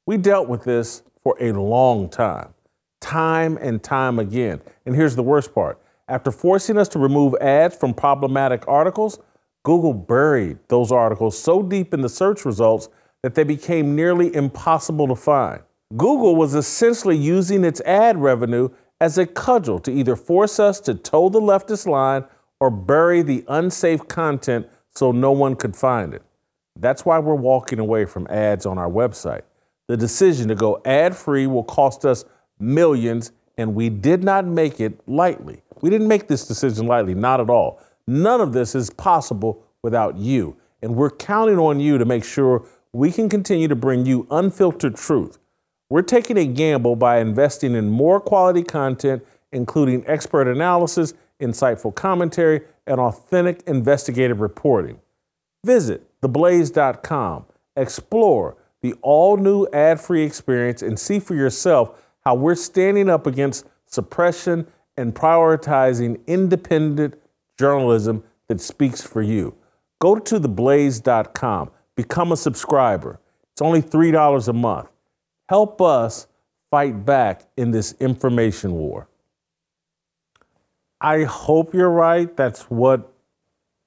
We 0.06 0.16
dealt 0.16 0.48
with 0.48 0.64
this 0.64 1.02
for 1.22 1.36
a 1.38 1.52
long 1.52 2.08
time, 2.08 2.54
time 3.02 3.58
and 3.60 3.82
time 3.82 4.18
again. 4.18 4.62
And 4.86 4.96
here's 4.96 5.14
the 5.14 5.22
worst 5.22 5.54
part 5.54 5.78
after 6.08 6.30
forcing 6.30 6.78
us 6.78 6.88
to 6.88 6.98
remove 6.98 7.34
ads 7.38 7.76
from 7.76 7.92
problematic 7.92 8.66
articles, 8.66 9.18
Google 9.62 9.92
buried 9.92 10.56
those 10.68 10.90
articles 10.90 11.38
so 11.38 11.62
deep 11.62 11.92
in 11.92 12.00
the 12.00 12.08
search 12.08 12.46
results 12.46 12.88
that 13.22 13.34
they 13.34 13.44
became 13.44 13.94
nearly 13.94 14.34
impossible 14.34 15.06
to 15.08 15.16
find. 15.16 15.60
Google 15.98 16.34
was 16.34 16.54
essentially 16.54 17.18
using 17.18 17.62
its 17.62 17.82
ad 17.82 18.16
revenue 18.16 18.70
as 19.02 19.18
a 19.18 19.26
cudgel 19.26 19.80
to 19.80 19.92
either 19.92 20.16
force 20.16 20.58
us 20.58 20.80
to 20.80 20.94
toe 20.94 21.28
the 21.28 21.40
leftist 21.40 21.86
line 21.86 22.24
or 22.60 22.70
bury 22.70 23.22
the 23.22 23.44
unsafe 23.48 24.06
content 24.08 24.66
so 24.94 25.12
no 25.12 25.32
one 25.32 25.56
could 25.56 25.76
find 25.76 26.14
it. 26.14 26.22
That's 26.78 27.04
why 27.04 27.18
we're 27.18 27.34
walking 27.34 27.78
away 27.78 28.04
from 28.04 28.26
ads 28.28 28.66
on 28.66 28.78
our 28.78 28.90
website. 28.90 29.42
The 29.88 29.96
decision 29.96 30.48
to 30.48 30.54
go 30.54 30.80
ad 30.84 31.16
free 31.16 31.46
will 31.46 31.64
cost 31.64 32.04
us 32.04 32.24
millions, 32.58 33.32
and 33.56 33.74
we 33.74 33.88
did 33.88 34.24
not 34.24 34.46
make 34.46 34.80
it 34.80 35.00
lightly. 35.08 35.62
We 35.80 35.90
didn't 35.90 36.08
make 36.08 36.28
this 36.28 36.46
decision 36.46 36.86
lightly, 36.86 37.14
not 37.14 37.40
at 37.40 37.50
all. 37.50 37.80
None 38.06 38.40
of 38.40 38.52
this 38.52 38.74
is 38.74 38.90
possible 38.90 39.64
without 39.82 40.16
you. 40.16 40.56
And 40.82 40.94
we're 40.94 41.10
counting 41.10 41.58
on 41.58 41.80
you 41.80 41.98
to 41.98 42.04
make 42.04 42.24
sure 42.24 42.66
we 42.92 43.10
can 43.12 43.28
continue 43.28 43.68
to 43.68 43.76
bring 43.76 44.06
you 44.06 44.26
unfiltered 44.30 44.96
truth. 44.96 45.38
We're 45.88 46.02
taking 46.02 46.36
a 46.36 46.46
gamble 46.46 46.96
by 46.96 47.18
investing 47.18 47.74
in 47.74 47.90
more 47.90 48.20
quality 48.20 48.62
content, 48.62 49.24
including 49.52 50.04
expert 50.06 50.48
analysis, 50.48 51.14
insightful 51.40 51.94
commentary, 51.94 52.62
and 52.86 53.00
authentic 53.00 53.62
investigative 53.66 54.40
reporting. 54.40 55.00
Visit 55.64 56.06
theblaze.com, 56.20 57.44
explore 57.76 58.56
the 58.82 58.94
all 59.02 59.36
new 59.36 59.66
ad 59.72 60.00
free 60.00 60.22
experience, 60.22 60.82
and 60.82 60.98
see 60.98 61.18
for 61.18 61.34
yourself 61.34 61.98
how 62.24 62.34
we're 62.34 62.54
standing 62.54 63.08
up 63.08 63.26
against 63.26 63.66
suppression 63.86 64.66
and 64.96 65.14
prioritizing 65.14 66.24
independent 66.26 67.14
journalism 67.58 68.22
that 68.48 68.60
speaks 68.60 69.02
for 69.02 69.22
you. 69.22 69.54
Go 70.00 70.16
to 70.16 70.38
theblaze.com, 70.38 71.70
become 71.96 72.32
a 72.32 72.36
subscriber. 72.36 73.20
It's 73.52 73.62
only 73.62 73.82
$3 73.82 74.48
a 74.48 74.52
month. 74.52 74.88
Help 75.48 75.80
us 75.80 76.26
fight 76.70 77.04
back 77.04 77.42
in 77.56 77.70
this 77.70 77.94
information 78.00 78.72
war. 78.72 79.08
I 81.00 81.24
hope 81.24 81.74
you're 81.74 81.90
right. 81.90 82.34
That's 82.36 82.62
what 82.64 83.12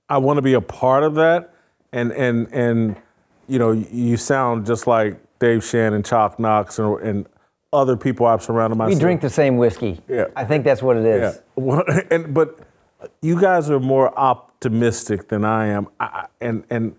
I 0.09 0.17
want 0.17 0.37
to 0.37 0.41
be 0.41 0.53
a 0.53 0.61
part 0.61 1.03
of 1.03 1.15
that. 1.15 1.53
And 1.91 2.11
and 2.11 2.47
and 2.53 2.95
you 3.47 3.57
know, 3.59 3.71
you 3.71 4.15
sound 4.17 4.65
just 4.65 4.85
like 4.85 5.19
Dave 5.39 5.63
Shannon, 5.63 6.03
Chalk 6.03 6.39
Knox, 6.39 6.77
and, 6.77 6.99
and 7.01 7.27
other 7.73 7.97
people 7.97 8.25
I've 8.25 8.43
surrounded 8.43 8.75
myself. 8.75 8.95
We 8.95 8.99
drink 8.99 9.21
the 9.21 9.29
same 9.29 9.57
whiskey. 9.57 10.01
Yeah. 10.07 10.25
I 10.35 10.45
think 10.45 10.63
that's 10.63 10.81
what 10.83 10.97
it 10.97 11.05
is. 11.05 11.35
Yeah. 11.35 11.41
Well, 11.55 11.83
and 12.11 12.33
but 12.33 12.59
you 13.21 13.39
guys 13.39 13.69
are 13.69 13.79
more 13.79 14.17
optimistic 14.17 15.29
than 15.29 15.45
I 15.45 15.67
am. 15.67 15.87
I, 15.99 16.27
and 16.41 16.63
and 16.69 16.95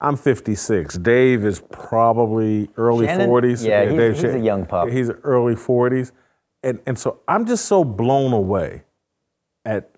I'm 0.00 0.16
56. 0.16 0.98
Dave 0.98 1.44
is 1.44 1.60
probably 1.72 2.70
early 2.76 3.06
Shannon? 3.06 3.28
40s. 3.28 3.66
Yeah, 3.66 3.82
he's- 3.84 3.96
Dave 3.96 4.12
he's 4.12 4.20
Shan- 4.22 4.40
a 4.40 4.44
young 4.44 4.66
pup. 4.66 4.88
He's 4.88 5.10
early 5.10 5.56
40s. 5.56 6.12
And 6.62 6.80
and 6.86 6.98
so 6.98 7.20
I'm 7.26 7.46
just 7.46 7.64
so 7.66 7.82
blown 7.84 8.32
away 8.32 8.82
at 9.64 9.90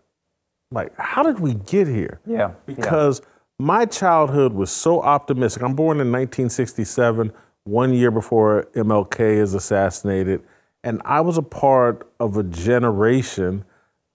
like 0.71 0.93
how 0.97 1.23
did 1.23 1.41
we 1.41 1.55
get 1.55 1.87
here? 1.89 2.21
Yeah, 2.27 2.37
yeah. 2.39 2.75
Because 2.75 3.23
my 3.59 3.85
childhood 3.87 4.53
was 4.53 4.71
so 4.71 5.03
optimistic. 5.03 5.63
I'm 5.63 5.75
born 5.75 5.97
in 6.01 6.11
1967, 6.13 7.33
one 7.65 7.93
year 7.93 8.11
before 8.11 8.69
MLK 8.75 9.21
is 9.37 9.55
assassinated, 9.55 10.43
and 10.85 11.03
I 11.05 11.21
was 11.21 11.37
a 11.39 11.43
part 11.43 12.11
of 12.21 12.37
a 12.37 12.43
generation 12.43 13.65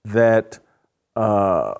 that 0.04 0.58
uh, 1.14 1.74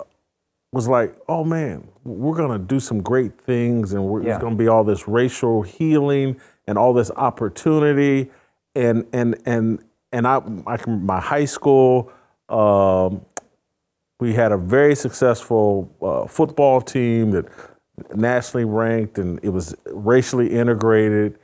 was 0.72 0.88
like, 0.88 1.16
"Oh 1.28 1.42
man, 1.44 1.88
we're 2.04 2.36
gonna 2.36 2.58
do 2.58 2.78
some 2.80 3.02
great 3.02 3.40
things, 3.40 3.92
and 3.94 4.04
we're, 4.04 4.20
Yeah. 4.20 4.30
there's 4.30 4.42
gonna 4.42 4.56
be 4.56 4.68
all 4.68 4.84
this 4.84 5.08
racial 5.08 5.62
healing 5.62 6.36
and 6.66 6.78
all 6.78 6.92
this 6.92 7.10
opportunity." 7.16 8.30
And 8.74 9.06
and 9.12 9.36
and 9.46 9.82
and 10.12 10.26
I, 10.26 10.40
I 10.66 10.76
can, 10.76 11.04
my 11.04 11.18
high 11.20 11.46
school. 11.46 12.12
Um, 12.48 13.22
we 14.20 14.32
had 14.34 14.52
a 14.52 14.56
very 14.56 14.94
successful 14.94 15.90
uh, 16.02 16.26
football 16.26 16.80
team 16.80 17.32
that 17.32 17.46
nationally 18.14 18.64
ranked 18.64 19.18
and 19.18 19.38
it 19.42 19.50
was 19.50 19.74
racially 19.86 20.52
integrated. 20.52 21.38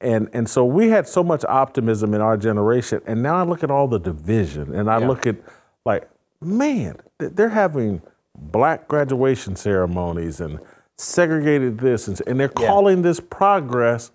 And 0.00 0.28
and 0.32 0.48
so 0.48 0.64
we 0.64 0.88
had 0.88 1.08
so 1.08 1.22
much 1.24 1.44
optimism 1.44 2.14
in 2.14 2.20
our 2.20 2.36
generation. 2.36 3.00
And 3.06 3.22
now 3.22 3.36
i 3.36 3.42
look 3.44 3.62
at 3.64 3.70
all 3.70 3.88
the 3.88 3.98
division 3.98 4.74
and 4.74 4.90
i 4.90 4.98
look 4.98 5.26
at 5.26 5.36
like 5.84 6.08
man 6.40 6.96
they're 7.18 7.48
having 7.48 8.02
black 8.34 8.86
graduation 8.88 9.56
ceremonies 9.56 10.40
and 10.40 10.60
segregated 10.98 11.78
this 11.78 12.08
and, 12.08 12.20
and 12.26 12.38
they're 12.38 12.52
Yeah. 12.58 12.66
calling 12.66 13.02
this 13.02 13.20
progress. 13.20 14.10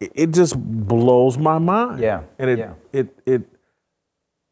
It, 0.00 0.12
it 0.14 0.30
just 0.32 0.56
blows 0.58 1.38
my 1.38 1.58
mind. 1.58 2.00
Yeah, 2.00 2.22
and 2.38 2.50
it 2.50 2.58
yeah. 2.58 2.72
it 2.92 3.16
it 3.24 3.42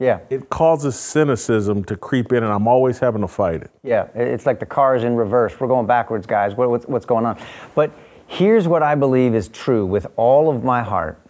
Yeah. 0.00 0.20
it 0.28 0.50
causes 0.50 0.98
cynicism 0.98 1.84
to 1.84 1.96
creep 1.96 2.32
in, 2.32 2.42
and 2.42 2.52
I'm 2.52 2.66
always 2.66 2.98
having 2.98 3.22
to 3.22 3.28
fight 3.28 3.62
it. 3.62 3.70
Yeah, 3.82 4.08
it's 4.14 4.44
like 4.44 4.58
the 4.58 4.66
car 4.66 4.96
is 4.96 5.04
in 5.04 5.14
reverse. 5.14 5.58
We're 5.58 5.68
going 5.68 5.86
backwards, 5.86 6.26
guys. 6.26 6.54
What, 6.56 6.68
what's, 6.68 6.86
what's 6.86 7.06
going 7.06 7.24
on? 7.24 7.38
But 7.74 7.92
here's 8.26 8.66
what 8.66 8.82
I 8.82 8.96
believe 8.96 9.34
is 9.34 9.48
true 9.48 9.86
with 9.86 10.06
all 10.16 10.50
of 10.50 10.64
my 10.64 10.82
heart. 10.82 11.20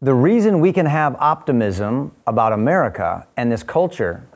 The 0.00 0.14
reason 0.14 0.60
we 0.60 0.72
can 0.72 0.86
have 0.86 1.16
optimism 1.18 2.12
about 2.26 2.52
America 2.52 3.26
and 3.36 3.50
this 3.50 3.62
culture 3.62 4.26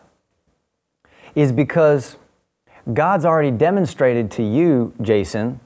is 1.34 1.52
because 1.52 2.16
God's 2.92 3.24
already 3.24 3.52
demonstrated 3.52 4.30
to 4.32 4.42
you, 4.42 4.92
Jason, 5.00 5.60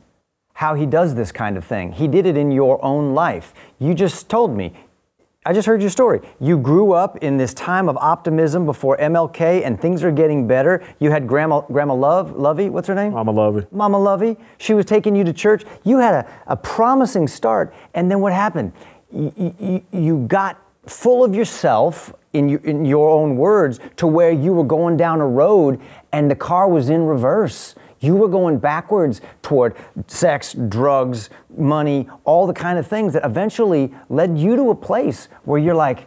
how 0.55 0.75
He 0.75 0.87
does 0.87 1.15
this 1.15 1.33
kind 1.33 1.57
of 1.57 1.65
thing. 1.65 1.93
He 1.93 2.09
did 2.09 2.27
it 2.27 2.37
in 2.37 2.51
your 2.51 2.83
own 2.85 3.15
life. 3.15 3.53
You 3.79 3.95
just 3.95 4.29
told 4.29 4.57
me. 4.57 4.73
I 5.47 5.53
just 5.53 5.65
heard 5.65 5.81
your 5.81 5.91
story. 5.91 6.23
You 6.41 6.59
grew 6.59 6.91
up 6.91 7.19
in 7.19 7.37
this 7.37 7.55
time 7.55 7.89
of 7.89 7.97
optimism 7.99 8.67
before 8.67 8.97
MLK, 8.97 9.65
and 9.65 9.81
things 9.81 10.03
are 10.03 10.11
getting 10.11 10.49
better. 10.49 10.83
You 10.99 11.13
had 11.13 11.29
Grandma, 11.29 11.61
Grandma 11.61 11.95
Love, 11.95 12.37
Lovey, 12.37 12.69
what's 12.69 12.89
her 12.89 12.97
name? 12.97 13.13
Mama 13.13 13.31
Lovey. 13.31 13.65
Mama 13.71 13.97
Lovey. 13.97 14.37
She 14.59 14.75
was 14.75 14.87
taking 14.87 15.15
you 15.15 15.23
to 15.23 15.33
church. 15.33 15.63
You 15.85 15.99
had 15.99 16.15
a, 16.15 16.33
a 16.49 16.57
promising 16.57 17.29
start, 17.29 17.73
and 17.95 18.11
then 18.11 18.19
what 18.21 18.33
happened? 18.33 18.73
You, 19.13 19.55
you, 19.61 19.85
you 19.93 20.27
got 20.27 20.61
full 20.87 21.23
of 21.23 21.33
yourself, 21.33 22.13
in 22.33 22.49
your, 22.49 22.61
in 22.65 22.85
your 22.85 23.09
own 23.09 23.37
words, 23.37 23.79
to 23.99 24.09
where 24.09 24.33
you 24.33 24.53
were 24.53 24.65
going 24.65 24.97
down 24.97 25.21
a 25.21 25.27
road 25.27 25.81
and 26.11 26.29
the 26.29 26.35
car 26.35 26.69
was 26.69 26.91
in 26.91 27.07
reverse. 27.07 27.77
You 28.07 28.15
were 28.15 28.29
going 28.29 28.59
backwards 28.59 29.21
toward 29.43 29.75
sex, 30.07 30.55
drugs, 30.69 31.29
money, 31.57 32.09
all 32.25 32.47
the 32.47 32.55
kind 32.55 32.79
of 32.79 32.87
things 32.87 33.13
that 33.15 33.25
eventually 33.25 33.93
led 34.09 34.39
you 34.39 34.55
to 34.55 34.71
a 34.71 34.77
place 34.77 35.29
where 35.45 35.59
you're 35.59 35.75
like, 35.75 36.07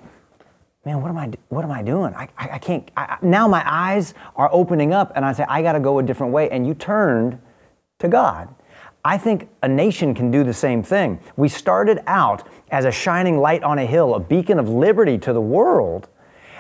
man, 0.86 1.02
what 1.02 1.10
am 1.10 1.18
I, 1.18 1.30
what 1.50 1.66
am 1.66 1.72
I 1.72 1.82
doing? 1.84 2.14
I, 2.16 2.30
I, 2.38 2.50
I 2.52 2.58
can't, 2.58 2.90
I, 2.96 3.18
now 3.22 3.50
my 3.50 3.64
eyes 3.66 4.14
are 4.38 4.50
opening 4.54 4.94
up 4.94 5.12
and 5.16 5.26
I 5.26 5.34
say, 5.34 5.44
I 5.50 5.62
got 5.62 5.74
to 5.74 5.82
go 5.82 6.00
a 6.00 6.04
different 6.04 6.32
way. 6.32 6.50
And 6.50 6.66
you 6.66 6.74
turned 6.74 7.38
to 8.00 8.08
God. 8.08 8.48
I 9.04 9.18
think 9.18 9.50
a 9.62 9.68
nation 9.68 10.14
can 10.14 10.32
do 10.32 10.46
the 10.46 10.54
same 10.54 10.82
thing. 10.82 11.20
We 11.36 11.50
started 11.50 12.02
out 12.08 12.48
as 12.72 12.86
a 12.86 12.92
shining 12.92 13.40
light 13.40 13.62
on 13.62 13.78
a 13.78 13.86
hill, 13.86 14.16
a 14.16 14.20
beacon 14.22 14.58
of 14.58 14.70
liberty 14.70 15.18
to 15.18 15.34
the 15.34 15.42
world. 15.42 16.08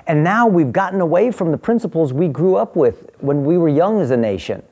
And 0.06 0.22
now 0.22 0.48
we've 0.48 0.74
gotten 0.74 1.00
away 1.00 1.32
from 1.32 1.52
the 1.52 1.58
principles 1.58 2.12
we 2.12 2.28
grew 2.28 2.56
up 2.56 2.76
with 2.76 3.10
when 3.20 3.46
we 3.46 3.58
were 3.58 3.70
young 3.70 4.02
as 4.02 4.12
a 4.12 4.18
nation. 4.18 4.64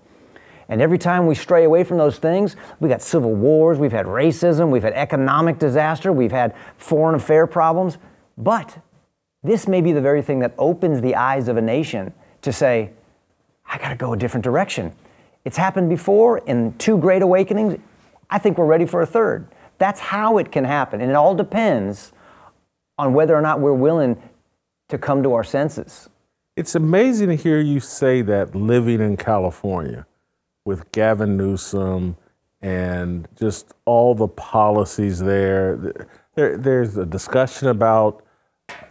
And 0.70 0.82
every 0.82 0.98
time 0.98 1.28
we 1.28 1.36
stray 1.36 1.64
away 1.64 1.84
from 1.84 1.98
those 1.98 2.18
things, 2.20 2.56
we 2.80 2.90
got 2.90 3.02
civil 3.02 3.34
wars, 3.34 3.80
we've 3.80 3.92
had 3.92 4.06
racism, 4.06 4.70
we've 4.70 4.84
had 4.84 4.94
economic 4.94 5.60
disaster, 5.60 6.12
we've 6.12 6.32
had 6.32 6.54
foreign 6.78 7.16
affair 7.16 7.48
problems. 7.48 7.98
But 8.38 8.78
this 9.44 9.68
may 9.68 9.82
be 9.82 9.94
the 9.94 10.02
very 10.02 10.22
thing 10.22 10.40
that 10.40 10.54
opens 10.58 11.02
the 11.02 11.16
eyes 11.16 11.48
of 11.48 11.58
a 11.58 11.62
nation 11.62 12.14
to 12.42 12.52
say, 12.52 12.92
I 13.66 13.78
got 13.78 13.90
to 13.90 13.96
go 13.96 14.14
a 14.14 14.18
different 14.18 14.44
direction. 14.44 14.94
It's 15.46 15.58
happened 15.58 15.90
before 15.90 16.40
in 16.40 16.78
two 16.78 16.98
great 16.98 17.22
awakenings. 17.22 17.80
I 18.30 18.38
think 18.38 18.58
we're 18.58 18.66
ready 18.66 18.86
for 18.86 19.02
a 19.02 19.06
third. 19.06 19.48
That's 19.78 20.00
how 20.00 20.38
it 20.38 20.52
can 20.52 20.66
happen. 20.66 21.00
And 21.00 21.10
it 21.10 21.16
all 21.16 21.36
depends 21.36 22.12
on 22.98 23.14
whether 23.14 23.36
or 23.36 23.42
not 23.42 23.62
we're 23.62 23.74
willing 23.74 24.22
to 24.90 24.98
come 24.98 25.24
to 25.24 25.34
our 25.34 25.44
senses. 25.44 26.10
It's 26.56 26.76
amazing 26.76 27.30
to 27.30 27.36
hear 27.36 27.60
you 27.60 27.80
say 27.80 28.22
that 28.24 28.56
living 28.56 29.00
in 29.00 29.16
California 29.16 30.06
with 30.68 30.92
Gavin 30.92 31.38
Newsom 31.38 32.18
and 32.62 33.26
just 33.40 33.74
all 33.86 34.14
the 34.14 34.28
policies 34.28 35.18
there. 35.20 35.78
there 36.36 36.58
there's 36.58 36.98
a 36.98 37.06
discussion 37.06 37.70
about 37.70 38.22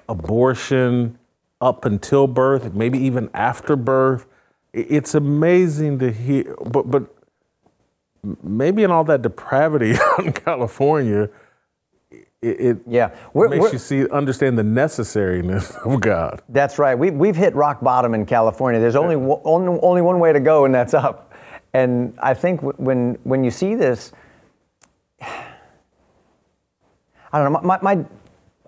abortion 0.08 1.18
up 1.60 1.84
until 1.84 2.26
birth, 2.26 2.72
maybe 2.72 2.98
even 2.98 3.28
after 3.34 3.76
birth. 3.76 4.24
It's 4.72 5.14
amazing 5.14 5.98
to 5.98 6.10
hear, 6.10 6.56
but 6.64 6.90
but 6.90 7.04
maybe 8.42 8.82
in 8.82 8.90
all 8.90 9.04
that 9.04 9.20
depravity 9.20 9.94
out 10.00 10.24
in 10.24 10.32
California, 10.32 11.28
it, 12.10 12.26
it 12.60 12.78
Yeah. 12.86 13.10
We're- 13.34 13.50
makes 13.50 13.60
we're- 13.62 13.72
you 13.74 13.78
see 13.78 14.08
understand 14.08 14.58
the 14.58 14.62
necessariness 14.62 15.76
of 15.84 16.00
God. 16.00 16.40
That's 16.48 16.78
right. 16.78 16.98
We, 16.98 17.10
we've 17.10 17.36
hit 17.36 17.54
rock 17.54 17.82
bottom 17.82 18.14
in 18.14 18.24
California. 18.24 18.80
There's 18.80 18.96
only, 18.96 19.16
one- 19.16 19.40
only, 19.44 19.78
only 19.82 20.00
one 20.02 20.18
way 20.20 20.32
to 20.32 20.40
go, 20.40 20.64
and 20.64 20.74
that's 20.74 20.94
up. 20.94 21.25
And 21.76 22.14
I 22.22 22.32
think 22.32 22.62
when, 22.62 23.18
when 23.24 23.44
you 23.44 23.50
see 23.50 23.74
this, 23.74 24.10
I 25.20 25.44
don't 27.32 27.52
know, 27.52 27.60
my, 27.60 27.78
my, 27.82 28.02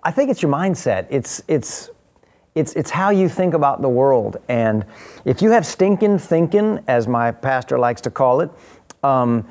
I 0.03 0.11
think 0.11 0.29
it's 0.29 0.43
your 0.43 0.51
mindset. 0.51 1.07
It's, 1.09 1.41
it's, 1.47 1.89
it's, 2.53 2.73
it's 2.73 2.91
how 2.91 3.09
you 3.09 3.27
think 3.27 3.55
about 3.55 3.81
the 3.81 3.89
world. 3.89 4.37
And 4.47 4.85
if 5.25 5.41
you 5.41 5.49
have 5.49 5.65
stinking 5.65 6.19
thinking, 6.19 6.83
as 6.87 7.07
my 7.07 7.31
pastor 7.31 7.79
likes 7.79 7.99
to 8.01 8.11
call 8.11 8.41
it, 8.41 8.51
um, 9.01 9.47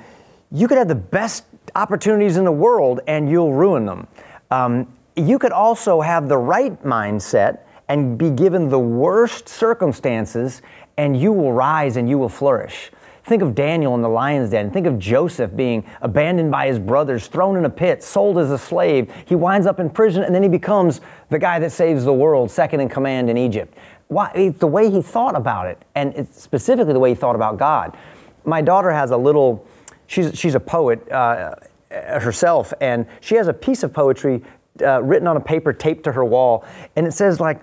you 0.53 0.69
could 0.69 0.79
have 0.79 0.87
the 0.87 0.95
best 0.95 1.45
opportunities 1.75 2.37
in 2.37 2.45
the 2.45 2.53
world 2.53 3.01
and 3.09 3.29
you'll 3.29 3.55
ruin 3.55 3.87
them. 3.87 4.07
Um, 4.53 4.87
you 5.17 5.37
could 5.37 5.53
also 5.53 6.01
have 6.01 6.29
the 6.29 6.39
right 6.39 6.81
mindset 6.85 7.63
and 7.89 8.17
be 8.17 8.31
given 8.31 8.69
the 8.69 8.79
worst 8.79 9.49
circumstances 9.49 10.63
and 10.97 11.21
you 11.21 11.33
will 11.33 11.53
rise 11.53 11.97
and 11.97 12.09
you 12.09 12.19
will 12.19 12.29
flourish. 12.29 12.93
Think 13.29 13.43
of 13.43 13.55
Daniel 13.55 13.95
in 13.95 14.01
the 14.01 14.09
lion's 14.09 14.51
den. 14.51 14.71
Think 14.71 14.87
of 14.87 14.99
Joseph 14.99 15.55
being 15.55 15.85
abandoned 16.01 16.51
by 16.51 16.67
his 16.67 16.79
brothers, 16.79 17.27
thrown 17.27 17.57
in 17.57 17.67
a 17.67 17.71
pit, 17.71 18.03
sold 18.03 18.39
as 18.39 18.51
a 18.51 18.57
slave. 18.57 19.13
He 19.27 19.35
winds 19.35 19.67
up 19.67 19.81
in 19.81 19.91
prison 19.91 20.23
and 20.23 20.35
then 20.35 20.43
he 20.43 20.49
becomes 20.49 21.03
the 21.29 21.39
guy 21.39 21.59
that 21.59 21.71
saves 21.71 22.05
the 22.05 22.13
world, 22.13 22.51
second 22.51 22.81
in 22.81 22.89
command 22.89 23.29
in 23.29 23.37
Egypt. 23.37 23.77
Why, 24.07 24.55
the 24.59 24.67
way 24.67 24.91
he 24.91 25.03
thought 25.03 25.37
about 25.37 25.67
it, 25.67 25.85
and 25.95 26.27
specifically 26.33 26.95
the 26.95 26.99
way 26.99 27.11
he 27.11 27.15
thought 27.15 27.35
about 27.35 27.59
God. 27.59 27.99
My 28.47 28.63
daughter 28.63 28.91
has 28.91 29.11
a 29.11 29.17
little, 29.17 29.67
she's, 30.07 30.37
she's 30.39 30.55
a 30.55 30.61
poet 30.61 31.07
uh, 31.13 31.55
herself, 31.91 32.73
and 32.81 33.05
she 33.21 33.35
has 33.35 33.47
a 33.47 33.53
piece 33.53 33.83
of 33.83 33.93
poetry 33.93 34.43
uh, 34.81 35.03
written 35.03 35.29
on 35.29 35.37
a 35.37 35.41
paper 35.41 35.75
taped 35.75 36.05
to 36.05 36.13
her 36.13 36.25
wall, 36.25 36.65
and 36.97 37.07
it 37.07 37.13
says, 37.13 37.41
like, 37.41 37.61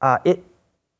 uh, 0.00 0.16
it, 0.24 0.42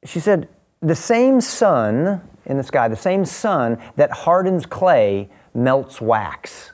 she 0.04 0.20
said, 0.20 0.50
the 0.82 0.94
same 0.94 1.40
sun 1.40 2.20
in 2.52 2.58
the 2.58 2.62
sky, 2.62 2.86
the 2.86 2.94
same 2.94 3.24
sun 3.24 3.78
that 3.96 4.12
hardens 4.12 4.66
clay 4.66 5.28
melts 5.54 6.00
wax. 6.00 6.72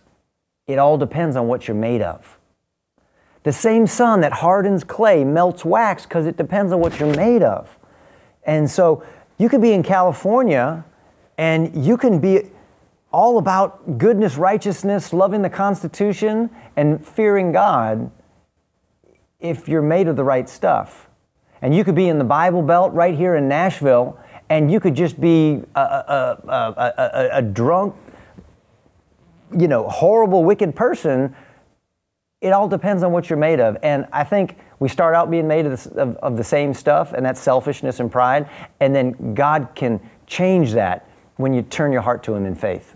It 0.66 0.78
all 0.78 0.98
depends 0.98 1.36
on 1.36 1.48
what 1.48 1.66
you're 1.66 1.76
made 1.76 2.02
of. 2.02 2.38
The 3.44 3.52
same 3.52 3.86
sun 3.86 4.20
that 4.20 4.32
hardens 4.32 4.84
clay 4.84 5.24
melts 5.24 5.64
wax 5.64 6.02
because 6.02 6.26
it 6.26 6.36
depends 6.36 6.72
on 6.72 6.80
what 6.80 7.00
you're 7.00 7.16
made 7.16 7.42
of. 7.42 7.78
And 8.44 8.70
so 8.70 9.02
you 9.38 9.48
could 9.48 9.62
be 9.62 9.72
in 9.72 9.82
California 9.82 10.84
and 11.38 11.84
you 11.86 11.96
can 11.96 12.18
be 12.18 12.50
all 13.12 13.38
about 13.38 13.96
goodness, 13.96 14.36
righteousness, 14.36 15.12
loving 15.12 15.40
the 15.42 15.48
Constitution, 15.48 16.50
and 16.76 17.06
fearing 17.06 17.52
God 17.52 18.10
if 19.40 19.68
you're 19.68 19.80
made 19.80 20.08
of 20.08 20.16
the 20.16 20.24
right 20.24 20.48
stuff. 20.48 21.08
And 21.62 21.74
you 21.74 21.84
could 21.84 21.94
be 21.94 22.08
in 22.08 22.18
the 22.18 22.24
Bible 22.24 22.62
Belt 22.62 22.92
right 22.92 23.16
here 23.16 23.36
in 23.36 23.48
Nashville, 23.48 24.18
and 24.50 24.70
you 24.70 24.80
could 24.80 24.94
just 24.94 25.20
be 25.20 25.62
a, 25.74 25.80
a, 25.80 26.38
a, 26.48 27.28
a, 27.32 27.42
drunk, 27.42 27.94
you 29.56 29.68
know, 29.68 29.88
horrible, 29.88 30.44
wicked 30.44 30.74
person. 30.74 31.34
It 32.40 32.50
all 32.50 32.68
depends 32.68 33.02
on 33.02 33.12
what 33.12 33.28
you're 33.28 33.38
made 33.38 33.60
of. 33.60 33.76
And 33.82 34.06
I 34.12 34.24
think 34.24 34.56
we 34.78 34.88
start 34.88 35.14
out 35.14 35.30
being 35.30 35.48
made 35.48 35.66
of, 35.66 35.86
of, 35.88 36.16
of 36.16 36.36
the 36.36 36.44
same 36.44 36.72
stuff, 36.72 37.12
and 37.12 37.26
that's 37.26 37.40
selfishness 37.40 38.00
and 38.00 38.10
pride. 38.10 38.48
And 38.80 38.94
then 38.94 39.34
God 39.34 39.70
can 39.74 40.00
change 40.26 40.72
that 40.72 41.08
when 41.36 41.52
you 41.52 41.62
turn 41.62 41.92
your 41.92 42.02
heart 42.02 42.22
to 42.24 42.34
Him 42.34 42.46
in 42.46 42.54
faith. 42.54 42.94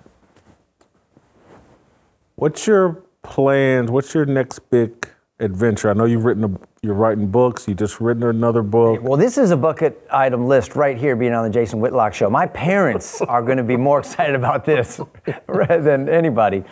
What's 2.37 2.67
your 2.67 3.05
plans? 3.23 3.91
What's 3.91 4.15
your 4.15 4.25
next 4.27 4.59
big 4.71 5.09
adventure? 5.39 5.91
I 5.91 5.93
know 5.93 6.05
you've 6.05 6.25
written, 6.25 6.45
a, 6.45 6.59
you're 6.85 6.95
writing 6.95 7.29
books. 7.29 7.69
You 7.69 7.75
just 7.75 8.01
written 8.01 8.25
another 8.25 8.61
book. 8.61 9.03
Well, 9.03 9.17
this 9.17 9.39
is 9.39 9.53
a 9.53 9.57
bucket 9.57 10.05
item 10.11 10.49
list 10.49 10.75
right 10.75 10.99
here, 10.99 11.15
being 11.15 11.33
on 11.33 11.45
the 11.45 11.51
Jason 11.51 11.79
Whitlock 11.79 12.13
show. 12.13 12.29
My 12.29 12.45
parents 12.47 13.21
are 13.29 13.41
going 13.41 13.59
to 13.59 13.63
be 13.63 13.77
more 13.77 14.01
excited 14.01 14.35
about 14.35 14.65
this 14.65 15.01
than 15.47 16.09
anybody. 16.09 16.65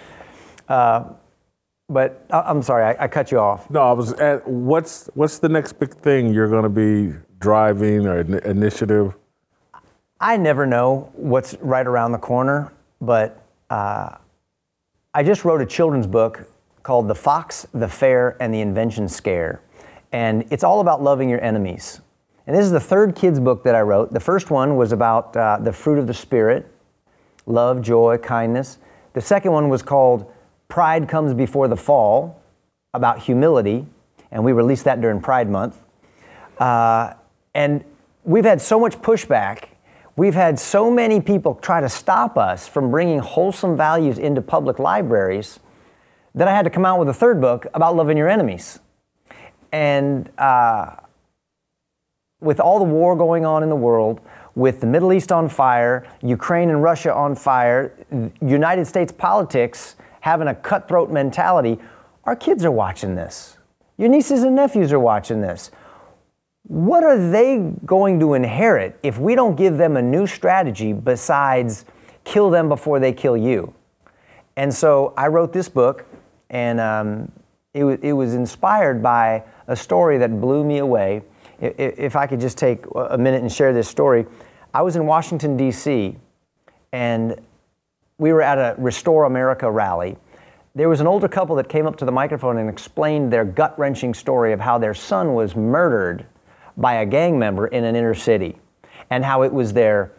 Uh, 0.69 1.05
but 1.89 2.27
I'm 2.31 2.61
sorry, 2.61 2.85
I, 2.85 3.05
I, 3.05 3.09
cut 3.09 3.31
you 3.31 3.39
off. 3.39 3.71
No, 3.71 3.83
I 3.83 3.93
was 3.93 4.13
at 4.15 4.47
what's 4.47 5.09
what's 5.15 5.39
the 5.39 5.49
next 5.49 5.75
big 5.75 5.95
thing 5.95 6.33
you're 6.33 6.49
going 6.49 6.63
to 6.65 6.69
be 6.69 7.17
driving 7.39 8.07
or 8.07 8.21
initiative? 8.21 9.15
I 10.21 10.37
never 10.37 10.67
know 10.67 11.11
what's 11.15 11.55
right 11.61 11.87
around 11.87 12.13
the 12.13 12.19
corner, 12.19 12.73
but 13.01 13.45
uh, 13.71 14.17
I 15.15 15.23
just 15.23 15.45
wrote 15.45 15.61
a 15.61 15.67
children's 15.67 16.07
book 16.09 16.49
called 16.83 17.07
The 17.07 17.15
Fox, 17.15 17.67
the 17.75 17.89
Fair, 17.89 18.37
and 18.41 18.53
the 18.53 18.61
Invention 18.61 19.09
Scare. 19.09 19.61
And 20.13 20.47
it's 20.51 20.65
all 20.65 20.81
about 20.81 21.03
loving 21.03 21.29
your 21.29 21.43
enemies. 21.43 22.01
And 22.47 22.57
this 22.57 22.65
is 22.65 22.73
the 22.73 22.81
third 22.81 23.15
kids' 23.15 23.39
book 23.39 23.63
that 23.65 23.75
I 23.75 23.81
wrote. 23.81 24.13
The 24.13 24.21
first 24.21 24.51
one 24.51 24.77
was 24.77 24.93
about 24.93 25.37
uh, 25.37 25.59
the 25.61 25.73
fruit 25.73 25.99
of 25.99 26.07
the 26.07 26.15
Spirit 26.15 26.71
love, 27.47 27.83
joy, 27.83 28.17
kindness. 28.19 28.79
The 29.13 29.21
second 29.21 29.53
one 29.53 29.69
was 29.69 29.83
called 29.83 30.33
Pride 30.69 31.09
Comes 31.09 31.35
Before 31.35 31.69
the 31.69 31.77
Fall, 31.77 32.41
about 32.95 33.21
humility. 33.21 33.87
And 34.31 34.45
we 34.45 34.53
released 34.53 34.85
that 34.85 35.01
during 35.01 35.21
Pride 35.21 35.49
Month. 35.49 35.77
Uh, 36.59 37.15
and 37.55 37.85
we've 38.25 38.45
had 38.45 38.61
so 38.61 38.79
much 38.79 38.97
pushback. 38.99 39.71
We've 40.17 40.35
had 40.35 40.59
so 40.59 40.91
many 40.91 41.21
people 41.21 41.55
try 41.57 41.81
to 41.81 41.89
stop 41.89 42.37
us 42.37 42.69
from 42.69 42.91
bringing 42.91 43.19
wholesome 43.19 43.77
values 43.77 44.19
into 44.19 44.43
public 44.43 44.79
libraries 44.79 45.59
that 46.35 46.47
I 46.47 46.55
had 46.55 46.63
to 46.63 46.71
come 46.71 46.85
out 46.85 46.99
with 46.99 47.09
a 47.09 47.15
third 47.15 47.41
book 47.41 47.67
about 47.75 47.97
loving 47.97 48.17
your 48.17 48.29
enemies. 48.29 48.79
And 49.73 50.31
uh, 50.39 50.97
with 52.41 52.61
all 52.61 52.79
the 52.79 52.85
war 52.85 53.17
going 53.17 53.45
on 53.45 53.63
in 53.63 53.69
the 53.69 53.77
world, 53.77 54.21
with 54.55 54.81
the 54.81 54.87
Middle 54.87 55.13
East 55.13 55.31
on 55.31 55.49
fire, 55.49 56.07
Ukraine 56.23 56.71
and 56.71 56.83
Russia 56.83 57.15
on 57.15 57.35
fire, 57.35 57.95
United 58.41 58.87
States 58.87 59.13
politics 59.13 59.97
having 60.21 60.49
a 60.49 60.55
cutthroat 60.55 61.11
mentality, 61.11 61.79
our 62.25 62.37
kids 62.37 62.65
are 62.65 62.71
watching 62.71 63.15
this. 63.15 63.57
Your 63.97 64.09
nieces 64.09 64.43
and 64.43 64.57
nephews 64.57 64.93
are 64.93 65.01
watching 65.01 65.41
this. 65.41 65.71
What 66.65 67.05
are 67.05 67.31
they 67.31 67.59
going 67.85 68.21
to 68.21 68.35
inherit 68.35 68.99
if 69.03 69.19
we 69.19 69.35
don't 69.35 69.57
give 69.57 69.77
them 69.77 69.97
a 69.97 70.03
new 70.03 70.27
strategy 70.27 70.93
besides 70.93 71.85
kill 72.25 72.51
them 72.51 72.69
before 72.69 73.01
they 73.01 73.13
kill 73.13 73.37
you? 73.37 73.75
And 74.57 74.73
so 74.73 75.15
I 75.17 75.29
wrote 75.29 75.53
this 75.53 75.69
book 75.69 76.07
and 76.51 76.81
um, 76.81 77.33
it, 77.73 77.81
w- 77.81 77.99
it 78.03 78.13
was 78.13 78.35
inspired 78.35 79.03
by 79.03 79.45
a 79.71 79.77
story 79.77 80.19
that 80.19 80.41
blew 80.41 80.65
me 80.65 80.79
away. 80.79 81.23
If, 81.61 82.17
I 82.17 82.27
could 82.27 82.41
just 82.41 82.59
take 82.59 82.85
a 82.95 83.17
minute 83.17 83.41
and 83.43 83.53
share 83.53 83.73
this 83.73 83.89
story, 83.89 84.27
I 84.75 84.83
was 84.83 84.97
in 84.97 85.07
Washington, 85.07 85.57
D.C., 85.57 86.17
and 86.93 87.41
we 88.19 88.33
were 88.33 88.43
at 88.43 88.59
a 88.59 88.75
Restore 88.79 89.25
America 89.25 89.71
rally. 89.71 90.17
There 90.75 90.89
was 90.89 91.01
an 91.01 91.07
older 91.07 91.29
couple 91.29 91.55
that 91.57 91.69
came 91.69 91.87
up 91.87 91.97
to 91.99 92.05
the 92.05 92.13
microphone 92.13 92.59
and 92.59 92.69
explained 92.69 93.33
their 93.33 93.45
gut 93.45 93.79
wrenching 93.79 94.13
story 94.13 94.53
of 94.53 94.61
how 94.61 94.77
their 94.79 94.95
son 94.95 95.35
was 95.35 95.55
murdered 95.55 96.27
by 96.77 96.95
a 96.95 97.07
gang 97.07 97.39
member 97.39 97.69
in 97.69 97.85
an 97.85 97.95
inner 97.95 98.15
city, 98.15 98.59
and 99.09 99.25
how 99.25 99.43
it 99.43 99.53
was 99.53 99.73
their 99.73 100.13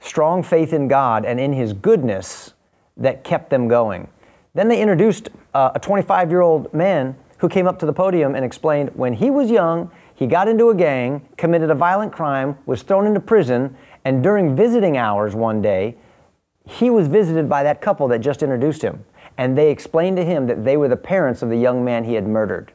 strong 0.00 0.42
faith 0.42 0.72
in 0.72 0.88
God 0.88 1.24
and 1.24 1.38
in 1.38 1.52
His 1.52 1.72
goodness 1.72 2.54
that 2.96 3.22
kept 3.22 3.50
them 3.50 3.68
going. 3.68 4.08
Then 4.54 4.68
they 4.68 4.80
introduced 4.80 5.28
uh, 5.54 5.72
a 5.74 5.78
25 5.78 6.30
year 6.30 6.40
old 6.40 6.72
man 6.74 7.14
who 7.46 7.50
came 7.50 7.68
up 7.68 7.78
to 7.78 7.86
the 7.86 7.92
podium 7.92 8.34
and 8.34 8.44
explained 8.44 8.90
when 8.94 9.12
he 9.12 9.30
was 9.30 9.52
young, 9.52 9.88
he 10.16 10.26
got 10.26 10.48
into 10.48 10.68
a 10.70 10.74
gang, 10.74 11.28
committed 11.36 11.70
a 11.70 11.76
violent 11.76 12.12
crime, 12.12 12.58
was 12.66 12.82
thrown 12.82 13.06
into 13.06 13.20
prison, 13.20 13.76
and 14.04 14.20
during 14.20 14.56
visiting 14.56 14.96
hours 14.96 15.32
one 15.36 15.62
day, 15.62 15.94
he 16.66 16.90
was 16.90 17.06
visited 17.06 17.48
by 17.48 17.62
that 17.62 17.80
couple 17.80 18.08
that 18.08 18.18
just 18.18 18.42
introduced 18.42 18.82
him. 18.82 19.04
And 19.38 19.56
they 19.56 19.70
explained 19.70 20.16
to 20.16 20.24
him 20.24 20.48
that 20.48 20.64
they 20.64 20.76
were 20.76 20.88
the 20.88 20.96
parents 20.96 21.40
of 21.40 21.48
the 21.48 21.56
young 21.56 21.84
man 21.84 22.02
he 22.02 22.14
had 22.14 22.26
murdered. 22.26 22.72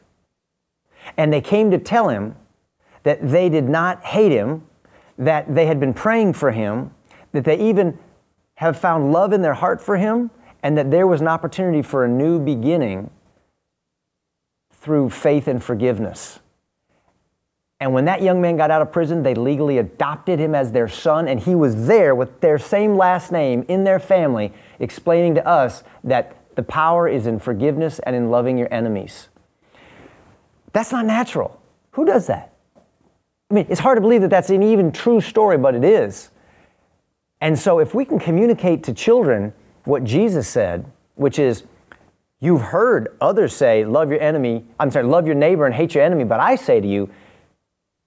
And 1.17 1.33
they 1.33 1.41
came 1.41 1.69
to 1.71 1.77
tell 1.77 2.07
him 2.07 2.37
that 3.03 3.29
they 3.29 3.49
did 3.49 3.67
not 3.67 4.01
hate 4.05 4.31
him, 4.31 4.65
that 5.17 5.53
they 5.53 5.65
had 5.65 5.81
been 5.81 5.93
praying 5.93 6.31
for 6.31 6.51
him, 6.51 6.91
that 7.33 7.43
they 7.43 7.59
even 7.59 7.99
have 8.53 8.79
found 8.79 9.11
love 9.11 9.33
in 9.33 9.41
their 9.41 9.55
heart 9.55 9.81
for 9.81 9.97
him, 9.97 10.31
and 10.63 10.77
that 10.77 10.91
there 10.91 11.07
was 11.07 11.19
an 11.19 11.27
opportunity 11.27 11.81
for 11.81 12.05
a 12.05 12.07
new 12.07 12.39
beginning 12.39 13.09
through 14.81 15.11
faith 15.11 15.47
and 15.47 15.63
forgiveness. 15.63 16.39
And 17.79 17.93
when 17.93 18.05
that 18.05 18.21
young 18.21 18.41
man 18.41 18.57
got 18.57 18.71
out 18.71 18.81
of 18.81 18.91
prison, 18.91 19.23
they 19.23 19.35
legally 19.35 19.77
adopted 19.77 20.39
him 20.39 20.53
as 20.53 20.71
their 20.71 20.87
son, 20.87 21.27
and 21.27 21.39
he 21.39 21.55
was 21.55 21.87
there 21.87 22.13
with 22.13 22.41
their 22.41 22.59
same 22.59 22.95
last 22.95 23.31
name 23.31 23.63
in 23.67 23.83
their 23.83 23.99
family, 23.99 24.51
explaining 24.79 25.35
to 25.35 25.47
us 25.47 25.83
that 26.03 26.35
the 26.55 26.63
power 26.63 27.07
is 27.07 27.27
in 27.27 27.39
forgiveness 27.39 27.99
and 27.99 28.15
in 28.15 28.29
loving 28.29 28.57
your 28.57 28.71
enemies. 28.73 29.29
That's 30.73 30.91
not 30.91 31.05
natural. 31.05 31.59
Who 31.91 32.05
does 32.05 32.27
that? 32.27 32.53
I 33.49 33.53
mean, 33.53 33.67
it's 33.69 33.79
hard 33.79 33.97
to 33.97 34.01
believe 34.01 34.21
that 34.21 34.29
that's 34.29 34.49
an 34.49 34.63
even 34.63 34.91
true 34.91 35.21
story, 35.21 35.57
but 35.57 35.75
it 35.75 35.83
is. 35.83 36.31
And 37.39 37.57
so, 37.57 37.79
if 37.79 37.93
we 37.93 38.05
can 38.05 38.19
communicate 38.19 38.83
to 38.83 38.93
children 38.93 39.53
what 39.83 40.03
Jesus 40.03 40.47
said, 40.47 40.85
which 41.15 41.39
is, 41.39 41.63
You've 42.43 42.61
heard 42.61 43.15
others 43.21 43.55
say, 43.55 43.85
Love 43.85 44.09
your 44.09 44.19
enemy, 44.19 44.65
I'm 44.79 44.91
sorry, 44.91 45.05
love 45.05 45.27
your 45.27 45.35
neighbor 45.35 45.65
and 45.65 45.75
hate 45.75 45.95
your 45.95 46.03
enemy, 46.03 46.23
but 46.25 46.39
I 46.39 46.55
say 46.55 46.81
to 46.81 46.87
you, 46.87 47.09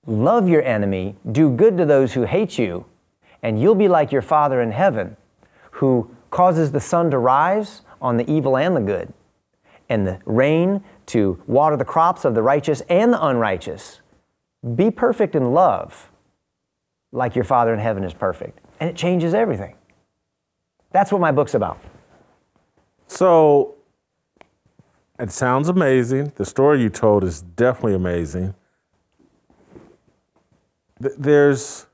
Love 0.06 0.48
your 0.48 0.62
enemy, 0.62 1.14
do 1.32 1.48
good 1.50 1.78
to 1.78 1.86
those 1.86 2.12
who 2.12 2.24
hate 2.24 2.58
you, 2.58 2.84
and 3.42 3.58
you'll 3.60 3.74
be 3.74 3.88
like 3.88 4.12
your 4.12 4.20
Father 4.20 4.60
in 4.60 4.72
heaven, 4.72 5.16
who 5.70 6.10
causes 6.30 6.72
the 6.72 6.80
sun 6.80 7.10
to 7.12 7.18
rise 7.18 7.82
on 8.02 8.16
the 8.16 8.30
evil 8.30 8.58
and 8.58 8.76
the 8.76 8.80
good, 8.80 9.12
and 9.88 10.06
the 10.06 10.18
rain 10.26 10.82
to 11.06 11.40
water 11.46 11.76
the 11.76 11.84
crops 11.84 12.24
of 12.24 12.34
the 12.34 12.42
righteous 12.42 12.82
and 12.88 13.12
the 13.12 13.24
unrighteous. 13.24 14.00
Be 14.74 14.90
perfect 14.90 15.34
in 15.34 15.54
love, 15.54 16.10
like 17.12 17.34
your 17.34 17.44
Father 17.44 17.72
in 17.72 17.78
heaven 17.78 18.02
is 18.02 18.12
perfect. 18.12 18.58
And 18.80 18.90
it 18.90 18.96
changes 18.96 19.32
everything. 19.32 19.76
That's 20.90 21.12
what 21.12 21.20
my 21.20 21.32
book's 21.32 21.54
about. 21.54 21.78
So 23.06 23.73
it 25.18 25.30
sounds 25.30 25.68
amazing. 25.68 26.32
The 26.36 26.44
story 26.44 26.82
you 26.82 26.90
told 26.90 27.24
is 27.24 27.40
definitely 27.40 27.94
amazing. 27.94 28.54
There's 30.98 31.86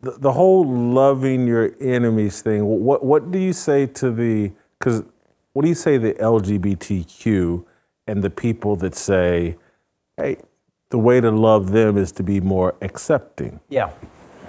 the, 0.00 0.12
the 0.12 0.32
whole 0.32 0.66
loving 0.66 1.46
your 1.46 1.74
enemies 1.80 2.42
thing. 2.42 2.64
What 2.64 3.04
what 3.04 3.30
do 3.30 3.38
you 3.38 3.52
say 3.52 3.86
to 3.86 4.10
the 4.10 4.52
because 4.78 5.02
what 5.52 5.62
do 5.62 5.68
you 5.68 5.74
say 5.74 5.98
the 5.98 6.12
LGBTQ 6.14 7.64
and 8.06 8.22
the 8.22 8.30
people 8.30 8.76
that 8.76 8.94
say, 8.94 9.56
hey, 10.16 10.36
the 10.90 10.98
way 10.98 11.20
to 11.20 11.30
love 11.30 11.72
them 11.72 11.96
is 11.96 12.12
to 12.12 12.22
be 12.22 12.40
more 12.40 12.74
accepting. 12.82 13.60
Yeah. 13.68 13.90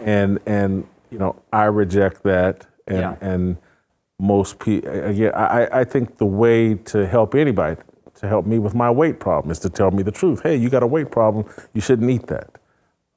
And 0.03 0.39
and 0.45 0.88
you 1.09 1.17
know 1.17 1.36
I 1.51 1.65
reject 1.65 2.23
that 2.23 2.67
and 2.88 2.99
yeah. 2.99 3.15
and 3.21 3.57
most 4.20 4.59
people 4.59 4.89
again 4.91 5.34
I, 5.36 5.82
I 5.82 5.84
think 5.86 6.18
the 6.18 6.26
way 6.26 6.76
to 6.76 7.07
help 7.07 7.36
anybody 7.36 7.82
to 8.16 8.28
help 8.28 8.45
me 8.45 8.59
with 8.59 8.76
my 8.76 8.91
weight 8.91 9.20
problem 9.20 9.51
is 9.51 9.59
to 9.59 9.70
tell 9.70 9.91
me 9.91 10.03
the 10.03 10.11
truth. 10.11 10.41
Hey 10.43 10.55
you 10.55 10.70
got 10.70 10.84
a 10.84 10.88
weight 10.88 11.11
problem 11.11 11.45
you 11.74 11.82
shouldn't 11.82 12.09
eat 12.09 12.28
that. 12.28 12.51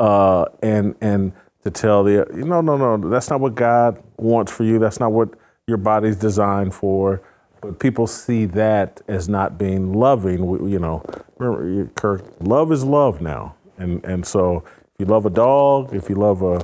Uh, 0.00 0.46
and 0.62 0.96
and 1.00 1.32
to 1.64 1.70
tell 1.70 2.04
the 2.04 2.26
no 2.32 2.60
no 2.60 2.76
no 2.76 3.10
that's 3.10 3.30
not 3.30 3.40
what 3.40 3.54
god 3.54 4.02
wants 4.18 4.52
for 4.52 4.64
you. 4.64 4.78
That's 4.78 5.00
not 5.00 5.12
what 5.12 5.30
your 5.68 5.78
body's 5.78 6.16
designed 6.16 6.74
for. 6.74 7.22
But 7.60 7.80
people 7.80 8.06
see 8.06 8.46
that 8.46 9.02
as 9.08 9.28
not 9.28 9.58
being 9.58 9.92
loving 9.94 10.70
you 10.70 10.78
know. 10.80 11.04
Remember 11.38 11.90
kirk 11.94 12.24
love 12.40 12.72
is 12.72 12.84
love 12.84 13.20
now. 13.22 13.56
And 13.78 14.04
and 14.04 14.26
so 14.26 14.64
If 14.98 15.00
you 15.00 15.06
love 15.14 15.26
a 15.26 15.30
dog, 15.30 15.94
if 15.94 16.08
you 16.08 16.16
love 16.16 16.42
a 16.42 16.60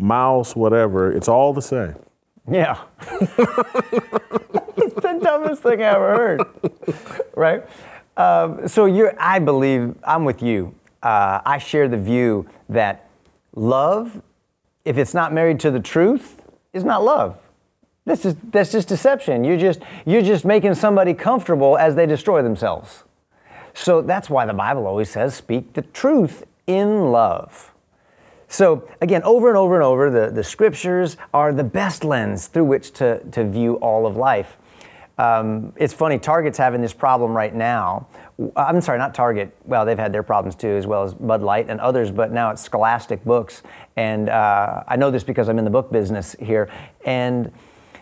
mouse, 0.00 0.56
whatever, 0.56 1.12
it's 1.12 1.28
all 1.28 1.52
the 1.52 1.62
same. 1.62 1.96
Yeah. 2.50 2.78
it's 3.00 3.36
the 4.94 5.18
dumbest 5.22 5.62
thing 5.62 5.80
I 5.82 5.94
ever 5.94 6.16
heard. 6.16 6.42
right? 7.36 7.64
Um, 8.16 8.68
so 8.68 8.86
you're, 8.86 9.14
I 9.18 9.38
believe, 9.38 9.94
I'm 10.04 10.24
with 10.24 10.42
you. 10.42 10.74
Uh, 11.02 11.40
I 11.44 11.58
share 11.58 11.88
the 11.88 11.96
view 11.96 12.48
that 12.68 13.08
love, 13.54 14.22
if 14.84 14.98
it's 14.98 15.14
not 15.14 15.32
married 15.32 15.60
to 15.60 15.70
the 15.70 15.80
truth, 15.80 16.42
is 16.72 16.84
not 16.84 17.04
love. 17.04 17.38
That's 18.04 18.22
just, 18.22 18.36
that's 18.50 18.72
just 18.72 18.88
deception. 18.88 19.44
You're 19.44 19.58
just, 19.58 19.80
you're 20.04 20.22
just 20.22 20.44
making 20.44 20.74
somebody 20.74 21.14
comfortable 21.14 21.78
as 21.78 21.94
they 21.94 22.06
destroy 22.06 22.42
themselves. 22.42 23.04
So 23.74 24.02
that's 24.02 24.28
why 24.28 24.44
the 24.44 24.52
Bible 24.52 24.86
always 24.86 25.08
says, 25.08 25.34
speak 25.34 25.72
the 25.74 25.82
truth 25.82 26.44
in 26.66 27.12
love. 27.12 27.71
So 28.52 28.86
again, 29.00 29.22
over 29.22 29.48
and 29.48 29.56
over 29.56 29.76
and 29.76 29.82
over, 29.82 30.10
the, 30.10 30.30
the 30.30 30.44
scriptures 30.44 31.16
are 31.32 31.54
the 31.54 31.64
best 31.64 32.04
lens 32.04 32.48
through 32.48 32.66
which 32.66 32.92
to, 32.94 33.24
to 33.30 33.48
view 33.48 33.76
all 33.76 34.06
of 34.06 34.16
life. 34.16 34.58
Um, 35.16 35.72
it's 35.76 35.94
funny, 35.94 36.18
Target's 36.18 36.58
having 36.58 36.82
this 36.82 36.92
problem 36.92 37.34
right 37.34 37.54
now. 37.54 38.08
I'm 38.54 38.82
sorry, 38.82 38.98
not 38.98 39.14
Target. 39.14 39.56
Well, 39.64 39.86
they've 39.86 39.98
had 39.98 40.12
their 40.12 40.22
problems 40.22 40.54
too, 40.54 40.68
as 40.68 40.86
well 40.86 41.02
as 41.02 41.14
Bud 41.14 41.42
Light 41.42 41.70
and 41.70 41.80
others, 41.80 42.10
but 42.10 42.30
now 42.30 42.50
it's 42.50 42.60
Scholastic 42.60 43.24
Books. 43.24 43.62
And 43.96 44.28
uh, 44.28 44.84
I 44.86 44.96
know 44.96 45.10
this 45.10 45.24
because 45.24 45.48
I'm 45.48 45.58
in 45.58 45.64
the 45.64 45.70
book 45.70 45.90
business 45.90 46.36
here. 46.38 46.68
And 47.06 47.50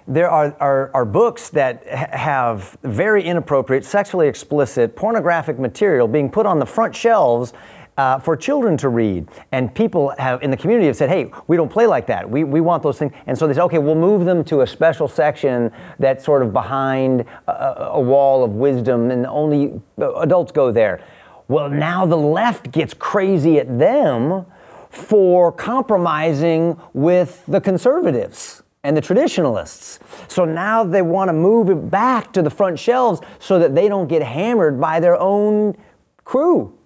there 0.08 0.28
are, 0.28 0.56
are, 0.58 0.90
are 0.92 1.04
books 1.04 1.50
that 1.50 1.86
have 1.86 2.76
very 2.82 3.22
inappropriate, 3.22 3.84
sexually 3.84 4.26
explicit, 4.26 4.96
pornographic 4.96 5.60
material 5.60 6.08
being 6.08 6.28
put 6.28 6.44
on 6.44 6.58
the 6.58 6.66
front 6.66 6.96
shelves 6.96 7.52
uh, 7.96 8.18
for 8.18 8.36
children 8.36 8.76
to 8.78 8.88
read. 8.88 9.28
And 9.52 9.74
people 9.74 10.14
have 10.18 10.42
in 10.42 10.50
the 10.50 10.56
community 10.56 10.86
have 10.86 10.96
said, 10.96 11.08
hey, 11.08 11.30
we 11.46 11.56
don't 11.56 11.70
play 11.70 11.86
like 11.86 12.06
that. 12.06 12.28
We, 12.28 12.44
we 12.44 12.60
want 12.60 12.82
those 12.82 12.98
things. 12.98 13.12
And 13.26 13.36
so 13.36 13.46
they 13.46 13.54
said, 13.54 13.64
okay, 13.64 13.78
we'll 13.78 13.94
move 13.94 14.24
them 14.24 14.44
to 14.44 14.62
a 14.62 14.66
special 14.66 15.08
section 15.08 15.70
that's 15.98 16.24
sort 16.24 16.42
of 16.42 16.52
behind 16.52 17.24
a, 17.46 17.90
a 17.92 18.00
wall 18.00 18.42
of 18.42 18.52
wisdom 18.52 19.10
and 19.10 19.26
only 19.26 19.80
uh, 20.00 20.14
adults 20.14 20.52
go 20.52 20.72
there. 20.72 21.04
Well, 21.48 21.68
now 21.68 22.06
the 22.06 22.16
left 22.16 22.70
gets 22.70 22.94
crazy 22.94 23.58
at 23.58 23.78
them 23.78 24.46
for 24.88 25.52
compromising 25.52 26.80
with 26.92 27.44
the 27.46 27.60
conservatives 27.60 28.62
and 28.82 28.96
the 28.96 29.00
traditionalists. 29.00 29.98
So 30.28 30.44
now 30.44 30.84
they 30.84 31.02
want 31.02 31.28
to 31.28 31.32
move 31.32 31.68
it 31.68 31.90
back 31.90 32.32
to 32.32 32.42
the 32.42 32.50
front 32.50 32.78
shelves 32.78 33.20
so 33.38 33.58
that 33.58 33.74
they 33.74 33.88
don't 33.88 34.08
get 34.08 34.22
hammered 34.22 34.80
by 34.80 35.00
their 35.00 35.18
own 35.18 35.76
crew. 36.24 36.78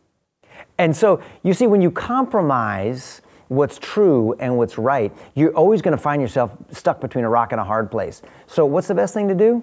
And 0.79 0.97
so 0.97 1.23
you 1.43 1.55
see, 1.55 1.67
when 1.67 1.81
you 1.81 1.91
compromise 1.91 3.23
what's 3.49 3.79
true 3.79 4.35
and 4.39 4.57
what's 4.57 4.79
right, 4.79 5.13
you're 5.35 5.55
always 5.55 5.83
going 5.83 5.97
to 5.97 6.03
find 6.03 6.21
yourself 6.21 6.53
stuck 6.73 7.01
between 7.01 7.25
a 7.25 7.29
rock 7.29 7.53
and 7.53 7.61
a 7.61 7.65
hard 7.65 7.91
place. 7.91 8.23
So, 8.47 8.67
what's 8.67 8.89
the 8.89 8.95
best 8.95 9.15
thing 9.15 9.29
to 9.29 9.35
do? 9.35 9.63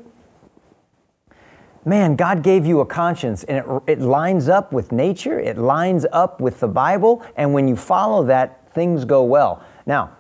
Man, 1.84 2.16
God 2.16 2.43
gave 2.43 2.66
you 2.66 2.80
a 2.82 2.86
conscience 2.86 3.43
and 3.45 3.57
it, 3.57 3.93
it 3.93 3.99
lines 4.01 4.47
up 4.47 4.72
with 4.72 4.91
nature, 4.91 5.39
it 5.39 5.57
lines 5.57 6.05
up 6.12 6.39
with 6.39 6.59
the 6.59 6.68
Bible, 6.68 7.26
and 7.36 7.53
when 7.53 7.68
you 7.68 7.76
follow 7.76 8.24
that, 8.26 8.72
things 8.74 9.03
go 9.03 9.24
well. 9.24 9.64
Now, 9.88 10.16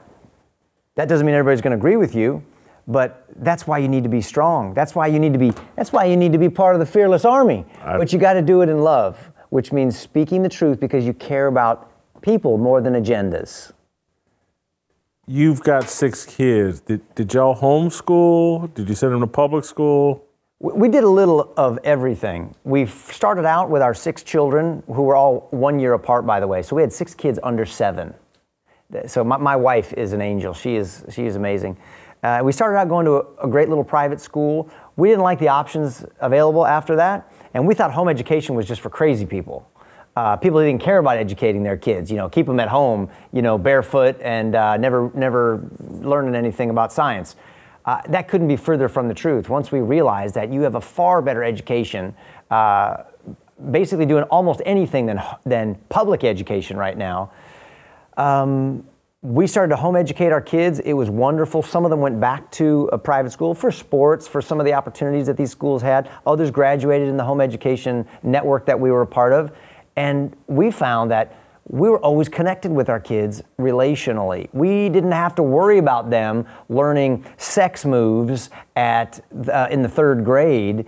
that 0.95 1.07
doesn't 1.07 1.25
mean 1.25 1.35
everybody's 1.35 1.61
going 1.61 1.71
to 1.71 1.77
agree 1.77 1.97
with 1.97 2.15
you, 2.15 2.43
but 2.87 3.25
that's 3.37 3.67
why 3.67 3.77
you 3.77 3.87
need 3.87 4.03
to 4.03 4.09
be 4.09 4.21
strong. 4.21 4.73
That's 4.73 4.95
why 4.95 5.07
you 5.07 5.19
need 5.19 5.33
to 5.33 5.39
be 5.39 5.53
that's 5.75 5.93
why 5.93 6.05
you 6.05 6.17
need 6.17 6.31
to 6.31 6.39
be 6.39 6.49
part 6.49 6.75
of 6.75 6.79
the 6.79 6.85
fearless 6.85 7.25
army. 7.25 7.65
I, 7.81 7.97
but 7.97 8.11
you 8.11 8.17
got 8.17 8.33
to 8.33 8.41
do 8.41 8.61
it 8.61 8.69
in 8.69 8.79
love, 8.79 9.30
which 9.51 9.71
means 9.71 9.97
speaking 9.97 10.41
the 10.41 10.49
truth 10.49 10.79
because 10.79 11.05
you 11.05 11.13
care 11.13 11.47
about 11.47 11.89
people 12.21 12.57
more 12.57 12.81
than 12.81 12.93
agendas. 12.93 13.71
You've 15.27 15.61
got 15.61 15.87
six 15.87 16.25
kids. 16.25 16.81
Did, 16.81 17.01
did 17.15 17.33
y'all 17.33 17.55
homeschool? 17.55 18.73
Did 18.73 18.89
you 18.89 18.95
send 18.95 19.13
them 19.13 19.21
to 19.21 19.27
public 19.27 19.63
school? 19.63 20.25
We 20.59 20.89
did 20.89 21.03
a 21.03 21.09
little 21.09 21.53
of 21.55 21.79
everything. 21.83 22.55
We 22.63 22.85
started 22.87 23.45
out 23.45 23.69
with 23.69 23.81
our 23.81 23.93
six 23.93 24.23
children, 24.23 24.83
who 24.87 25.03
were 25.03 25.15
all 25.15 25.47
one 25.51 25.79
year 25.79 25.93
apart, 25.93 26.25
by 26.25 26.39
the 26.39 26.47
way. 26.47 26.61
So 26.63 26.75
we 26.75 26.81
had 26.81 26.91
six 26.91 27.13
kids 27.13 27.39
under 27.43 27.65
seven 27.65 28.13
so 29.07 29.23
my, 29.23 29.37
my 29.37 29.55
wife 29.55 29.93
is 29.93 30.13
an 30.13 30.21
angel. 30.21 30.53
She 30.53 30.75
is, 30.75 31.05
she 31.09 31.25
is 31.25 31.35
amazing. 31.35 31.77
Uh, 32.23 32.41
we 32.43 32.51
started 32.51 32.77
out 32.77 32.87
going 32.87 33.05
to 33.05 33.13
a, 33.13 33.45
a, 33.45 33.47
great 33.47 33.67
little 33.67 33.83
private 33.83 34.21
school. 34.21 34.69
We 34.95 35.09
didn't 35.09 35.23
like 35.23 35.39
the 35.39 35.47
options 35.47 36.05
available 36.19 36.67
after 36.67 36.95
that, 36.97 37.31
and 37.53 37.67
we 37.67 37.73
thought 37.73 37.91
home 37.91 38.07
education 38.07 38.55
was 38.55 38.67
just 38.67 38.81
for 38.81 38.89
crazy 38.89 39.25
people. 39.25 39.69
Uh, 40.15 40.35
people 40.35 40.59
who 40.59 40.65
didn't 40.65 40.81
care 40.81 40.97
about 40.97 41.17
educating 41.17 41.63
their 41.63 41.77
kids, 41.77 42.11
you 42.11 42.17
know, 42.17 42.27
keep 42.27 42.45
them 42.45 42.59
at 42.59 42.67
home, 42.67 43.09
you 43.31 43.41
know, 43.41 43.57
barefoot 43.57 44.17
and 44.21 44.55
uh, 44.55 44.75
never, 44.75 45.09
never 45.13 45.69
learning 45.79 46.35
anything 46.35 46.69
about 46.69 46.91
science. 46.91 47.37
Uh, 47.85 48.01
that 48.09 48.27
couldn't 48.27 48.47
be 48.47 48.57
further 48.57 48.89
from 48.89 49.07
the 49.07 49.13
truth. 49.13 49.47
Once 49.47 49.71
we 49.71 49.79
realized 49.79 50.35
that 50.35 50.51
you 50.51 50.61
have 50.61 50.75
a 50.75 50.81
far 50.81 51.21
better 51.21 51.43
education, 51.43 52.13
uh, 52.51 53.03
basically 53.71 54.05
doing 54.05 54.23
almost 54.25 54.61
anything 54.65 55.05
than, 55.05 55.21
than 55.45 55.75
public 55.87 56.23
education 56.23 56.75
right 56.75 56.97
now, 56.97 57.31
um, 58.17 58.85
we 59.23 59.45
started 59.45 59.69
to 59.69 59.75
home 59.75 59.95
educate 59.95 60.31
our 60.31 60.41
kids. 60.41 60.79
It 60.79 60.93
was 60.93 61.09
wonderful. 61.09 61.61
Some 61.61 61.85
of 61.85 61.91
them 61.91 61.99
went 61.99 62.19
back 62.19 62.49
to 62.53 62.89
a 62.91 62.97
private 62.97 63.31
school 63.31 63.53
for 63.53 63.71
sports, 63.71 64.27
for 64.27 64.41
some 64.41 64.59
of 64.59 64.65
the 64.65 64.73
opportunities 64.73 65.27
that 65.27 65.37
these 65.37 65.51
schools 65.51 65.83
had. 65.83 66.09
Others 66.25 66.49
graduated 66.49 67.07
in 67.07 67.17
the 67.17 67.23
home 67.23 67.39
education 67.39 68.07
network 68.23 68.65
that 68.65 68.79
we 68.79 68.89
were 68.89 69.03
a 69.03 69.07
part 69.07 69.31
of. 69.31 69.51
And 69.95 70.35
we 70.47 70.71
found 70.71 71.11
that 71.11 71.35
we 71.67 71.87
were 71.87 71.99
always 71.99 72.29
connected 72.29 72.71
with 72.71 72.89
our 72.89 72.99
kids 72.99 73.43
relationally. 73.59 74.49
We 74.53 74.89
didn't 74.89 75.11
have 75.11 75.35
to 75.35 75.43
worry 75.43 75.77
about 75.77 76.09
them 76.09 76.47
learning 76.67 77.23
sex 77.37 77.85
moves 77.85 78.49
at 78.75 79.23
uh, 79.47 79.67
in 79.69 79.83
the 79.83 79.89
third 79.89 80.25
grade 80.25 80.87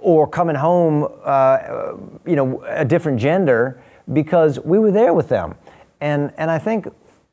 or 0.00 0.28
coming 0.28 0.56
home, 0.56 1.08
uh, 1.24 1.94
you 2.26 2.36
know, 2.36 2.62
a 2.66 2.84
different 2.84 3.18
gender 3.18 3.82
because 4.12 4.60
we 4.60 4.78
were 4.78 4.90
there 4.90 5.14
with 5.14 5.30
them. 5.30 5.54
And, 6.02 6.32
and 6.36 6.50
I 6.50 6.58
think, 6.58 6.86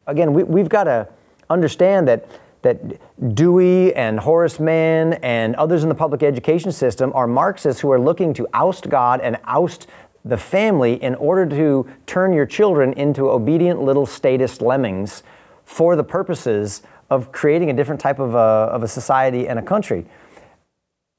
again, 0.08 0.34
we, 0.34 0.44
we've 0.44 0.70
got 0.70 0.86
to 0.86 1.08
understand 1.50 2.08
that, 2.08 2.28
that 2.64 3.36
Dewey 3.36 3.94
and 3.96 4.20
Horace 4.20 4.60
Mann 4.60 5.14
and 5.16 5.56
others 5.56 5.84
in 5.84 5.90
the 5.90 5.96
public 5.96 6.24
education 6.24 6.72
system 6.72 7.12
are 7.14 7.28
Marxists 7.28 7.82
who 7.82 7.92
are 7.92 8.00
looking 8.00 8.34
to 8.36 8.48
oust 8.54 8.90
God 8.90 9.22
and 9.22 9.38
oust 9.44 9.88
the 10.26 10.38
family 10.38 11.02
in 11.02 11.16
order 11.16 11.46
to 11.46 11.90
turn 12.06 12.34
your 12.34 12.46
children 12.46 12.94
into 12.94 13.30
obedient 13.30 13.82
little 13.82 14.06
statist 14.06 14.62
lemmings 14.62 15.24
for 15.64 15.96
the 15.96 16.04
purposes 16.04 16.82
of 17.10 17.32
creating 17.32 17.70
a 17.70 17.74
different 17.74 18.02
type 18.02 18.20
of 18.20 18.34
a, 18.34 18.38
of 18.38 18.84
a 18.84 18.88
society 18.88 19.48
and 19.48 19.60
a 19.60 19.62
country. 19.62 20.06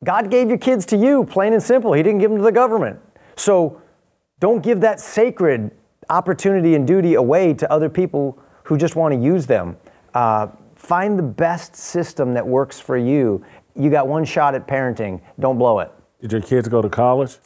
God 0.04 0.30
gave 0.30 0.48
your 0.48 0.58
kids 0.58 0.84
to 0.86 0.96
you, 0.96 1.24
plain 1.24 1.52
and 1.52 1.62
simple. 1.62 1.92
He 1.92 2.02
didn't 2.02 2.20
give 2.20 2.30
them 2.30 2.38
to 2.38 2.44
the 2.44 2.52
government. 2.52 3.00
So 3.36 3.80
don't 4.40 4.62
give 4.62 4.80
that 4.82 5.00
sacred 5.00 5.70
opportunity 6.10 6.74
and 6.74 6.86
duty 6.86 7.14
away 7.14 7.54
to 7.54 7.70
other 7.72 7.88
people 7.88 8.38
who 8.68 8.76
just 8.76 8.96
want 8.96 9.14
to 9.14 9.18
use 9.18 9.46
them. 9.46 9.78
Uh, 10.12 10.46
find 10.74 11.18
the 11.18 11.22
best 11.22 11.74
system 11.74 12.34
that 12.34 12.46
works 12.46 12.78
for 12.78 12.98
you. 12.98 13.42
You 13.74 13.88
got 13.88 14.06
one 14.06 14.26
shot 14.26 14.54
at 14.54 14.68
parenting. 14.68 15.22
Don't 15.40 15.56
blow 15.56 15.78
it. 15.78 15.90
Did 16.20 16.32
your 16.32 16.42
kids 16.42 16.68
go 16.68 16.82
to 16.82 16.88
college? 16.90 17.38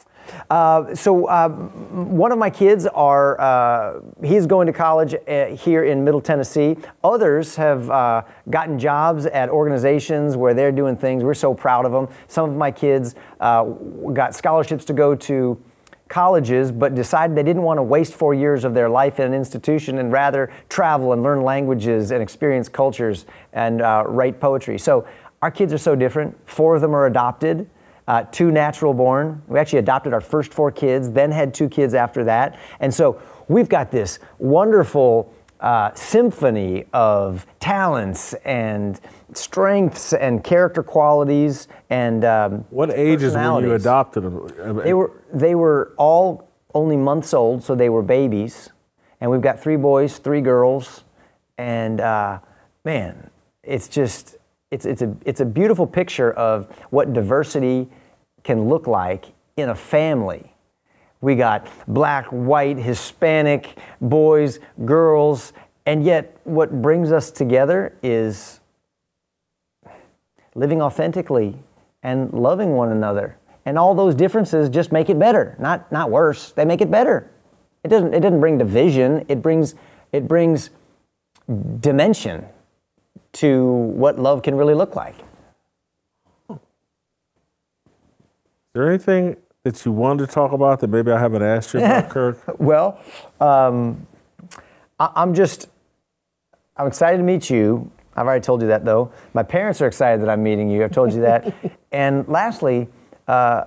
Uh, 0.49 0.93
so 0.93 1.25
uh, 1.27 1.47
one 1.47 2.33
of 2.33 2.37
my 2.37 2.49
kids 2.49 2.87
are 2.87 3.39
uh, 3.39 4.01
he's 4.21 4.45
going 4.45 4.67
to 4.67 4.73
college 4.73 5.15
uh, 5.15 5.45
here 5.47 5.85
in 5.85 6.03
Middle 6.03 6.19
Tennessee. 6.19 6.75
Others 7.05 7.55
have 7.55 7.89
uh, 7.89 8.23
gotten 8.49 8.77
jobs 8.77 9.25
at 9.25 9.47
organizations 9.47 10.35
where 10.35 10.53
they're 10.53 10.73
doing 10.73 10.97
things. 10.97 11.23
We're 11.23 11.35
so 11.35 11.53
proud 11.53 11.85
of 11.85 11.93
them. 11.93 12.09
Some 12.27 12.49
of 12.49 12.57
my 12.57 12.71
kids 12.71 13.15
uh, 13.39 13.63
got 13.63 14.35
scholarships 14.35 14.83
to 14.85 14.93
go 14.93 15.15
to 15.15 15.57
colleges, 16.13 16.71
but 16.71 16.93
decided 16.93 17.35
they 17.35 17.41
didn't 17.41 17.63
want 17.63 17.79
to 17.79 17.83
waste 17.83 18.13
four 18.13 18.35
years 18.35 18.63
of 18.63 18.75
their 18.75 18.87
life 18.87 19.19
in 19.19 19.25
an 19.25 19.33
institution 19.33 19.97
and 19.97 20.11
rather 20.11 20.53
travel 20.69 21.11
and 21.11 21.23
learn 21.23 21.41
languages 21.41 22.11
and 22.11 22.21
experience 22.21 22.69
cultures 22.69 23.25
and 23.51 23.81
uh, 23.81 24.03
write 24.05 24.39
poetry. 24.39 24.77
So 24.77 25.07
our 25.41 25.49
kids 25.49 25.73
are 25.73 25.79
so 25.79 25.95
different. 25.95 26.37
Four 26.45 26.75
of 26.75 26.81
them 26.81 26.95
are 26.95 27.07
adopted. 27.07 27.67
Uh, 28.07 28.25
two 28.31 28.51
natural 28.51 28.93
born. 28.93 29.41
We 29.47 29.57
actually 29.57 29.79
adopted 29.79 30.13
our 30.13 30.21
first 30.21 30.53
four 30.53 30.71
kids, 30.71 31.09
then 31.09 31.31
had 31.31 31.51
two 31.51 31.67
kids 31.67 31.95
after 31.95 32.23
that. 32.25 32.59
And 32.79 32.93
so 32.93 33.19
we've 33.47 33.69
got 33.69 33.89
this 33.89 34.19
wonderful 34.37 35.33
uh, 35.61 35.95
symphony 35.95 36.85
of 36.93 37.47
talents 37.59 38.35
and 38.45 38.99
strengths 39.37 40.13
and 40.13 40.43
character 40.43 40.83
qualities 40.83 41.67
and 41.89 42.25
um, 42.25 42.65
what 42.69 42.91
ages 42.91 43.33
when 43.35 43.63
you 43.63 43.73
adopted 43.73 44.23
them? 44.23 44.77
They 44.83 44.93
were 44.93 45.11
they 45.33 45.55
were 45.55 45.93
all 45.97 46.49
only 46.73 46.97
months 46.97 47.33
old, 47.33 47.63
so 47.63 47.75
they 47.75 47.89
were 47.89 48.03
babies. 48.03 48.69
And 49.21 49.31
we've 49.31 49.41
got 49.41 49.59
three 49.59 49.77
boys, 49.77 50.17
three 50.17 50.41
girls, 50.41 51.03
and 51.57 52.01
uh, 52.01 52.39
man, 52.83 53.29
it's 53.63 53.87
just 53.87 54.37
it's 54.71 54.85
it's 54.85 55.01
a 55.01 55.15
it's 55.25 55.39
a 55.41 55.45
beautiful 55.45 55.87
picture 55.87 56.33
of 56.33 56.67
what 56.89 57.13
diversity 57.13 57.89
can 58.43 58.67
look 58.67 58.87
like 58.87 59.27
in 59.57 59.69
a 59.69 59.75
family 59.75 60.51
We 61.21 61.35
got 61.35 61.67
black, 61.87 62.25
white, 62.27 62.77
Hispanic, 62.77 63.77
boys, 64.01 64.59
girls, 64.83 65.53
and 65.85 66.03
yet 66.03 66.37
what 66.43 66.81
brings 66.81 67.13
us 67.13 67.31
together 67.31 67.95
is 68.03 68.59
living 70.55 70.81
authentically 70.81 71.57
and 72.01 72.33
loving 72.33 72.71
one 72.71 72.91
another. 72.91 73.37
And 73.65 73.79
all 73.79 73.95
those 73.95 74.13
differences 74.13 74.69
just 74.69 74.91
make 74.91 75.09
it 75.09 75.17
better, 75.17 75.55
not, 75.59 75.91
not 75.91 76.11
worse. 76.11 76.51
They 76.51 76.65
make 76.65 76.81
it 76.81 76.91
better. 76.91 77.29
It 77.83 77.87
doesn't, 77.87 78.13
it 78.13 78.19
doesn't 78.19 78.39
bring 78.39 78.57
division, 78.57 79.25
it 79.27 79.41
brings, 79.41 79.75
it 80.11 80.27
brings 80.27 80.69
dimension 81.79 82.45
to 83.33 83.65
what 83.65 84.19
love 84.19 84.41
can 84.41 84.55
really 84.55 84.73
look 84.73 84.95
like. 84.95 85.15
Is 86.49 86.57
there 88.73 88.89
anything 88.89 89.37
that 89.63 89.85
you 89.85 89.91
wanted 89.91 90.27
to 90.27 90.33
talk 90.33 90.51
about 90.51 90.79
that 90.79 90.87
maybe 90.87 91.11
I 91.11 91.19
haven't 91.19 91.43
asked 91.43 91.73
you 91.73 91.79
about, 91.79 92.09
Kirk? 92.09 92.59
Well, 92.59 92.99
um, 93.39 94.07
I, 94.99 95.09
I'm 95.15 95.33
just, 95.33 95.67
I'm 96.75 96.87
excited 96.87 97.17
to 97.17 97.23
meet 97.23 97.49
you. 97.49 97.91
I've 98.15 98.25
already 98.25 98.43
told 98.43 98.61
you 98.61 98.67
that 98.67 98.85
though. 98.85 99.11
My 99.33 99.43
parents 99.43 99.81
are 99.81 99.87
excited 99.87 100.21
that 100.21 100.29
I'm 100.29 100.43
meeting 100.43 100.69
you. 100.69 100.83
I've 100.83 100.91
told 100.91 101.13
you 101.13 101.21
that. 101.21 101.53
and 101.91 102.27
lastly, 102.27 102.87
uh, 103.27 103.65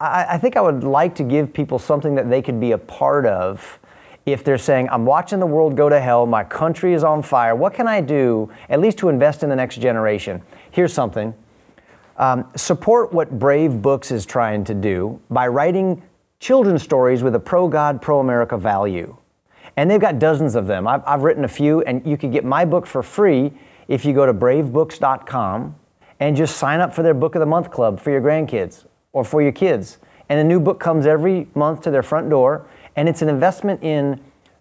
I, 0.00 0.26
I 0.30 0.38
think 0.38 0.56
I 0.56 0.60
would 0.60 0.84
like 0.84 1.14
to 1.16 1.22
give 1.22 1.52
people 1.52 1.78
something 1.78 2.14
that 2.16 2.28
they 2.28 2.42
could 2.42 2.60
be 2.60 2.72
a 2.72 2.78
part 2.78 3.26
of 3.26 3.78
if 4.24 4.44
they're 4.44 4.58
saying, 4.58 4.88
I'm 4.90 5.04
watching 5.04 5.40
the 5.40 5.46
world 5.46 5.76
go 5.76 5.88
to 5.88 6.00
hell, 6.00 6.26
my 6.26 6.44
country 6.44 6.94
is 6.94 7.02
on 7.02 7.22
fire, 7.22 7.56
what 7.56 7.74
can 7.74 7.88
I 7.88 8.00
do 8.00 8.50
at 8.68 8.80
least 8.80 8.98
to 8.98 9.08
invest 9.08 9.42
in 9.42 9.50
the 9.50 9.56
next 9.56 9.80
generation? 9.80 10.42
Here's 10.70 10.92
something. 10.92 11.34
Um, 12.16 12.48
support 12.54 13.12
what 13.12 13.38
Brave 13.38 13.82
Books 13.82 14.10
is 14.12 14.24
trying 14.24 14.64
to 14.64 14.74
do 14.74 15.20
by 15.30 15.48
writing 15.48 16.02
children's 16.38 16.82
stories 16.82 17.22
with 17.22 17.34
a 17.34 17.40
pro 17.40 17.66
God, 17.66 18.00
pro 18.00 18.20
America 18.20 18.56
value. 18.56 19.16
And 19.76 19.90
they've 19.90 20.00
got 20.00 20.18
dozens 20.18 20.54
of 20.54 20.66
them. 20.66 20.86
I've, 20.86 21.02
I've 21.06 21.22
written 21.22 21.44
a 21.44 21.48
few, 21.48 21.80
and 21.82 22.06
you 22.06 22.16
can 22.16 22.30
get 22.30 22.44
my 22.44 22.64
book 22.64 22.86
for 22.86 23.02
free 23.02 23.52
if 23.88 24.04
you 24.04 24.12
go 24.12 24.26
to 24.26 24.34
bravebooks.com 24.34 25.76
and 26.20 26.36
just 26.36 26.56
sign 26.56 26.80
up 26.80 26.94
for 26.94 27.02
their 27.02 27.14
Book 27.14 27.34
of 27.34 27.40
the 27.40 27.46
Month 27.46 27.70
Club 27.70 27.98
for 27.98 28.10
your 28.10 28.20
grandkids 28.20 28.84
or 29.12 29.24
for 29.24 29.42
your 29.42 29.52
kids. 29.52 29.98
And 30.28 30.38
a 30.38 30.44
new 30.44 30.60
book 30.60 30.78
comes 30.78 31.06
every 31.06 31.48
month 31.54 31.82
to 31.82 31.90
their 31.90 32.02
front 32.02 32.30
door, 32.30 32.66
and 32.96 33.08
it's 33.08 33.22
an 33.22 33.28
investment 33.28 33.82
in 33.82 34.20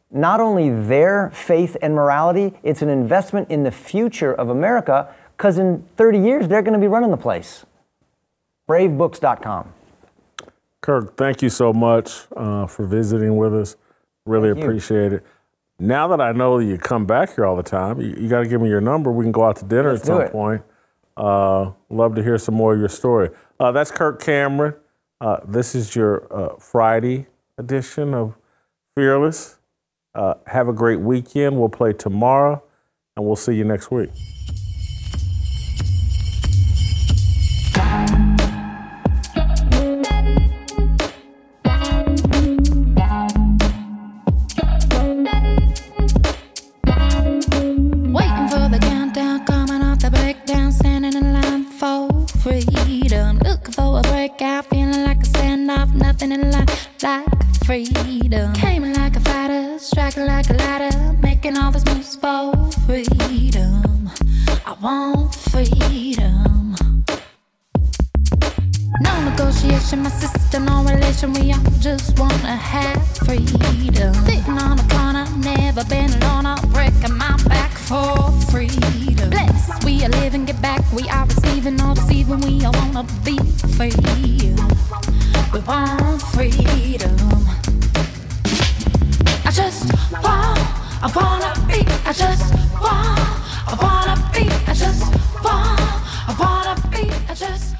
not 0.09 0.39
only 0.39 0.69
their 0.69 1.31
faith 1.31 1.77
and 1.81 1.93
morality, 1.93 2.53
it's 2.63 2.81
an 2.81 2.89
investment 2.89 3.49
in 3.49 3.63
the 3.63 3.71
future 3.71 4.33
of 4.33 4.49
America, 4.49 5.13
because 5.37 5.57
in 5.57 5.87
30 5.97 6.19
years, 6.19 6.47
they're 6.47 6.61
going 6.61 6.73
to 6.73 6.79
be 6.79 6.87
running 6.87 7.11
the 7.11 7.17
place. 7.17 7.65
Bravebooks.com. 8.67 9.73
Kirk, 10.81 11.15
thank 11.15 11.41
you 11.41 11.49
so 11.49 11.71
much 11.71 12.25
uh, 12.35 12.65
for 12.65 12.85
visiting 12.85 13.37
with 13.37 13.53
us. 13.55 13.75
Really 14.25 14.49
Thank 14.49 14.59
you. 14.59 14.63
appreciate 14.63 15.13
it. 15.13 15.25
Now 15.79 16.07
that 16.09 16.21
I 16.21 16.31
know 16.31 16.59
you 16.59 16.77
come 16.77 17.05
back 17.05 17.35
here 17.35 17.45
all 17.45 17.55
the 17.55 17.63
time, 17.63 17.99
you, 17.99 18.15
you 18.19 18.29
got 18.29 18.41
to 18.41 18.47
give 18.47 18.61
me 18.61 18.69
your 18.69 18.81
number. 18.81 19.11
We 19.11 19.25
can 19.25 19.31
go 19.31 19.43
out 19.43 19.55
to 19.57 19.65
dinner 19.65 19.93
Let's 19.93 20.07
at 20.07 20.07
some 20.07 20.29
point. 20.29 20.61
Uh, 21.17 21.71
love 21.89 22.15
to 22.15 22.23
hear 22.23 22.37
some 22.37 22.55
more 22.55 22.73
of 22.73 22.79
your 22.79 22.89
story. 22.89 23.29
Uh, 23.59 23.71
that's 23.71 23.91
Kirk 23.91 24.21
Cameron. 24.21 24.75
Uh, 25.19 25.39
this 25.47 25.75
is 25.75 25.95
your 25.95 26.31
uh, 26.33 26.55
Friday 26.57 27.27
edition 27.57 28.13
of 28.13 28.35
Fearless. 28.95 29.57
Uh, 30.13 30.35
have 30.47 30.67
a 30.67 30.73
great 30.73 30.99
weekend. 30.99 31.59
We'll 31.59 31.69
play 31.69 31.93
tomorrow, 31.93 32.63
and 33.15 33.25
we'll 33.25 33.35
see 33.35 33.53
you 33.53 33.63
next 33.63 33.91
week. 33.91 34.09
Breakout, 54.41 54.65
feeling 54.69 55.03
like 55.03 55.17
a 55.17 55.29
standoff, 55.29 55.93
nothing 55.93 56.31
in 56.31 56.51
life 56.51 56.89
like 57.03 57.25
freedom. 57.65 58.53
Came 58.53 58.91
like 58.93 59.15
a 59.15 59.19
fighter, 59.19 59.77
striking 59.77 60.25
like 60.25 60.49
a 60.49 60.53
ladder, 60.53 61.13
making 61.21 61.57
all 61.57 61.71
these 61.71 61.85
moves 61.85 62.15
for 62.15 62.53
freedom. 62.87 64.09
I 64.65 64.73
want 64.81 65.35
freedom. 65.35 66.75
No 69.01 69.29
negotiation, 69.29 70.03
my 70.03 70.09
sister, 70.09 70.59
no 70.59 70.83
relation. 70.83 71.33
We 71.33 71.53
all 71.53 71.59
just 71.79 72.17
wanna 72.19 72.55
have 72.55 73.17
freedom. 73.17 74.13
Sitting 74.25 74.57
on 74.57 74.79
a 74.79 74.87
corner, 74.89 75.25
never 75.37 75.83
been 75.85 76.11
alone. 76.21 76.45
I'm 76.45 76.69
breaking 76.71 77.17
my 77.17 77.37
back 77.47 77.71
for 77.71 78.31
freedom. 78.51 79.00
Blessed, 79.29 79.83
we 79.85 80.03
are 80.03 80.09
living, 80.09 80.45
get 80.45 80.61
back. 80.61 80.81
We 80.91 81.07
are 81.09 81.25
receiving, 81.25 81.79
all 81.81 81.93
deceiving. 81.93 82.41
We 82.41 82.65
all 82.65 82.73
wanna 82.73 83.03
be 83.23 83.37
free. 83.77 83.91
We 85.53 85.59
want 85.59 86.21
freedom. 86.33 87.17
I 89.45 89.51
just 89.51 89.93
want, 90.23 90.59
I 91.03 91.11
wanna 91.15 91.53
be. 91.67 91.85
I 92.05 92.13
just 92.13 92.53
want, 92.81 93.19
I 93.67 93.75
wanna 93.81 94.15
be. 94.33 94.49
I 94.67 94.73
just 94.73 95.03
want, 95.43 95.79
I 96.27 96.35
wanna 96.39 96.75
be. 96.89 97.11
I 97.29 97.33
just 97.35 97.75